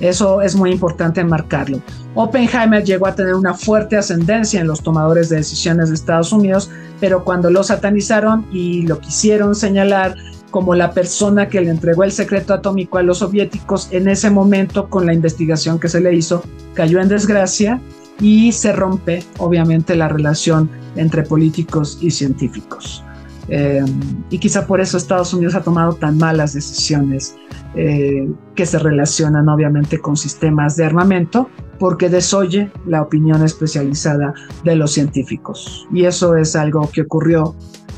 Eso 0.00 0.42
es 0.42 0.54
muy 0.54 0.72
importante 0.72 1.24
marcarlo. 1.24 1.80
Oppenheimer 2.14 2.84
llegó 2.84 3.06
a 3.06 3.14
tener 3.14 3.34
una 3.34 3.54
fuerte 3.54 3.96
ascendencia 3.96 4.60
en 4.60 4.66
los 4.66 4.82
tomadores 4.82 5.28
de 5.28 5.36
decisiones 5.36 5.88
de 5.88 5.94
Estados 5.94 6.32
Unidos, 6.32 6.70
pero 7.00 7.24
cuando 7.24 7.50
lo 7.50 7.62
satanizaron 7.62 8.46
y 8.52 8.82
lo 8.82 9.00
quisieron 9.00 9.54
señalar 9.54 10.14
como 10.50 10.74
la 10.74 10.92
persona 10.92 11.48
que 11.48 11.60
le 11.60 11.70
entregó 11.70 12.04
el 12.04 12.12
secreto 12.12 12.54
atómico 12.54 12.98
a 12.98 13.02
los 13.02 13.18
soviéticos, 13.18 13.88
en 13.90 14.08
ese 14.08 14.30
momento 14.30 14.88
con 14.88 15.04
la 15.04 15.12
investigación 15.12 15.78
que 15.78 15.88
se 15.88 16.00
le 16.00 16.14
hizo, 16.14 16.42
cayó 16.74 17.00
en 17.00 17.08
desgracia 17.08 17.80
y 18.20 18.52
se 18.52 18.72
rompe 18.72 19.22
obviamente 19.38 19.96
la 19.96 20.08
relación 20.08 20.70
entre 20.96 21.22
políticos 21.22 21.98
y 22.00 22.10
científicos. 22.10 23.05
Eh, 23.48 23.84
y 24.30 24.38
quizá 24.38 24.66
por 24.66 24.80
eso 24.80 24.96
Estados 24.96 25.32
Unidos 25.32 25.54
ha 25.54 25.62
tomado 25.62 25.92
tan 25.94 26.18
malas 26.18 26.54
decisiones 26.54 27.36
eh, 27.74 28.28
que 28.54 28.66
se 28.66 28.78
relacionan 28.78 29.48
obviamente 29.48 29.98
con 29.98 30.16
sistemas 30.16 30.76
de 30.76 30.84
armamento, 30.84 31.48
porque 31.78 32.08
desoye 32.08 32.70
la 32.86 33.02
opinión 33.02 33.44
especializada 33.44 34.34
de 34.64 34.76
los 34.76 34.92
científicos. 34.92 35.86
Y 35.92 36.06
eso 36.06 36.36
es 36.36 36.56
algo 36.56 36.90
que 36.90 37.02
ocurrió 37.02 37.54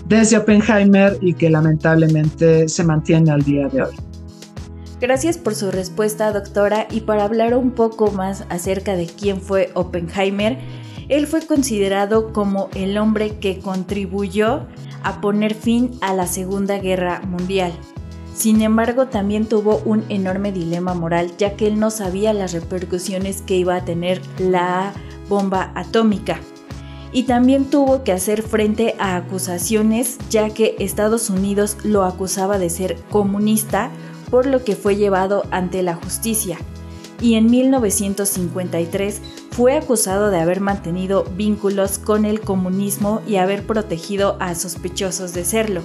desde 0.07 0.36
Oppenheimer 0.38 1.16
y 1.20 1.34
que 1.34 1.51
lamentablemente 1.51 2.68
se 2.68 2.84
mantiene 2.84 3.30
al 3.30 3.42
día 3.42 3.68
de 3.68 3.82
hoy. 3.82 3.94
Gracias 5.01 5.38
por 5.38 5.55
su 5.55 5.70
respuesta, 5.70 6.32
doctora, 6.32 6.88
y 6.90 7.03
para 7.03 7.24
hablar 7.24 7.55
un 7.55 7.70
poco 7.70 8.11
más 8.11 8.44
acerca 8.49 8.96
de 8.96 9.07
quién 9.07 9.40
fue 9.40 9.70
Oppenheimer, 9.74 10.59
él 11.09 11.26
fue 11.28 11.46
considerado 11.46 12.32
como 12.32 12.68
el 12.74 12.99
hombre 12.99 13.38
que 13.38 13.61
contribuyó 13.61 14.66
a 15.03 15.20
poner 15.20 15.55
fin 15.55 15.92
a 16.01 16.14
la 16.14 16.26
Segunda 16.26 16.78
Guerra 16.78 17.20
Mundial. 17.20 17.72
Sin 18.34 18.62
embargo, 18.62 19.07
también 19.09 19.46
tuvo 19.46 19.82
un 19.84 20.05
enorme 20.09 20.53
dilema 20.53 20.94
moral, 20.94 21.32
ya 21.38 21.57
que 21.57 21.66
él 21.66 21.80
no 21.80 21.90
sabía 21.90 22.32
las 22.32 22.53
repercusiones 22.53 23.42
que 23.42 23.57
iba 23.57 23.74
a 23.74 23.84
tener 23.84 24.22
la 24.38 24.92
bomba 25.28 25.72
atómica. 25.74 26.38
Y 27.11 27.24
también 27.24 27.64
tuvo 27.64 28.05
que 28.05 28.12
hacer 28.12 28.42
frente 28.42 28.94
a 28.99 29.16
acusaciones, 29.16 30.18
ya 30.30 30.51
que 30.51 30.76
Estados 30.78 31.30
Unidos 31.30 31.78
lo 31.82 32.05
acusaba 32.05 32.59
de 32.59 32.70
ser 32.70 32.96
comunista, 33.11 33.90
por 34.30 34.46
lo 34.46 34.62
que 34.62 34.76
fue 34.76 34.94
llevado 34.96 35.44
ante 35.51 35.82
la 35.82 35.94
justicia. 35.94 36.59
Y 37.21 37.35
en 37.35 37.51
1953 37.51 39.21
fue 39.51 39.77
acusado 39.77 40.31
de 40.31 40.39
haber 40.39 40.61
mantenido 40.61 41.25
vínculos 41.37 41.99
con 41.99 42.25
el 42.25 42.41
comunismo 42.41 43.23
y 43.27 43.37
haber 43.37 43.66
protegido 43.66 44.37
a 44.41 44.55
sospechosos 44.55 45.35
de 45.35 45.45
serlo. 45.45 45.83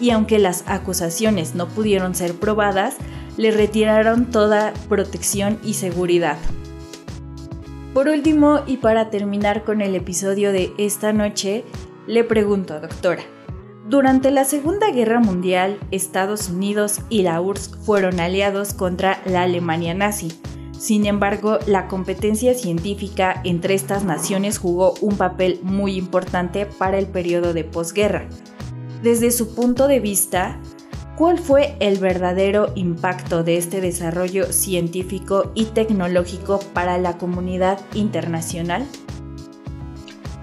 Y 0.00 0.10
aunque 0.10 0.38
las 0.38 0.64
acusaciones 0.66 1.54
no 1.54 1.68
pudieron 1.68 2.14
ser 2.14 2.34
probadas, 2.34 2.96
le 3.36 3.50
retiraron 3.50 4.30
toda 4.30 4.74
protección 4.88 5.58
y 5.64 5.74
seguridad. 5.74 6.36
Por 7.94 8.08
último, 8.08 8.60
y 8.66 8.76
para 8.76 9.08
terminar 9.08 9.64
con 9.64 9.80
el 9.80 9.94
episodio 9.94 10.52
de 10.52 10.74
esta 10.76 11.14
noche, 11.14 11.64
le 12.06 12.24
pregunto, 12.24 12.78
doctora, 12.78 13.22
durante 13.88 14.30
la 14.30 14.44
Segunda 14.44 14.90
Guerra 14.90 15.20
Mundial, 15.20 15.78
Estados 15.90 16.50
Unidos 16.50 17.00
y 17.08 17.22
la 17.22 17.40
URSS 17.40 17.78
fueron 17.84 18.20
aliados 18.20 18.74
contra 18.74 19.22
la 19.24 19.44
Alemania 19.44 19.94
nazi. 19.94 20.28
Sin 20.78 21.06
embargo, 21.06 21.58
la 21.66 21.88
competencia 21.88 22.54
científica 22.54 23.40
entre 23.44 23.74
estas 23.74 24.04
naciones 24.04 24.58
jugó 24.58 24.94
un 25.00 25.16
papel 25.16 25.60
muy 25.62 25.96
importante 25.96 26.66
para 26.66 26.98
el 26.98 27.06
periodo 27.06 27.54
de 27.54 27.64
posguerra. 27.64 28.28
Desde 29.02 29.30
su 29.30 29.54
punto 29.54 29.88
de 29.88 30.00
vista, 30.00 30.60
¿cuál 31.16 31.38
fue 31.38 31.76
el 31.80 31.98
verdadero 31.98 32.72
impacto 32.74 33.42
de 33.42 33.56
este 33.56 33.80
desarrollo 33.80 34.52
científico 34.52 35.50
y 35.54 35.66
tecnológico 35.66 36.60
para 36.74 36.98
la 36.98 37.16
comunidad 37.16 37.80
internacional? 37.94 38.86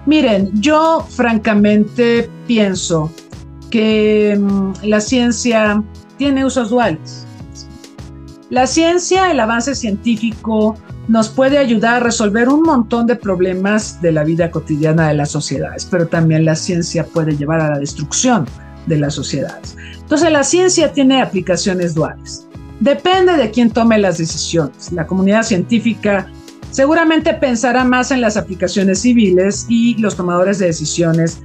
Miren, 0.06 0.50
yo 0.60 1.06
francamente 1.08 2.28
pienso 2.46 3.10
que 3.70 4.36
mm, 4.38 4.72
la 4.82 5.00
ciencia 5.00 5.82
tiene 6.18 6.44
usos 6.44 6.70
duales. 6.70 7.23
La 8.54 8.68
ciencia, 8.68 9.32
el 9.32 9.40
avance 9.40 9.74
científico, 9.74 10.76
nos 11.08 11.28
puede 11.28 11.58
ayudar 11.58 11.94
a 11.94 11.98
resolver 12.04 12.48
un 12.48 12.62
montón 12.62 13.04
de 13.04 13.16
problemas 13.16 14.00
de 14.00 14.12
la 14.12 14.22
vida 14.22 14.52
cotidiana 14.52 15.08
de 15.08 15.14
las 15.14 15.32
sociedades, 15.32 15.84
pero 15.84 16.06
también 16.06 16.44
la 16.44 16.54
ciencia 16.54 17.04
puede 17.04 17.36
llevar 17.36 17.60
a 17.60 17.70
la 17.70 17.80
destrucción 17.80 18.46
de 18.86 18.98
las 18.98 19.14
sociedades. 19.14 19.76
Entonces 19.98 20.30
la 20.30 20.44
ciencia 20.44 20.92
tiene 20.92 21.20
aplicaciones 21.20 21.96
duales. 21.96 22.46
Depende 22.78 23.36
de 23.36 23.50
quién 23.50 23.70
tome 23.70 23.98
las 23.98 24.18
decisiones. 24.18 24.92
La 24.92 25.04
comunidad 25.04 25.42
científica 25.42 26.30
seguramente 26.70 27.34
pensará 27.34 27.82
más 27.82 28.12
en 28.12 28.20
las 28.20 28.36
aplicaciones 28.36 29.00
civiles 29.00 29.66
y 29.68 29.96
los 29.98 30.14
tomadores 30.14 30.60
de 30.60 30.66
decisiones 30.66 31.42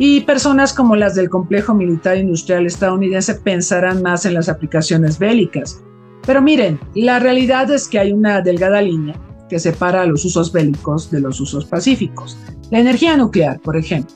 y 0.00 0.22
personas 0.22 0.72
como 0.72 0.96
las 0.96 1.14
del 1.14 1.30
complejo 1.30 1.74
militar 1.74 2.16
industrial 2.16 2.66
estadounidense 2.66 3.36
pensarán 3.36 4.02
más 4.02 4.26
en 4.26 4.34
las 4.34 4.48
aplicaciones 4.48 5.16
bélicas. 5.16 5.80
Pero 6.26 6.42
miren, 6.42 6.78
la 6.94 7.18
realidad 7.18 7.70
es 7.70 7.88
que 7.88 7.98
hay 7.98 8.12
una 8.12 8.40
delgada 8.40 8.82
línea 8.82 9.14
que 9.48 9.58
separa 9.58 10.06
los 10.06 10.24
usos 10.24 10.52
bélicos 10.52 11.10
de 11.10 11.20
los 11.20 11.40
usos 11.40 11.64
pacíficos. 11.64 12.38
La 12.70 12.78
energía 12.78 13.16
nuclear, 13.16 13.60
por 13.60 13.76
ejemplo, 13.76 14.14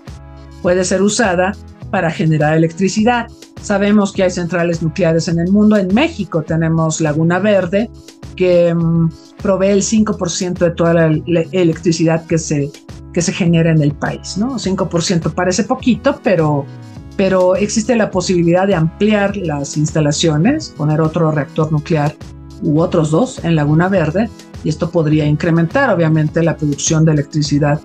puede 0.62 0.84
ser 0.84 1.02
usada 1.02 1.52
para 1.90 2.10
generar 2.10 2.56
electricidad. 2.56 3.26
Sabemos 3.60 4.12
que 4.12 4.22
hay 4.22 4.30
centrales 4.30 4.82
nucleares 4.82 5.28
en 5.28 5.40
el 5.40 5.50
mundo. 5.50 5.76
En 5.76 5.92
México 5.92 6.42
tenemos 6.42 7.00
Laguna 7.00 7.38
Verde, 7.38 7.90
que 8.36 8.74
mm, 8.74 9.10
provee 9.42 9.68
el 9.68 9.82
5% 9.82 10.58
de 10.58 10.70
toda 10.70 10.94
la, 10.94 11.06
electricidad 11.52 12.26
que 12.26 12.38
se, 12.38 12.70
que 13.12 13.22
se 13.22 13.32
genera 13.32 13.70
en 13.70 13.82
el 13.82 13.92
país. 13.92 14.36
¿no? 14.38 14.54
5% 14.54 15.34
parece 15.34 15.64
poquito, 15.64 16.20
pero 16.22 16.64
pero 17.16 17.56
existe 17.56 17.96
la 17.96 18.10
posibilidad 18.10 18.66
de 18.66 18.74
ampliar 18.74 19.36
las 19.36 19.76
instalaciones, 19.76 20.74
poner 20.76 21.00
otro 21.00 21.30
reactor 21.30 21.70
nuclear 21.70 22.14
u 22.62 22.80
otros 22.80 23.10
dos 23.10 23.44
en 23.44 23.56
Laguna 23.56 23.88
Verde, 23.88 24.28
y 24.62 24.68
esto 24.68 24.90
podría 24.90 25.26
incrementar 25.26 25.90
obviamente 25.90 26.42
la 26.42 26.56
producción 26.56 27.04
de 27.04 27.12
electricidad 27.12 27.80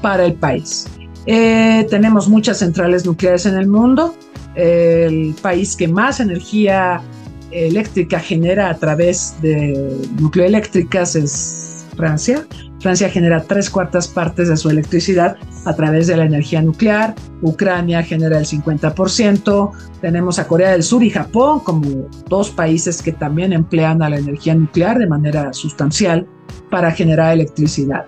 para 0.00 0.24
el 0.24 0.34
país. 0.34 0.86
Eh, 1.26 1.86
tenemos 1.90 2.28
muchas 2.28 2.58
centrales 2.58 3.04
nucleares 3.04 3.46
en 3.46 3.56
el 3.56 3.66
mundo. 3.66 4.14
El 4.54 5.34
país 5.42 5.76
que 5.76 5.86
más 5.86 6.20
energía 6.20 7.02
eléctrica 7.50 8.18
genera 8.20 8.70
a 8.70 8.76
través 8.76 9.34
de 9.42 10.08
nucleoeléctricas 10.18 11.16
es 11.16 11.84
Francia. 11.96 12.46
Francia 12.80 13.10
genera 13.10 13.42
tres 13.42 13.68
cuartas 13.68 14.08
partes 14.08 14.48
de 14.48 14.56
su 14.56 14.70
electricidad 14.70 15.36
a 15.66 15.76
través 15.76 16.06
de 16.06 16.16
la 16.16 16.24
energía 16.24 16.62
nuclear, 16.62 17.14
Ucrania 17.42 18.02
genera 18.02 18.38
el 18.38 18.46
50%, 18.46 19.70
tenemos 20.00 20.38
a 20.38 20.48
Corea 20.48 20.70
del 20.70 20.82
Sur 20.82 21.02
y 21.02 21.10
Japón 21.10 21.60
como 21.60 22.08
dos 22.28 22.50
países 22.50 23.02
que 23.02 23.12
también 23.12 23.52
emplean 23.52 24.02
a 24.02 24.08
la 24.08 24.18
energía 24.18 24.54
nuclear 24.54 24.98
de 24.98 25.06
manera 25.06 25.52
sustancial 25.52 26.26
para 26.70 26.90
generar 26.90 27.34
electricidad. 27.34 28.06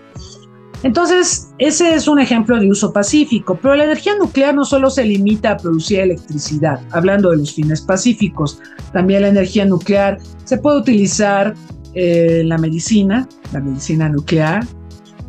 Entonces, 0.83 1.55
ese 1.59 1.95
es 1.95 2.09
un 2.09 2.19
ejemplo 2.19 2.59
de 2.59 2.69
uso 2.69 2.93
pacífico, 2.93 3.57
pero 3.63 3.77
la 3.77 3.85
energía 3.85 4.17
nuclear 4.17 4.53
no 4.55 4.65
solo 4.65 4.91
se 4.91 5.05
limita 5.05 5.53
a 5.53 5.57
producir 5.57 6.01
electricidad, 6.01 6.81
hablando 6.91 7.31
de 7.31 7.37
los 7.37 7.53
fines 7.53 7.83
pacíficos, 7.83 8.59
también 8.93 9.23
la 9.23 9.29
energía 9.29 9.65
nuclear 9.65 10.19
se 10.45 10.57
puede 10.59 10.79
utilizar 10.79 11.55
eh, 11.95 12.43
la 12.45 12.59
medicina, 12.59 13.29
la 13.53 13.61
medicina 13.61 14.09
nuclear, 14.09 14.65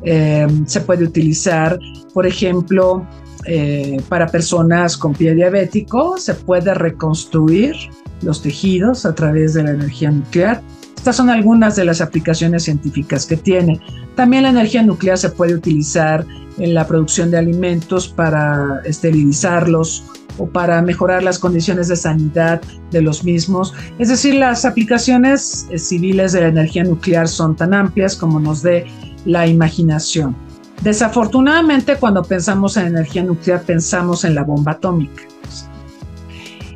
eh, 0.04 0.48
se 0.66 0.82
puede 0.82 1.06
utilizar, 1.06 1.80
por 2.14 2.28
ejemplo, 2.28 3.06
eh, 3.46 4.02
para 4.10 4.28
personas 4.28 4.98
con 4.98 5.14
pie 5.14 5.34
diabético, 5.36 6.18
se 6.18 6.34
puede 6.34 6.74
reconstruir 6.74 7.76
los 8.22 8.42
tejidos 8.42 9.06
a 9.06 9.14
través 9.14 9.54
de 9.54 9.64
la 9.64 9.72
energía 9.72 10.12
nuclear. 10.12 10.62
Estas 10.96 11.18
son 11.18 11.30
algunas 11.30 11.76
de 11.76 11.84
las 11.84 12.00
aplicaciones 12.00 12.64
científicas 12.64 13.26
que 13.26 13.36
tiene. 13.36 13.82
También 14.16 14.44
la 14.44 14.50
energía 14.50 14.84
nuclear 14.84 15.18
se 15.18 15.30
puede 15.30 15.54
utilizar 15.56 16.26
en 16.58 16.74
la 16.74 16.88
producción 16.88 17.32
de 17.32 17.38
alimentos 17.38 18.08
para 18.08 18.82
esterilizarlos 18.86 20.06
o 20.38 20.48
para 20.48 20.82
mejorar 20.82 21.24
las 21.24 21.40
condiciones 21.40 21.88
de 21.88 21.96
sanidad 21.96 22.62
de 22.92 23.02
los 23.02 23.24
mismos. 23.24 23.74
Es 24.00 24.10
decir, 24.10 24.36
las 24.36 24.66
aplicaciones 24.66 25.68
eh, 25.70 25.78
civiles 25.78 26.32
de 26.32 26.42
la 26.42 26.48
energía 26.48 26.84
nuclear 26.84 27.28
son 27.28 27.56
tan 27.56 27.74
amplias 27.74 28.16
como 28.16 28.40
nos 28.40 28.62
dé 28.62 28.86
la 29.26 29.48
imaginación. 29.48 30.36
Desafortunadamente, 30.82 31.96
cuando 31.96 32.24
pensamos 32.24 32.76
en 32.78 32.88
energía 32.88 33.24
nuclear, 33.24 33.64
pensamos 33.64 34.26
en 34.26 34.36
la 34.36 34.44
bomba 34.44 34.74
atómica. 34.74 35.24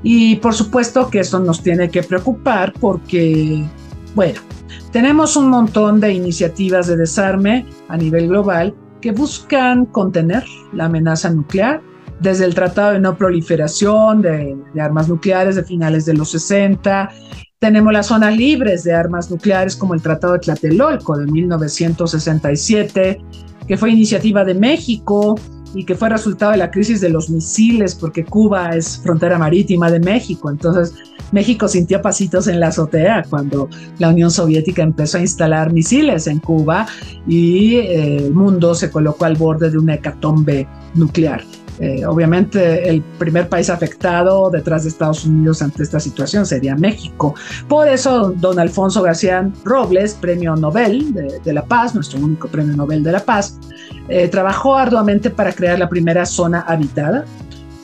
Y 0.03 0.37
por 0.37 0.53
supuesto 0.53 1.09
que 1.09 1.19
esto 1.19 1.39
nos 1.39 1.61
tiene 1.61 1.89
que 1.89 2.03
preocupar 2.03 2.73
porque, 2.79 3.65
bueno, 4.15 4.39
tenemos 4.91 5.35
un 5.35 5.49
montón 5.49 5.99
de 5.99 6.13
iniciativas 6.13 6.87
de 6.87 6.95
desarme 6.95 7.65
a 7.89 7.97
nivel 7.97 8.29
global 8.29 8.73
que 9.01 9.11
buscan 9.11 9.85
contener 9.85 10.43
la 10.73 10.85
amenaza 10.85 11.29
nuclear, 11.29 11.81
desde 12.19 12.45
el 12.45 12.55
Tratado 12.55 12.93
de 12.93 12.99
No 12.99 13.17
Proliferación 13.17 14.21
de, 14.21 14.57
de, 14.73 14.81
Armas 14.81 15.07
Nucleares 15.07 15.55
de 15.55 15.63
finales 15.63 16.05
de 16.05 16.13
los 16.13 16.31
60 16.31 17.09
tenemos 17.59 17.91
las 17.91 18.07
zonas 18.07 18.37
libres 18.37 18.83
de 18.83 18.93
armas 18.93 19.31
nucleares 19.31 19.75
como 19.75 19.95
el 19.95 20.01
Tratado 20.01 20.33
de 20.33 20.39
Tlatelolco 20.39 21.17
de 21.17 21.25
1967, 21.25 23.19
que 23.67 23.77
fue 23.77 23.91
iniciativa 23.91 24.45
de 24.45 24.53
México 24.53 25.35
y 25.73 25.83
que 25.83 25.95
fue 25.95 26.09
resultado 26.09 26.51
de 26.51 26.59
la 26.59 26.69
crisis 26.69 27.01
de 27.01 27.09
los 27.09 27.29
misiles, 27.29 27.95
porque 27.95 28.23
Cuba 28.23 28.75
es 28.75 28.99
frontera 28.99 29.39
marítima 29.39 29.89
de 29.89 29.99
México. 29.99 30.51
Entonces, 30.51 30.93
México 31.31 31.67
sintió 31.67 31.99
pasitos 32.01 32.47
en 32.47 32.59
la 32.59 32.67
azotea 32.67 33.25
cuando 33.27 33.67
la 33.97 34.09
Unión 34.09 34.29
Soviética 34.29 34.83
empezó 34.83 35.17
a 35.17 35.21
instalar 35.21 35.73
misiles 35.73 36.27
en 36.27 36.39
Cuba 36.39 36.85
y 37.27 37.75
eh, 37.77 38.17
el 38.17 38.33
mundo 38.33 38.75
se 38.75 38.91
colocó 38.91 39.25
al 39.25 39.35
borde 39.35 39.71
de 39.71 39.79
una 39.79 39.95
hecatombe 39.95 40.67
nuclear. 40.93 41.43
Eh, 41.79 42.05
obviamente 42.05 42.89
el 42.89 43.01
primer 43.19 43.47
país 43.49 43.69
afectado 43.69 44.49
detrás 44.49 44.83
de 44.83 44.89
Estados 44.89 45.25
Unidos 45.25 45.61
ante 45.61 45.83
esta 45.83 45.99
situación 45.99 46.45
sería 46.45 46.75
México. 46.75 47.35
Por 47.67 47.87
eso 47.87 48.33
don 48.35 48.59
Alfonso 48.59 49.01
García 49.03 49.49
Robles, 49.63 50.15
premio 50.15 50.55
Nobel 50.55 51.13
de, 51.13 51.53
la 51.53 51.63
Paz, 51.65 51.93
nuestro 51.93 52.19
único 52.19 52.47
premio 52.47 52.75
Nobel 52.75 53.03
de 53.03 53.11
la 53.11 53.19
Paz, 53.19 53.59
eh, 54.09 54.27
trabajó 54.27 54.75
arduamente 54.75 55.29
para 55.29 55.53
crear 55.53 55.77
la 55.77 55.89
primera 55.89 56.25
zona 56.25 56.61
habitada 56.61 57.25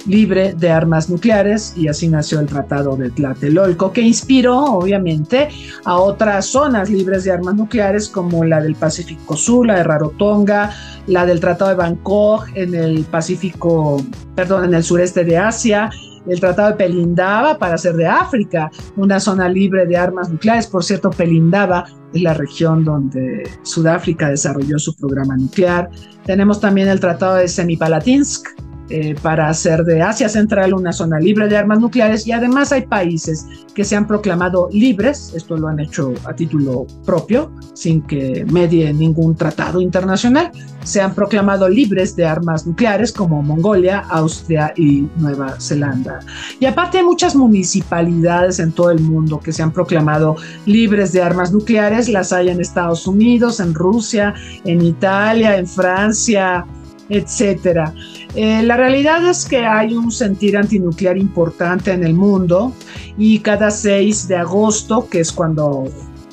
libre 0.05 0.53
de 0.53 0.69
armas 0.69 1.09
nucleares 1.09 1.73
y 1.77 1.87
así 1.87 2.07
nació 2.07 2.39
el 2.39 2.47
Tratado 2.47 2.95
de 2.95 3.09
Tlatelolco 3.09 3.91
que 3.91 4.01
inspiró 4.01 4.59
obviamente 4.65 5.49
a 5.85 5.97
otras 5.97 6.45
zonas 6.47 6.89
libres 6.89 7.23
de 7.23 7.31
armas 7.31 7.55
nucleares 7.55 8.07
como 8.09 8.43
la 8.43 8.61
del 8.61 8.75
Pacífico 8.75 9.35
Sur, 9.35 9.67
la 9.67 9.77
de 9.77 9.83
Rarotonga, 9.83 10.71
la 11.07 11.25
del 11.25 11.39
Tratado 11.39 11.71
de 11.71 11.77
Bangkok 11.77 12.49
en 12.55 12.75
el 12.75 13.03
Pacífico, 13.05 14.01
perdón, 14.35 14.65
en 14.65 14.73
el 14.73 14.83
sureste 14.83 15.23
de 15.23 15.37
Asia, 15.37 15.89
el 16.27 16.39
Tratado 16.39 16.69
de 16.69 16.75
Pelindaba 16.75 17.57
para 17.57 17.75
hacer 17.75 17.95
de 17.95 18.07
África 18.07 18.71
una 18.95 19.19
zona 19.19 19.49
libre 19.49 19.85
de 19.85 19.97
armas 19.97 20.29
nucleares. 20.29 20.67
Por 20.67 20.83
cierto, 20.83 21.09
Pelindaba 21.09 21.85
es 22.13 22.21
la 22.21 22.33
región 22.33 22.83
donde 22.83 23.49
Sudáfrica 23.63 24.29
desarrolló 24.29 24.79
su 24.79 24.95
programa 24.95 25.35
nuclear. 25.35 25.89
Tenemos 26.25 26.59
también 26.59 26.87
el 26.87 26.99
Tratado 26.99 27.35
de 27.35 27.47
Semipalatinsk, 27.47 28.47
eh, 28.95 29.15
para 29.23 29.49
hacer 29.49 29.85
de 29.85 30.03
Asia 30.03 30.29
Central 30.29 30.71
una 30.71 30.93
zona 30.93 31.19
libre 31.19 31.47
de 31.47 31.57
armas 31.57 31.79
nucleares 31.79 32.27
y 32.27 32.31
además 32.31 32.71
hay 32.71 32.85
países 32.85 33.47
que 33.73 33.83
se 33.83 33.95
han 33.95 34.05
proclamado 34.05 34.69
libres, 34.71 35.33
esto 35.35 35.57
lo 35.57 35.67
han 35.67 35.79
hecho 35.79 36.13
a 36.25 36.35
título 36.35 36.85
propio, 37.03 37.51
sin 37.73 38.03
que 38.03 38.45
medie 38.51 38.93
ningún 38.93 39.35
tratado 39.35 39.81
internacional, 39.81 40.51
se 40.83 41.01
han 41.01 41.15
proclamado 41.15 41.67
libres 41.67 42.15
de 42.15 42.27
armas 42.27 42.67
nucleares 42.67 43.11
como 43.11 43.41
Mongolia, 43.41 44.05
Austria 44.09 44.71
y 44.77 45.07
Nueva 45.17 45.59
Zelanda. 45.59 46.19
Y 46.59 46.67
aparte 46.67 46.99
hay 46.99 47.03
muchas 47.03 47.35
municipalidades 47.35 48.59
en 48.59 48.73
todo 48.73 48.91
el 48.91 48.99
mundo 48.99 49.39
que 49.39 49.53
se 49.53 49.63
han 49.63 49.71
proclamado 49.71 50.35
libres 50.67 51.11
de 51.13 51.23
armas 51.23 51.51
nucleares, 51.51 52.09
las 52.09 52.31
hay 52.31 52.49
en 52.49 52.61
Estados 52.61 53.07
Unidos, 53.07 53.59
en 53.59 53.73
Rusia, 53.73 54.35
en 54.65 54.83
Italia, 54.83 55.57
en 55.57 55.65
Francia, 55.65 56.63
etcétera. 57.09 57.93
Eh, 58.35 58.63
la 58.63 58.77
realidad 58.77 59.27
es 59.27 59.45
que 59.45 59.65
hay 59.65 59.93
un 59.93 60.11
sentir 60.11 60.57
antinuclear 60.57 61.17
importante 61.17 61.91
en 61.91 62.03
el 62.03 62.13
mundo 62.13 62.73
y 63.17 63.39
cada 63.39 63.69
6 63.69 64.27
de 64.27 64.37
agosto, 64.37 65.07
que 65.09 65.19
es 65.19 65.31
cuando 65.31 65.85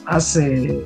hace 0.07 0.83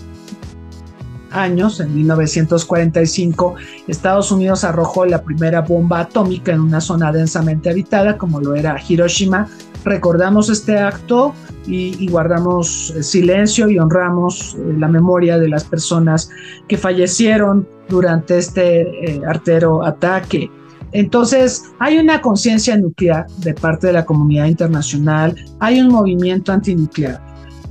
años, 1.34 1.80
en 1.80 1.94
1945, 1.94 3.54
Estados 3.88 4.30
Unidos 4.30 4.64
arrojó 4.64 5.04
la 5.04 5.22
primera 5.22 5.60
bomba 5.60 6.00
atómica 6.00 6.52
en 6.52 6.60
una 6.60 6.80
zona 6.80 7.12
densamente 7.12 7.70
habitada, 7.70 8.16
como 8.16 8.40
lo 8.40 8.54
era 8.54 8.80
Hiroshima. 8.86 9.48
Recordamos 9.84 10.48
este 10.48 10.78
acto 10.78 11.34
y, 11.66 12.06
guardamos 12.08 12.94
silencio 13.00 13.68
y 13.68 13.78
honramos 13.78 14.54
eh, 14.54 14.74
la 14.78 14.88
memoria 14.88 15.38
de 15.38 15.48
las 15.48 15.64
personas 15.64 16.30
que 16.68 16.76
fallecieron 16.76 17.66
durante 17.88 18.38
este 18.38 18.82
eh, 18.82 19.20
artero 19.26 19.84
ataque. 19.84 20.50
Entonces, 20.92 21.64
hay 21.80 21.98
una 21.98 22.20
conciencia 22.20 22.76
nuclear 22.76 23.26
de 23.38 23.54
parte 23.54 23.88
de 23.88 23.94
la 23.94 24.04
comunidad 24.04 24.46
internacional, 24.46 25.34
hay 25.58 25.80
un 25.80 25.88
movimiento 25.88 26.52
antinuclear. 26.52 27.20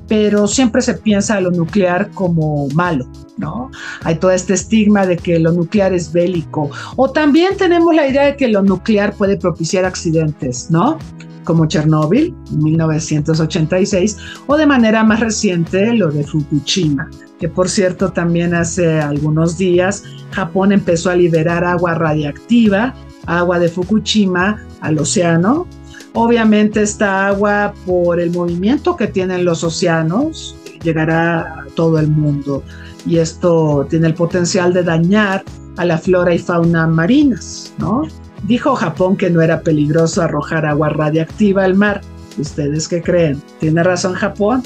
pero 0.06 0.48
siempre 0.48 0.82
se 0.82 0.96
piensa 0.96 1.38
a 1.38 1.42
lo 1.42 1.50
nuclear 1.50 2.12
como 2.12 2.68
malo, 2.76 3.08
¿no? 3.38 3.72
Hay 4.04 4.16
todo 4.16 4.32
este 4.32 4.54
estigma 4.54 5.06
de 5.06 5.16
que 5.16 5.40
lo 5.40 5.54
nuclear 5.54 5.94
es 5.94 6.12
bélico, 6.12 6.70
o 6.98 7.10
también 7.10 7.56
tenemos 7.56 7.96
la 7.96 8.06
idea 8.06 8.26
de 8.26 8.36
que 8.36 8.50
lo 8.50 8.62
nuclear 8.62 9.14
puede 9.14 9.38
propiciar 9.38 9.86
accidentes, 9.86 10.70
¿no? 10.70 11.00
Como 11.44 11.66
Chernóbil, 11.66 12.36
en 12.52 12.64
1986, 12.64 14.18
o 14.48 14.58
de 14.58 14.66
manera 14.66 15.04
más 15.04 15.20
reciente 15.20 15.94
lo 15.94 16.10
de 16.10 16.24
Fukushima, 16.24 17.10
que 17.40 17.50
por 17.50 17.70
cierto 17.70 18.12
también 18.12 18.54
hace 18.54 19.00
algunos 19.00 19.58
días 19.58 20.04
Japón 20.32 20.72
empezó 20.72 21.10
a 21.10 21.16
liberar 21.16 21.64
agua 21.64 21.96
radiactiva, 21.96 22.94
agua 23.26 23.60
de 23.60 23.70
Fukushima, 23.70 24.62
al 24.82 25.00
océano, 25.00 25.68
Obviamente 26.16 26.84
esta 26.84 27.28
agua, 27.28 27.74
por 27.88 28.20
el 28.20 28.32
movimiento 28.32 28.96
que 28.96 29.08
tienen 29.08 29.46
los 29.46 29.64
océanos, 29.64 30.56
llegará 30.84 31.40
a 31.40 31.66
todo 31.76 31.98
el 31.98 32.08
mundo 32.08 32.64
y 33.06 33.18
esto 33.18 33.88
tiene 33.90 34.08
el 34.08 34.14
potencial 34.14 34.74
de 34.74 34.84
dañar 34.84 35.44
a 35.78 35.86
la 35.86 35.98
flora 35.98 36.34
y 36.34 36.38
fauna 36.38 36.86
marinas, 36.86 37.74
¿no? 37.80 38.04
Dijo 38.44 38.76
Japón 38.76 39.16
que 39.16 39.30
no 39.30 39.42
era 39.42 39.62
peligroso 39.62 40.22
arrojar 40.22 40.66
agua 40.66 40.90
radiactiva 40.90 41.64
al 41.64 41.76
mar. 41.76 42.02
¿Ustedes 42.38 42.88
qué 42.88 43.02
creen? 43.02 43.42
¿Tiene 43.60 43.84
razón 43.84 44.14
Japón? 44.14 44.64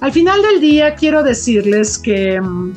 Al 0.00 0.12
final 0.12 0.40
del 0.42 0.60
día 0.60 0.94
quiero 0.94 1.22
decirles 1.22 1.98
que 1.98 2.40
mm, 2.40 2.72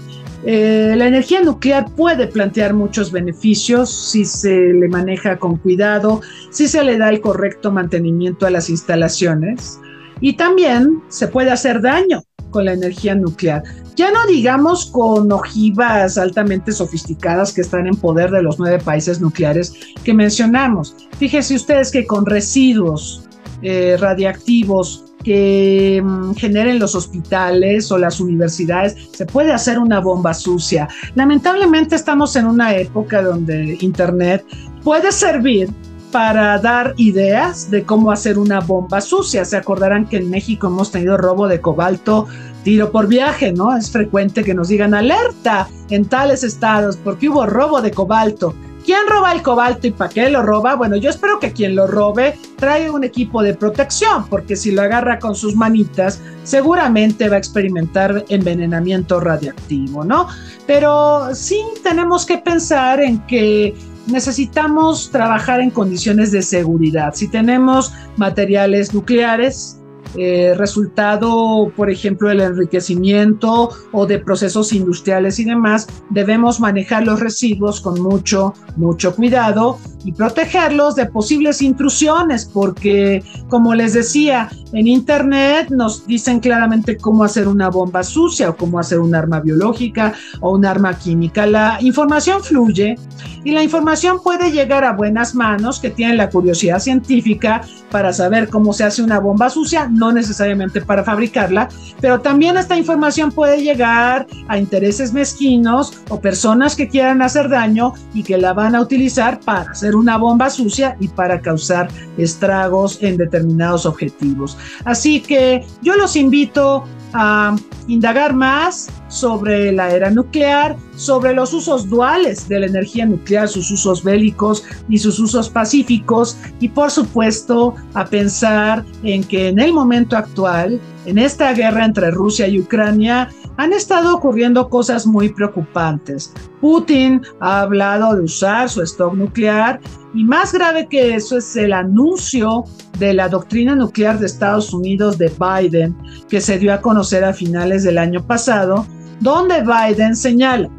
eh, 0.45 0.95
la 0.97 1.05
energía 1.05 1.41
nuclear 1.41 1.85
puede 1.95 2.27
plantear 2.27 2.73
muchos 2.73 3.11
beneficios 3.11 3.93
si 4.11 4.25
se 4.25 4.55
le 4.73 4.87
maneja 4.87 5.37
con 5.37 5.57
cuidado, 5.57 6.21
si 6.49 6.67
se 6.67 6.83
le 6.83 6.97
da 6.97 7.09
el 7.09 7.21
correcto 7.21 7.71
mantenimiento 7.71 8.47
a 8.47 8.49
las 8.49 8.69
instalaciones 8.69 9.79
y 10.19 10.33
también 10.33 11.01
se 11.09 11.27
puede 11.27 11.51
hacer 11.51 11.81
daño 11.81 12.23
con 12.51 12.65
la 12.65 12.73
energía 12.73 13.15
nuclear. 13.15 13.63
Ya 13.95 14.11
no 14.11 14.25
digamos 14.27 14.85
con 14.85 15.31
ojivas 15.31 16.17
altamente 16.17 16.71
sofisticadas 16.71 17.53
que 17.53 17.61
están 17.61 17.87
en 17.87 17.95
poder 17.95 18.29
de 18.31 18.43
los 18.43 18.59
nueve 18.59 18.79
países 18.79 19.19
nucleares 19.19 19.73
que 20.03 20.13
mencionamos. 20.13 20.95
Fíjense 21.17 21.55
ustedes 21.55 21.91
que 21.91 22.05
con 22.05 22.25
residuos 22.25 23.27
eh, 23.63 23.95
radiactivos 23.99 25.05
que 25.23 26.01
mm, 26.03 26.33
generen 26.33 26.79
los 26.79 26.95
hospitales 26.95 27.91
o 27.91 27.97
las 27.97 28.19
universidades, 28.19 28.95
se 29.13 29.25
puede 29.25 29.51
hacer 29.51 29.79
una 29.79 29.99
bomba 29.99 30.33
sucia. 30.33 30.87
Lamentablemente 31.15 31.95
estamos 31.95 32.35
en 32.35 32.47
una 32.47 32.75
época 32.75 33.21
donde 33.21 33.77
Internet 33.81 34.43
puede 34.83 35.11
servir 35.11 35.69
para 36.11 36.57
dar 36.59 36.93
ideas 36.97 37.71
de 37.71 37.83
cómo 37.83 38.11
hacer 38.11 38.37
una 38.37 38.59
bomba 38.59 39.01
sucia. 39.01 39.45
Se 39.45 39.57
acordarán 39.57 40.05
que 40.05 40.17
en 40.17 40.29
México 40.29 40.67
hemos 40.67 40.91
tenido 40.91 41.17
robo 41.17 41.47
de 41.47 41.61
cobalto 41.61 42.27
tiro 42.63 42.91
por 42.91 43.07
viaje, 43.07 43.51
¿no? 43.53 43.75
Es 43.75 43.91
frecuente 43.91 44.43
que 44.43 44.53
nos 44.53 44.67
digan 44.67 44.93
alerta 44.93 45.67
en 45.89 46.05
tales 46.05 46.43
estados 46.43 46.97
porque 46.97 47.29
hubo 47.29 47.45
robo 47.45 47.81
de 47.81 47.91
cobalto. 47.91 48.53
¿Quién 48.83 49.07
roba 49.07 49.31
el 49.31 49.43
cobalto 49.43 49.85
y 49.85 49.91
para 49.91 50.09
qué 50.09 50.29
lo 50.29 50.41
roba? 50.41 50.75
Bueno, 50.75 50.95
yo 50.95 51.11
espero 51.11 51.39
que 51.39 51.51
quien 51.51 51.75
lo 51.75 51.85
robe 51.85 52.35
traiga 52.55 52.91
un 52.91 53.03
equipo 53.03 53.43
de 53.43 53.53
protección, 53.53 54.27
porque 54.27 54.55
si 54.55 54.71
lo 54.71 54.81
agarra 54.81 55.19
con 55.19 55.35
sus 55.35 55.55
manitas, 55.55 56.19
seguramente 56.43 57.29
va 57.29 57.35
a 57.35 57.39
experimentar 57.39 58.25
envenenamiento 58.29 59.19
radiactivo, 59.19 60.03
¿no? 60.03 60.27
Pero 60.65 61.33
sí 61.35 61.61
tenemos 61.83 62.25
que 62.25 62.39
pensar 62.39 63.01
en 63.01 63.19
que 63.27 63.75
necesitamos 64.07 65.09
trabajar 65.11 65.59
en 65.59 65.71
condiciones 65.71 66.31
de 66.31 66.41
seguridad. 66.41 67.13
Si 67.13 67.27
tenemos 67.27 67.93
materiales 68.17 68.93
nucleares, 68.93 69.80
eh, 70.15 70.53
resultado, 70.57 71.71
por 71.75 71.89
ejemplo, 71.89 72.29
del 72.29 72.41
enriquecimiento 72.41 73.69
o 73.91 74.05
de 74.05 74.19
procesos 74.19 74.73
industriales 74.73 75.39
y 75.39 75.45
demás, 75.45 75.87
debemos 76.09 76.59
manejar 76.59 77.05
los 77.05 77.19
residuos 77.19 77.81
con 77.81 78.01
mucho, 78.01 78.53
mucho 78.75 79.15
cuidado 79.15 79.77
y 80.03 80.11
protegerlos 80.11 80.95
de 80.95 81.05
posibles 81.05 81.61
intrusiones, 81.61 82.45
porque, 82.45 83.23
como 83.49 83.75
les 83.75 83.93
decía, 83.93 84.49
en 84.73 84.87
Internet 84.87 85.69
nos 85.69 86.07
dicen 86.07 86.39
claramente 86.39 86.97
cómo 86.97 87.23
hacer 87.23 87.47
una 87.47 87.69
bomba 87.69 88.03
sucia 88.03 88.49
o 88.49 88.55
cómo 88.55 88.79
hacer 88.79 88.99
un 88.99 89.13
arma 89.13 89.39
biológica 89.39 90.13
o 90.39 90.51
un 90.53 90.65
arma 90.65 90.97
química. 90.97 91.45
La 91.45 91.77
información 91.81 92.43
fluye 92.43 92.95
y 93.43 93.51
la 93.51 93.63
información 93.63 94.19
puede 94.23 94.51
llegar 94.51 94.83
a 94.83 94.93
buenas 94.93 95.35
manos 95.35 95.79
que 95.79 95.89
tienen 95.89 96.17
la 96.17 96.29
curiosidad 96.29 96.79
científica 96.79 97.61
para 97.89 98.13
saber 98.13 98.49
cómo 98.49 98.73
se 98.73 98.83
hace 98.83 99.03
una 99.03 99.19
bomba 99.19 99.49
sucia, 99.49 99.87
no 100.01 100.11
necesariamente 100.11 100.81
para 100.81 101.03
fabricarla, 101.03 101.69
pero 102.01 102.19
también 102.21 102.57
esta 102.57 102.75
información 102.75 103.31
puede 103.31 103.61
llegar 103.61 104.25
a 104.47 104.57
intereses 104.57 105.13
mezquinos 105.13 105.93
o 106.09 106.19
personas 106.19 106.75
que 106.75 106.89
quieran 106.89 107.21
hacer 107.21 107.49
daño 107.49 107.93
y 108.15 108.23
que 108.23 108.39
la 108.39 108.53
van 108.53 108.73
a 108.73 108.81
utilizar 108.81 109.39
para 109.39 109.69
hacer 109.69 109.95
una 109.95 110.17
bomba 110.17 110.49
sucia 110.49 110.97
y 110.99 111.07
para 111.07 111.39
causar 111.39 111.87
estragos 112.17 112.97
en 113.03 113.17
determinados 113.17 113.85
objetivos. 113.85 114.57
Así 114.85 115.21
que 115.21 115.63
yo 115.83 115.95
los 115.95 116.15
invito 116.15 116.83
a 117.13 117.55
indagar 117.87 118.33
más 118.33 118.89
sobre 119.07 119.71
la 119.71 119.91
era 119.91 120.09
nuclear, 120.09 120.75
sobre 120.95 121.33
los 121.33 121.53
usos 121.53 121.89
duales 121.89 122.47
de 122.47 122.61
la 122.61 122.65
energía 122.67 123.05
nuclear, 123.05 123.47
sus 123.47 123.69
usos 123.71 124.03
bélicos 124.03 124.63
y 124.87 124.97
sus 124.97 125.19
usos 125.19 125.49
pacíficos, 125.49 126.37
y 126.59 126.69
por 126.69 126.91
supuesto 126.91 127.75
a 127.93 128.05
pensar 128.05 128.85
en 129.03 129.23
que 129.23 129.49
en 129.49 129.59
el 129.59 129.73
momento 129.73 130.15
actual, 130.15 130.79
en 131.05 131.17
esta 131.17 131.53
guerra 131.53 131.85
entre 131.85 132.11
Rusia 132.11 132.47
y 132.47 132.59
Ucrania, 132.59 133.29
han 133.57 133.73
estado 133.73 134.15
ocurriendo 134.15 134.69
cosas 134.69 135.05
muy 135.05 135.29
preocupantes. 135.29 136.33
Putin 136.59 137.21
ha 137.39 137.61
hablado 137.61 138.15
de 138.15 138.23
usar 138.23 138.69
su 138.69 138.81
stock 138.81 139.13
nuclear 139.13 139.79
y 140.13 140.23
más 140.23 140.53
grave 140.53 140.87
que 140.87 141.15
eso 141.15 141.37
es 141.37 141.55
el 141.55 141.73
anuncio 141.73 142.65
de 142.99 143.13
la 143.13 143.29
doctrina 143.29 143.75
nuclear 143.75 144.19
de 144.19 144.25
Estados 144.25 144.73
Unidos 144.73 145.17
de 145.17 145.31
Biden 145.39 145.95
que 146.29 146.41
se 146.41 146.59
dio 146.59 146.73
a 146.73 146.81
conocer 146.81 147.23
a 147.23 147.33
finales 147.33 147.83
del 147.83 147.97
año 147.97 148.25
pasado, 148.25 148.85
donde 149.19 149.63
Biden 149.63 150.15
señala 150.15 150.69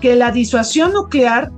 que 0.00 0.16
la 0.16 0.30
disuasión 0.30 0.92
nuclear 0.92 1.50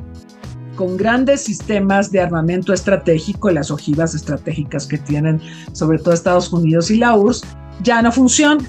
con 0.76 0.96
grandes 0.96 1.42
sistemas 1.42 2.10
de 2.10 2.20
armamento 2.20 2.72
estratégico, 2.72 3.50
las 3.50 3.70
ojivas 3.70 4.14
estratégicas 4.14 4.86
que 4.86 4.98
tienen 4.98 5.40
sobre 5.72 5.98
todo 5.98 6.14
Estados 6.14 6.52
Unidos 6.52 6.90
y 6.90 6.96
la 6.96 7.14
URSS, 7.14 7.44
ya 7.82 8.02
no 8.02 8.10
funciona 8.10 8.64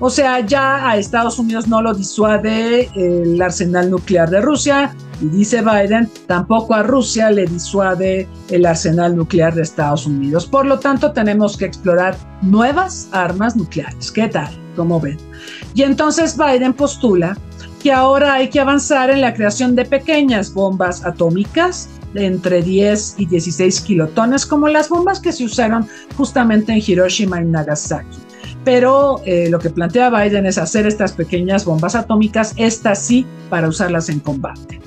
o 0.00 0.10
sea, 0.10 0.40
ya 0.40 0.88
a 0.88 0.96
Estados 0.96 1.38
Unidos 1.38 1.68
no 1.68 1.80
lo 1.80 1.94
disuade 1.94 2.90
el 2.96 3.40
arsenal 3.40 3.90
nuclear 3.90 4.28
de 4.28 4.40
Rusia 4.40 4.94
y 5.20 5.26
dice 5.26 5.62
Biden, 5.62 6.10
tampoco 6.26 6.74
a 6.74 6.82
Rusia 6.82 7.30
le 7.30 7.46
disuade 7.46 8.28
el 8.50 8.66
arsenal 8.66 9.14
nuclear 9.14 9.54
de 9.54 9.62
Estados 9.62 10.06
Unidos. 10.06 10.46
Por 10.46 10.66
lo 10.66 10.80
tanto, 10.80 11.12
tenemos 11.12 11.56
que 11.56 11.66
explorar 11.66 12.16
nuevas 12.42 13.08
armas 13.12 13.54
nucleares. 13.54 14.10
¿Qué 14.10 14.26
tal? 14.26 14.52
Como 14.74 15.00
ven. 15.00 15.18
Y 15.74 15.82
entonces 15.82 16.36
Biden 16.36 16.72
postula 16.72 17.38
que 17.80 17.92
ahora 17.92 18.34
hay 18.34 18.48
que 18.48 18.60
avanzar 18.60 19.10
en 19.10 19.20
la 19.20 19.34
creación 19.34 19.76
de 19.76 19.84
pequeñas 19.84 20.52
bombas 20.52 21.04
atómicas 21.04 21.88
de 22.14 22.26
entre 22.26 22.62
10 22.62 23.16
y 23.18 23.26
16 23.26 23.80
kilotones, 23.82 24.44
como 24.44 24.68
las 24.68 24.88
bombas 24.88 25.20
que 25.20 25.32
se 25.32 25.44
usaron 25.44 25.86
justamente 26.16 26.72
en 26.72 26.82
Hiroshima 26.84 27.40
y 27.40 27.44
Nagasaki 27.44 28.33
pero 28.64 29.20
eh, 29.24 29.48
lo 29.50 29.58
que 29.58 29.70
plantea 29.70 30.10
Biden 30.10 30.46
es 30.46 30.58
hacer 30.58 30.86
estas 30.86 31.12
pequeñas 31.12 31.64
bombas 31.64 31.94
atómicas, 31.94 32.54
estas 32.56 32.98
sí, 32.98 33.26
para 33.50 33.68
usarlas 33.68 34.08
en 34.08 34.20
combate. 34.20 34.80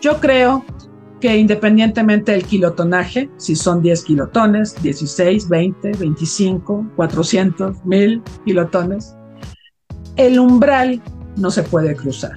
Yo 0.00 0.20
creo 0.20 0.64
que 1.20 1.36
independientemente 1.36 2.32
del 2.32 2.44
kilotonaje, 2.44 3.30
si 3.36 3.54
son 3.54 3.80
10 3.80 4.04
kilotones, 4.04 4.74
16, 4.82 5.48
20, 5.48 5.92
25, 5.92 6.90
400, 6.96 7.84
1000 7.84 8.22
kilotones, 8.44 9.14
el 10.16 10.38
umbral 10.38 11.00
no 11.36 11.50
se 11.50 11.62
puede 11.62 11.94
cruzar. 11.94 12.34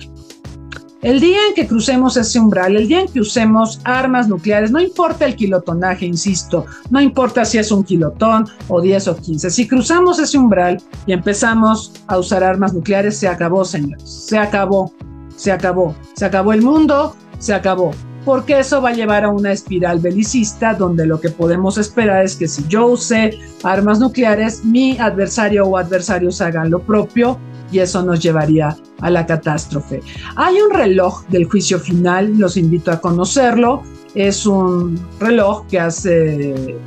El 1.02 1.20
día 1.20 1.38
en 1.48 1.54
que 1.54 1.68
crucemos 1.68 2.18
ese 2.18 2.40
umbral, 2.40 2.76
el 2.76 2.88
día 2.88 3.02
en 3.02 3.08
que 3.08 3.20
usemos 3.20 3.80
armas 3.84 4.28
nucleares, 4.28 4.72
no 4.72 4.80
importa 4.80 5.26
el 5.26 5.36
kilotonaje, 5.36 6.06
insisto, 6.06 6.66
no 6.90 7.00
importa 7.00 7.46
si 7.46 7.58
es 7.58 7.72
un 7.72 7.84
kilotón 7.84 8.48
o 8.70 8.82
10 8.82 9.10
o 9.10 9.16
15, 9.18 9.50
si 9.52 9.68
cruzamos 9.68 10.18
ese 10.20 10.38
umbral 10.38 10.82
y 11.06 11.14
empezamos 11.14 11.94
a 12.08 12.18
usar 12.18 12.44
armas 12.44 12.74
nucleares, 12.74 13.18
se 13.18 13.28
acabó, 13.28 13.66
señores, 13.66 14.10
se 14.10 14.38
acabó, 14.38 14.92
se 15.36 15.52
acabó, 15.52 15.96
se 16.16 16.26
acabó 16.26 16.54
el 16.54 16.62
mundo, 16.62 17.16
se 17.38 17.54
acabó 17.54 17.92
porque 18.26 18.60
eso 18.60 18.82
va 18.82 18.90
a 18.90 18.94
llevar 18.94 19.24
a 19.24 19.30
una 19.30 19.52
espiral 19.52 20.00
belicista 20.00 20.74
donde 20.74 21.06
lo 21.06 21.22
que 21.22 21.30
podemos 21.30 21.78
esperar 21.78 22.26
es 22.26 22.36
que 22.36 22.48
si 22.48 22.66
yo 22.68 22.88
use 22.88 23.38
armas 23.64 24.00
nucleares, 24.00 24.66
mi 24.66 24.98
adversario 24.98 25.66
o 25.66 25.78
adversarios 25.78 26.42
hagan 26.42 26.72
lo 26.72 26.80
propio 26.80 27.38
y 27.72 27.80
eso 27.80 28.02
nos 28.04 28.20
llevaría 28.20 28.76
a 29.02 29.10
la 29.10 29.26
catástrofe. 29.26 30.02
Hay 30.36 30.56
un 30.56 30.72
reloj 30.72 31.26
del 31.28 31.46
juicio 31.46 31.80
final, 31.80 32.38
los 32.38 32.58
invito 32.58 32.92
a 32.92 33.00
conocerlo. 33.00 33.84
Es 34.16 34.46
un 34.46 35.00
reloj 35.20 35.68
que 35.68 35.80
hace 35.80 36.78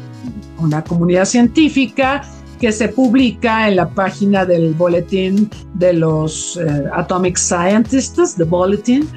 una 0.59 0.83
comunidad 0.83 1.25
científica 1.25 2.23
que 2.59 2.73
se 2.73 2.89
publica 2.89 3.69
en 3.69 3.77
la 3.77 3.89
página 3.89 4.45
del 4.45 4.75
boletín 4.75 5.49
de 5.75 5.93
los 5.93 6.57
eh, 6.57 6.85
Atomic 6.93 7.37
Scientists, 7.37 8.35
The 8.35 8.45
Bulletin, 8.45 9.09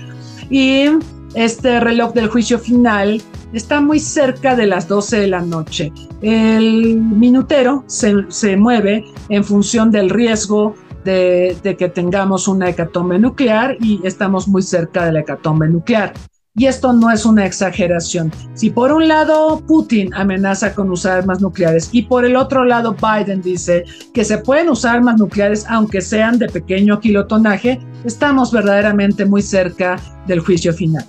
y 0.49 0.86
este 1.34 1.79
reloj 1.79 2.13
del 2.13 2.27
juicio 2.27 2.59
final 2.59 3.21
está 3.53 3.82
muy 3.82 3.99
cerca 3.99 4.55
de 4.55 4.67
las 4.67 4.88
12 4.88 5.19
de 5.19 5.27
la 5.27 5.41
noche. 5.41 5.91
El 6.21 6.97
minutero 6.97 7.84
se, 7.88 8.57
mueve 8.57 9.05
en 9.29 9.43
función 9.43 9.91
del 9.91 10.09
riesgo 10.09 10.75
de, 11.03 11.57
de, 11.63 11.75
que 11.77 11.89
tengamos 11.89 12.47
una 12.47 12.69
hecatombe 12.69 13.17
nuclear 13.17 13.77
y 13.79 13.99
estamos 14.05 14.47
muy 14.47 14.61
cerca 14.61 15.05
de 15.05 15.13
la 15.13 15.19
hecatombe 15.21 15.67
nuclear. 15.67 16.13
Y 16.54 16.66
esto 16.66 16.91
no 16.91 17.10
es 17.10 17.26
una 17.26 17.45
exageración. 17.45 18.30
Si 18.56 18.70
por 18.70 18.91
un 18.91 19.08
lado 19.08 19.62
Putin 19.66 20.14
amenaza 20.14 20.76
con 20.76 20.89
usar 20.89 21.20
armas 21.20 21.39
nucleares 21.39 21.89
y 21.93 22.02
por 22.02 22.26
el 22.26 22.36
otro 22.36 22.66
lado 22.66 22.93
Biden 22.93 23.41
dice 23.41 23.86
que 24.14 24.26
se 24.26 24.38
pueden 24.38 24.68
usar 24.68 24.97
armas 24.97 25.18
nucleares 25.18 25.66
aunque 25.70 26.02
sean 26.02 26.38
de 26.38 26.49
pequeño 26.49 26.99
kilotonaje, 26.99 27.80
estamos 28.04 28.52
verdaderamente 28.52 29.24
muy 29.24 29.41
cerca 29.41 29.97
del 30.28 30.41
juicio 30.41 30.74
final. 30.74 31.06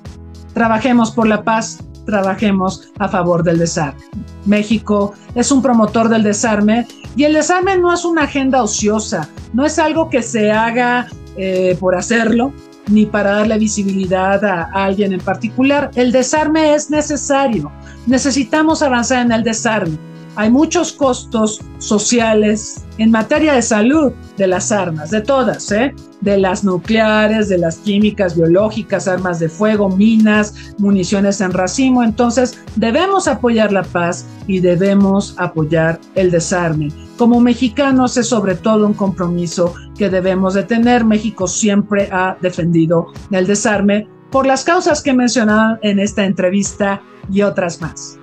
Trabajemos 0.55 1.11
por 1.11 1.27
la 1.27 1.43
paz, 1.43 1.83
trabajemos 2.07 2.93
a 3.01 3.09
favor 3.09 3.43
del 3.43 3.59
desarme. 3.59 4.01
México 4.47 5.13
es 5.35 5.51
un 5.51 5.61
promotor 5.61 6.09
del 6.09 6.23
desarme 6.23 6.87
y 7.17 7.25
el 7.25 7.33
desarme 7.33 7.77
no 7.79 7.93
es 7.93 8.05
una 8.05 8.25
agenda 8.25 8.63
ociosa, 8.63 9.29
no 9.53 9.67
es 9.67 9.81
algo 9.81 10.09
que 10.09 10.23
se 10.23 10.53
haga 10.53 11.09
eh, 11.37 11.77
por 11.81 11.97
hacerlo, 11.97 12.53
ni 12.89 13.07
para 13.07 13.33
darle 13.33 13.59
visibilidad 13.59 14.45
a, 14.45 14.65
alguien 14.73 15.13
en 15.13 15.21
particular. 15.21 15.91
El 15.95 16.13
desarme 16.13 16.75
es 16.75 16.91
necesario. 16.91 17.71
Necesitamos 18.07 18.83
avanzar 18.83 19.25
en 19.25 19.33
el 19.33 19.43
desarme. 19.43 20.12
Hay 20.35 20.51
muchos 20.51 20.93
costos 20.93 21.61
sociales 21.79 22.85
en 22.97 23.11
materia 23.11 23.53
de 23.53 23.63
salud 23.63 24.13
de 24.39 24.47
las 24.47 24.73
armas, 24.73 25.11
de 25.11 25.21
todas, 25.21 25.71
¿eh? 25.73 25.95
de 26.23 26.39
las 26.39 26.65
nucleares, 26.65 27.49
de 27.51 27.59
las 27.59 27.77
químicas, 27.79 28.37
biológicas, 28.37 29.09
armas 29.09 29.41
de 29.41 29.51
fuego, 29.51 29.91
minas, 29.91 30.75
municiones 30.79 31.41
en 31.43 31.53
racimo. 31.53 32.03
Entonces, 32.03 32.59
debemos 32.77 33.29
apoyar 33.29 33.73
la 33.73 33.83
paz 33.83 34.25
y 34.47 34.61
debemos 34.61 35.35
apoyar 35.37 36.01
el 36.15 36.31
desarme. 36.31 36.91
Como 37.19 37.41
mexicanos 37.41 38.17
es 38.17 38.29
sobre 38.29 38.55
todo 38.55 38.87
un 38.87 38.95
compromiso 38.95 39.75
que 39.99 40.09
debemos 40.09 40.55
de 40.55 40.63
tener. 40.63 41.05
México 41.05 41.47
siempre 41.47 42.09
ha 42.11 42.39
defendido 42.41 43.09
el 43.31 43.47
desarme 43.47 44.09
por 44.31 44.47
las 44.47 44.65
causas 44.65 45.03
que 45.03 45.11
he 45.11 45.15
mencionado 45.15 45.79
en 45.83 45.99
esta 45.99 46.25
entrevista 46.25 47.03
y 47.31 47.43
otras 47.43 47.81
más. 47.83 48.19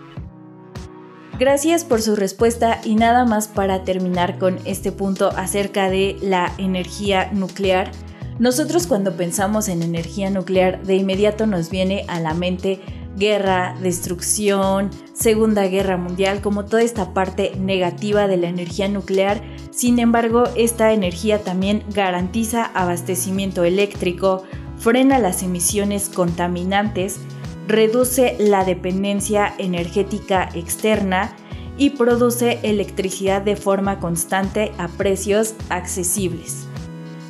Gracias 1.39 1.85
por 1.85 2.01
su 2.01 2.17
respuesta 2.17 2.81
y 2.83 2.95
nada 2.95 3.23
más 3.23 3.47
para 3.47 3.85
terminar 3.85 4.37
con 4.39 4.59
este 4.65 4.91
punto 4.91 5.29
acerca 5.37 5.89
de 5.89 6.17
la 6.21 6.51
energía 6.57 7.31
nuclear. 7.31 7.91
Nosotros 8.39 8.87
cuando 8.87 9.15
pensamos 9.15 9.69
en 9.69 9.81
energía 9.81 10.29
nuclear 10.29 10.83
de 10.83 10.97
inmediato 10.97 11.47
nos 11.47 11.69
viene 11.69 12.03
a 12.09 12.19
la 12.19 12.33
mente 12.33 12.81
guerra, 13.15 13.73
destrucción, 13.81 14.89
Segunda 15.13 15.65
Guerra 15.67 15.95
Mundial, 15.95 16.41
como 16.41 16.65
toda 16.65 16.81
esta 16.81 17.13
parte 17.13 17.53
negativa 17.57 18.27
de 18.27 18.35
la 18.35 18.49
energía 18.49 18.89
nuclear. 18.89 19.41
Sin 19.71 19.99
embargo, 19.99 20.43
esta 20.57 20.91
energía 20.91 21.41
también 21.41 21.85
garantiza 21.93 22.65
abastecimiento 22.65 23.63
eléctrico, 23.63 24.43
frena 24.77 25.19
las 25.19 25.41
emisiones 25.41 26.09
contaminantes 26.09 27.21
reduce 27.70 28.36
la 28.39 28.65
dependencia 28.65 29.53
energética 29.59 30.49
externa 30.55 31.36
y 31.78 31.91
produce 31.91 32.59
electricidad 32.63 33.43
de 33.43 33.55
forma 33.55 33.99
constante 33.99 34.72
a 34.80 34.88
precios 34.88 35.53
accesibles. 35.70 36.67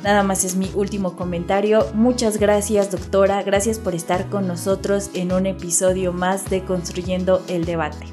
Nada 0.02 0.22
más 0.22 0.44
es 0.44 0.56
mi 0.56 0.70
último 0.74 1.14
comentario. 1.14 1.86
Muchas 1.92 2.38
gracias 2.38 2.90
doctora, 2.90 3.42
gracias 3.42 3.78
por 3.78 3.94
estar 3.94 4.30
con 4.30 4.48
nosotros 4.48 5.10
en 5.12 5.30
un 5.32 5.44
episodio 5.44 6.14
más 6.14 6.48
de 6.48 6.64
Construyendo 6.64 7.42
el 7.48 7.66
Debate. 7.66 8.06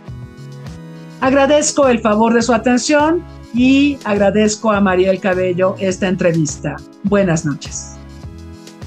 Agradezco 1.21 1.87
el 1.87 1.99
favor 2.01 2.33
de 2.33 2.41
su 2.41 2.53
atención 2.53 3.23
y 3.53 3.97
agradezco 4.03 4.71
a 4.71 4.81
María 4.81 5.11
el 5.11 5.21
Cabello 5.21 5.75
esta 5.79 6.09
entrevista. 6.09 6.75
Buenas 7.03 7.45
noches. 7.45 7.96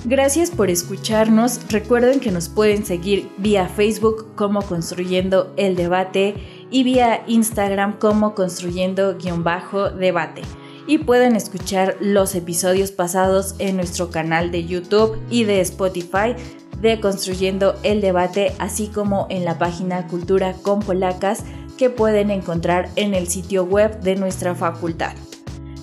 Gracias 0.04 0.50
por 0.50 0.70
escucharnos. 0.70 1.60
Recuerden 1.68 2.20
que 2.20 2.30
nos 2.30 2.48
pueden 2.48 2.86
seguir 2.86 3.30
vía 3.36 3.68
Facebook 3.68 4.34
como 4.34 4.62
Construyendo 4.62 5.52
el 5.58 5.76
Debate 5.76 6.36
y 6.70 6.84
vía 6.84 7.22
Instagram 7.26 7.98
como 7.98 8.34
Construyendo-Debate. 8.34 10.42
Y 10.86 10.98
pueden 10.98 11.36
escuchar 11.36 11.98
los 12.00 12.34
episodios 12.34 12.92
pasados 12.92 13.54
en 13.58 13.76
nuestro 13.76 14.10
canal 14.10 14.50
de 14.50 14.64
YouTube 14.64 15.18
y 15.28 15.44
de 15.44 15.60
Spotify 15.60 16.34
de 16.80 16.98
Construyendo 16.98 17.74
el 17.82 18.00
Debate, 18.00 18.54
así 18.58 18.88
como 18.88 19.26
en 19.28 19.44
la 19.44 19.58
página 19.58 20.06
Cultura 20.06 20.54
con 20.54 20.80
Polacas 20.80 21.44
que 21.76 21.90
pueden 21.90 22.30
encontrar 22.30 22.88
en 22.96 23.14
el 23.14 23.28
sitio 23.28 23.64
web 23.64 24.00
de 24.00 24.16
nuestra 24.16 24.54
facultad. 24.54 25.12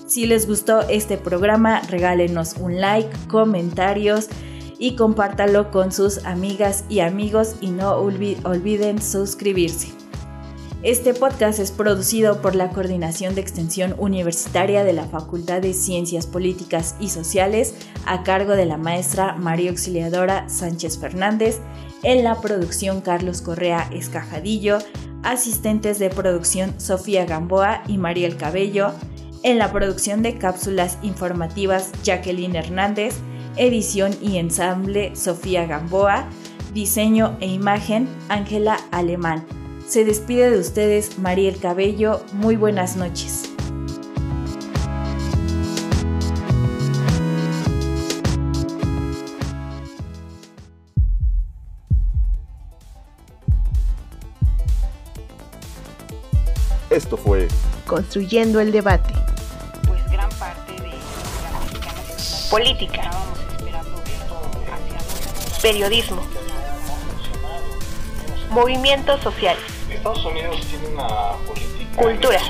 Si 0.08 0.24
les 0.24 0.48
gustó 0.48 0.88
este 0.88 1.18
programa, 1.18 1.82
regálenos 1.82 2.54
un 2.54 2.80
like, 2.80 3.10
comentarios 3.28 4.28
y 4.78 4.96
compártalo 4.96 5.70
con 5.70 5.92
sus 5.92 6.24
amigas 6.24 6.86
y 6.88 7.00
amigos 7.00 7.56
y 7.60 7.68
no 7.68 7.92
olviden 7.92 9.02
suscribirse. 9.02 9.88
Este 10.82 11.12
podcast 11.12 11.58
es 11.58 11.72
producido 11.72 12.40
por 12.40 12.54
la 12.54 12.70
Coordinación 12.70 13.34
de 13.34 13.42
Extensión 13.42 13.94
Universitaria 13.98 14.82
de 14.82 14.94
la 14.94 15.04
Facultad 15.04 15.60
de 15.60 15.74
Ciencias 15.74 16.26
Políticas 16.26 16.96
y 16.98 17.10
Sociales 17.10 17.74
a 18.06 18.22
cargo 18.22 18.56
de 18.56 18.64
la 18.64 18.78
maestra 18.78 19.34
María 19.34 19.68
Auxiliadora 19.68 20.48
Sánchez 20.48 20.98
Fernández, 20.98 21.60
en 22.02 22.24
la 22.24 22.40
producción 22.40 23.02
Carlos 23.02 23.42
Correa 23.42 23.90
Escajadillo, 23.92 24.78
asistentes 25.22 25.98
de 25.98 26.08
producción 26.08 26.80
Sofía 26.80 27.26
Gamboa 27.26 27.82
y 27.88 27.98
Mariel 27.98 28.38
Cabello, 28.38 28.92
en 29.42 29.58
la 29.58 29.72
producción 29.72 30.22
de 30.22 30.38
cápsulas 30.38 30.98
informativas 31.02 31.92
Jacqueline 32.02 32.56
Hernández, 32.56 33.14
edición 33.56 34.14
y 34.20 34.38
ensamble 34.38 35.14
Sofía 35.16 35.66
Gamboa, 35.66 36.28
diseño 36.72 37.36
e 37.40 37.46
imagen 37.46 38.08
Ángela 38.28 38.78
Alemán. 38.90 39.46
Se 39.86 40.04
despide 40.04 40.50
de 40.50 40.58
ustedes 40.58 41.18
Mariel 41.18 41.58
Cabello, 41.58 42.22
muy 42.34 42.56
buenas 42.56 42.96
noches. 42.96 43.50
Esto 56.90 57.16
fue 57.16 57.48
Construyendo 57.88 58.60
el 58.60 58.70
debate. 58.70 59.14
Pues 59.86 60.04
gran 60.10 60.28
parte 60.38 60.74
de 60.74 60.88
la 60.90 62.50
Política. 62.50 63.10
Periodismo. 65.62 66.20
Movimientos 68.50 69.22
sociales. 69.22 69.62
Estados 69.90 70.22
Unidos 70.26 70.60
tiene 70.68 70.88
una 70.88 71.32
política 71.46 72.02
Cultura. 72.02 72.40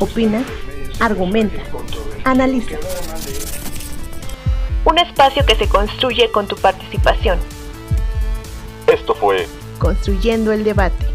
Opina, 0.00 0.44
argumenta, 1.00 1.62
analiza. 2.24 2.76
Un 4.84 4.98
espacio 4.98 5.46
que 5.46 5.56
se 5.56 5.66
construye 5.66 6.30
con 6.30 6.46
tu 6.46 6.56
participación. 6.56 7.38
Esto 8.86 9.14
fue 9.14 9.48
Construyendo 9.78 10.52
el 10.52 10.62
debate. 10.62 11.13